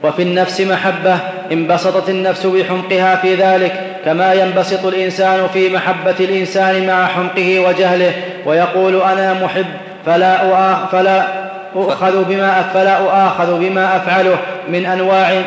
[0.03, 1.19] وفي النفس محبة
[1.51, 8.13] انبسطت النفس بحمقها في ذلك كما ينبسط الإنسان في محبة الإنسان مع حمقه وجهله
[8.45, 9.65] ويقول أنا محب
[10.05, 11.43] فلا فلا
[11.75, 14.37] أؤخذ بما فلا أؤاخذ بما أفعله
[14.69, 15.41] من أنواع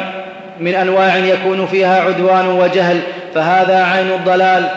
[0.60, 3.00] من أنواع يكون فيها عدوان وجهل
[3.34, 4.68] فهذا عين الضلال.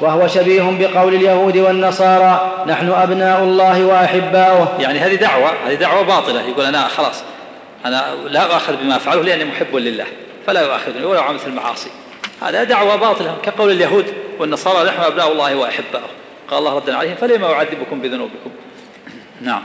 [0.00, 4.68] وهو شبيه بقول اليهود والنصارى نحن أبناء الله وأحباؤه.
[4.80, 6.42] يعني هذه دعوة هذه دعوة باطلة.
[6.42, 7.22] يقول أنا خلاص
[7.86, 10.04] أنا لا أؤاخذ بما أفعله لأني محب لله
[10.46, 11.90] فلا يؤاخذني ولا عملت المعاصي.
[12.42, 14.04] هذا دعوة باطلة كقول اليهود
[14.38, 16.08] والنصارى نحن أبناء الله وأحباؤه.
[16.50, 18.50] قال الله ردا عليهم فلما أعذبكم بذنوبكم؟
[19.40, 19.62] نعم.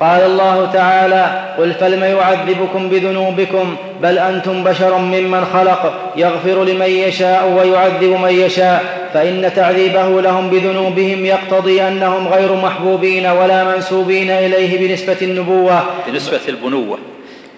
[0.00, 7.48] قال الله تعالى قل فلم يعذبكم بذنوبكم بل أنتم بشر ممن خلق يغفر لمن يشاء
[7.48, 8.97] ويعذب من يشاء.
[9.14, 15.82] فإن تعذيبه لهم بذنوبهم يقتضي أنهم غير محبوبين ولا منسوبين إليه بنسبة النبوة.
[16.06, 16.98] بنسبة البنوة.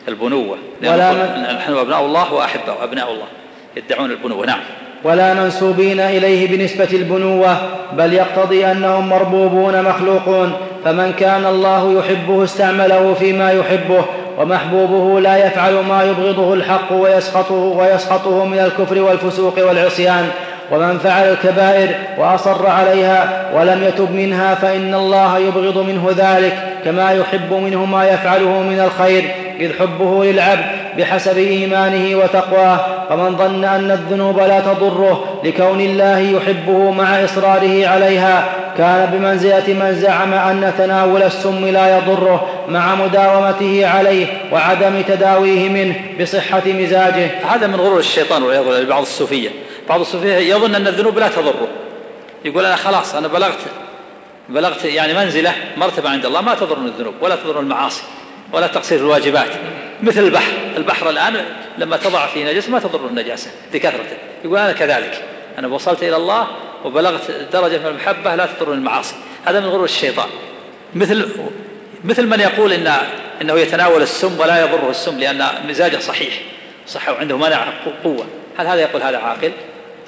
[0.09, 0.57] البنوة.
[0.83, 3.27] ولا من نحن أبناء الله وأحبه أبناء الله.
[3.77, 4.47] يدعون البنوة.
[4.47, 4.61] نعم.
[5.05, 7.57] ولا منسوبين إليه بنسبة البنوة
[7.93, 10.53] بل يقتضي أنهم مربوبون مخلوقون.
[10.85, 14.05] فمن كان الله يحبه استعمله فيما يحبه
[14.39, 20.31] ومحبوبه لا يفعل ما يبغضه الحق ويسخطه ويسخطه من الكفر والفسوق والعصيان.
[20.71, 21.89] ومن فعل الكبائر
[22.19, 28.63] وأصر عليها ولم يتب منها فإن الله يبغض منه ذلك كما يحب منه ما يفعله
[28.63, 29.25] من الخير
[29.61, 30.65] إذ حبه للعبد
[30.99, 32.81] بحسب إيمانه وتقواه.
[33.09, 38.45] فمن ظن أن الذنوب لا تضره لكون الله يحبه مع إصراره عليها
[38.79, 45.95] كان بمنزلة من زعم أن تناول السم لا يضره مع مداومته عليه وعدم تداويه منه
[46.21, 47.31] بصحة مزاجه.
[47.51, 49.49] هذا من غرور الشيطان والعياذ بالله لبعض الصوفية.
[49.91, 51.69] بعض الصوفية يظن أن الذنوب لا تضره.
[52.45, 53.59] يقول أنا خلاص أنا بلغت
[54.49, 58.03] بلغت يعني منزلة مرتبة عند الله ما تضرني الذنوب ولا تضر المعاصي
[58.53, 59.51] ولا تقصير الواجبات.
[60.03, 61.45] مثل البحر البحر الآن
[61.79, 65.25] لما تضع فيه نجس ما تضر النجاسة لكثرته يقول أنا كذلك
[65.59, 66.47] أنا وصلت إلى الله
[66.85, 69.15] وبلغت درجة من المحبة لا تضر المعاصي.
[69.45, 70.29] هذا من غرور الشيطان.
[70.95, 71.29] مثل
[72.05, 72.93] مثل من يقول إن
[73.43, 76.41] إنه يتناول السم ولا يضره السم لأن مزاجه صحيح
[76.87, 77.67] صح وعنده منع
[78.05, 78.27] قوة.
[78.59, 79.53] هل هذا يقول هذا عاقل؟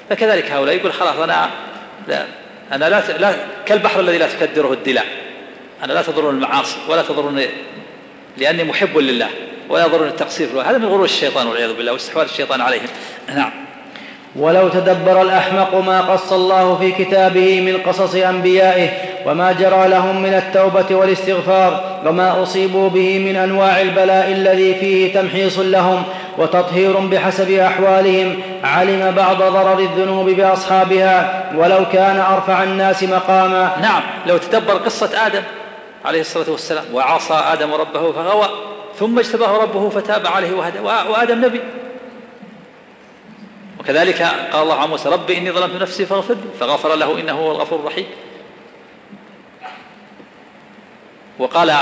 [0.09, 1.49] فكذلك هؤلاء يقول خلاص أنا
[2.07, 2.25] لا
[2.71, 3.35] أنا لا, لا
[3.65, 5.05] كالبحر الذي لا تكدره الدلاء.
[5.83, 7.47] أنا لا تضر المعاصي ولا تضرني
[8.37, 9.29] لأني محب لله
[9.69, 10.61] ولا يضرني التقصير.
[10.61, 12.87] هذا من غرور الشيطان والعياذ بالله واستحواذ الشيطان عليهم.
[13.35, 13.51] نعم.
[14.35, 18.89] ولو تدبر الأحمق ما قص الله في كتابه من قصص أنبيائه
[19.25, 25.59] وما جرى لهم من التوبة والاستغفار وما أصيبوا به من أنواع البلاء الذي فيه تمحيص
[25.59, 26.03] لهم
[26.37, 33.71] وتطهير بحسب أحوالهم علم بعض ضرر الذنوب بأصحابها ولو كان أرفع الناس مقاما.
[33.81, 35.41] نعم لو تدبر قصة آدم
[36.05, 38.49] عليه الصلاة والسلام وعصى آدم ربه فغوى
[38.99, 40.79] ثم اجتباه ربه فتاب عليه وهدى
[41.09, 41.59] وآدم نبي.
[43.83, 46.41] وكذلك قال الله عن موسى رب إني ظلمت نفسي فاغفر لي.
[46.59, 48.05] فغفر له إنه هو الغفور الرحيم.
[51.39, 51.75] وقال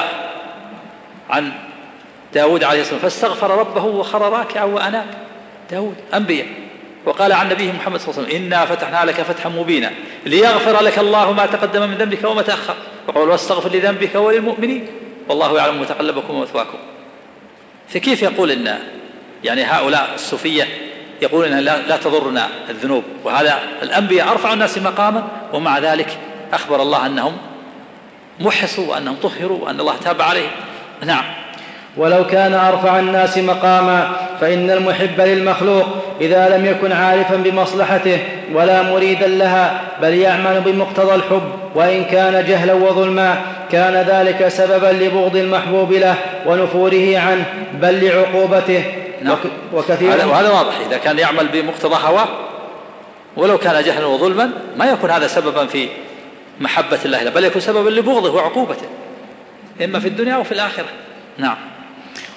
[1.30, 1.52] عن
[2.34, 5.06] داود عليه والسلام فاستغفر ربه وخر راكعا وأناب.
[5.72, 6.48] داود أنبياء.
[7.06, 9.92] وقال عن نبيه محمد صلى الله عليه وسلم إنا فتحنا لك فتحا مبينا
[10.26, 12.76] ليغفر لك الله ما تقدم من ذنبك وما تأخر.
[13.08, 14.88] وقال واستغفر لذنبك وللمؤمنين
[15.30, 16.78] والله يعلم متقلبكم ومثواكم.
[17.90, 18.80] فكيف يقول إن
[19.44, 20.68] يعني هؤلاء الصوفية
[21.22, 23.04] يقولون إن لا, تضرنا الذنوب.
[23.24, 25.24] وهذا الأنبياء أرفع الناس مقاما
[25.54, 26.18] ومع ذلك
[26.54, 27.38] أخبر الله أنهم
[28.40, 30.52] محصوا وأنهم طهروا وأن الله تاب عليهم.
[31.06, 31.24] نعم.
[31.98, 34.10] ولو كان أرفع الناس مقاما
[34.42, 35.86] فإن المحب للمخلوق
[36.22, 38.20] إذا لم يكن عارفا بمصلحته
[38.54, 41.42] ولا مريدا لها بل يعمل بمقتضى الحب
[41.76, 43.36] وإن كان جهلا وظلما
[43.72, 46.16] كان ذلك سببا لبغض المحبوب له
[46.46, 48.84] ونفوره عنه بل لعقوبته.
[49.22, 49.38] نعم.
[49.74, 50.14] وكثير.
[50.14, 50.74] هذا وهذا واضح.
[50.88, 52.28] إذا كان يعمل بمقتضى هواه
[53.38, 55.90] ولو كان جهلا وظلما ما يكون هذا سببا في
[56.60, 58.86] محبة الله له بل يكون سببا لبغضه وعقوبته
[59.84, 60.86] إما في الدنيا وفي الآخرة.
[61.38, 61.58] نعم.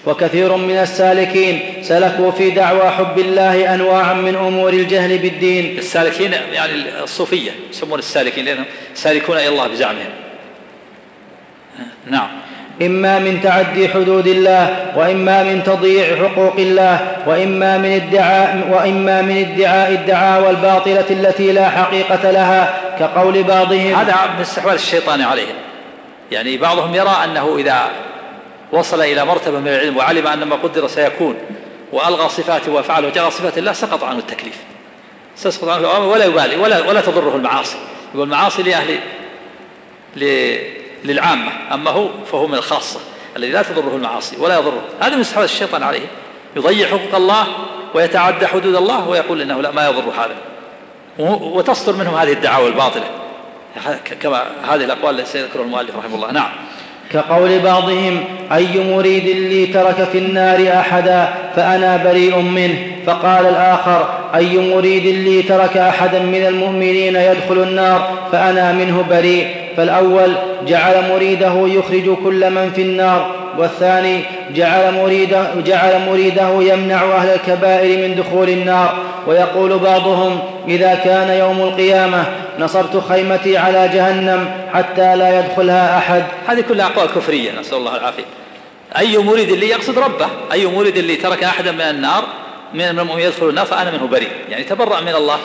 [0.06, 5.78] وكثير من السالكين سلكوا في دعوى حب الله انواعا من أمور الجهل بالدين.
[5.78, 10.10] السالكين يعني الصوفية يسمون السالكين لأنهم سالكون إلى الله بزعمهم.
[12.06, 12.28] نعم.
[12.82, 19.36] إما من تعدي حدود الله وإما من تضييع حقوق الله وإما من ادعاء وإما من
[19.36, 25.54] ادعاء الدعاوى الباطلة التي لا حقيقة لها كقول بعضهم هذا من استحواذ الشيطان عليهم.
[26.32, 27.90] يعني بعضهم يرى أنه إذا
[28.72, 31.36] وصل إلى مرتبة من العلم وعلم أن ما قدر سيكون
[31.92, 34.56] وألغى صفاته وفعل وجعل صفات الله سقط عنه التكليف.
[35.36, 37.76] سيسقط عنه ولا يبالي ولا, ولا تضره المعاصي.
[38.14, 38.98] يقول المعاصي لأهل
[41.04, 43.00] للعامة أما هو فهو من الخاصة
[43.36, 44.82] الذي لا تضره المعاصي ولا يضره.
[45.00, 46.06] هذا من استحواذ الشيطان عليه.
[46.56, 47.46] يضيع حقوق الله
[47.94, 50.36] ويتعدى حدود الله ويقول إنه لا ما يضر هذا.
[51.40, 53.04] وتصدر منهم هذه الدعاوى الباطلة.
[54.20, 56.32] كما هذه الأقوال التي سيذكرها المؤلف رحمه الله.
[56.32, 56.50] نعم.
[57.12, 64.74] كقول بعضهم أي مريد لي ترك في النار أحدا فأنا بريء منه؟ فقال الآخر أي
[64.74, 70.34] مريد لي ترك أحدا من المؤمنين يدخل النار فأنا منه بريء؟ فالأول
[70.66, 74.20] جعل مريده يخرج كل من في النار والثاني
[74.54, 78.94] جعل مريده, جعل مريده يمنع أهل الكبائر من دخول النار.
[79.26, 80.38] ويقول بعضهم
[80.68, 82.24] إذا كان يوم القيامة
[82.58, 86.24] نصبت خيمتي على جهنم حتى لا يدخلها أحد.
[86.46, 88.24] هذه كلها أقوال كفرية نسأل الله العافية.
[88.98, 92.24] أي مريد اللي يقصد ربه؟ أي مريد اللي ترك أحدا من النار
[92.74, 94.30] من المؤمنين يدخل النار فأنا منه بريء.
[94.50, 95.38] يعني تبرأ من الله.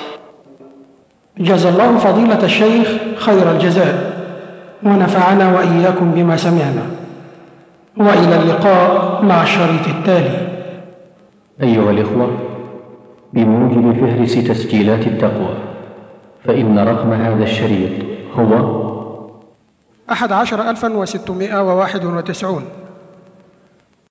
[1.38, 2.88] جزا الله فضيلة الشيخ
[3.18, 4.20] خير الجزاء
[4.84, 6.84] ونفعنا وإياكم بما سمعنا.
[7.98, 10.48] وإلى اللقاء مع الشريط التالي.
[11.64, 12.30] أيها الإخوة
[13.34, 15.54] بموجب فهرس تسجيلات التقوى
[16.46, 17.92] فإن رقم هذا الشريط
[18.36, 18.80] هو
[20.12, 22.64] أحد عشر ألفا وستمائة وواحد وتسعون.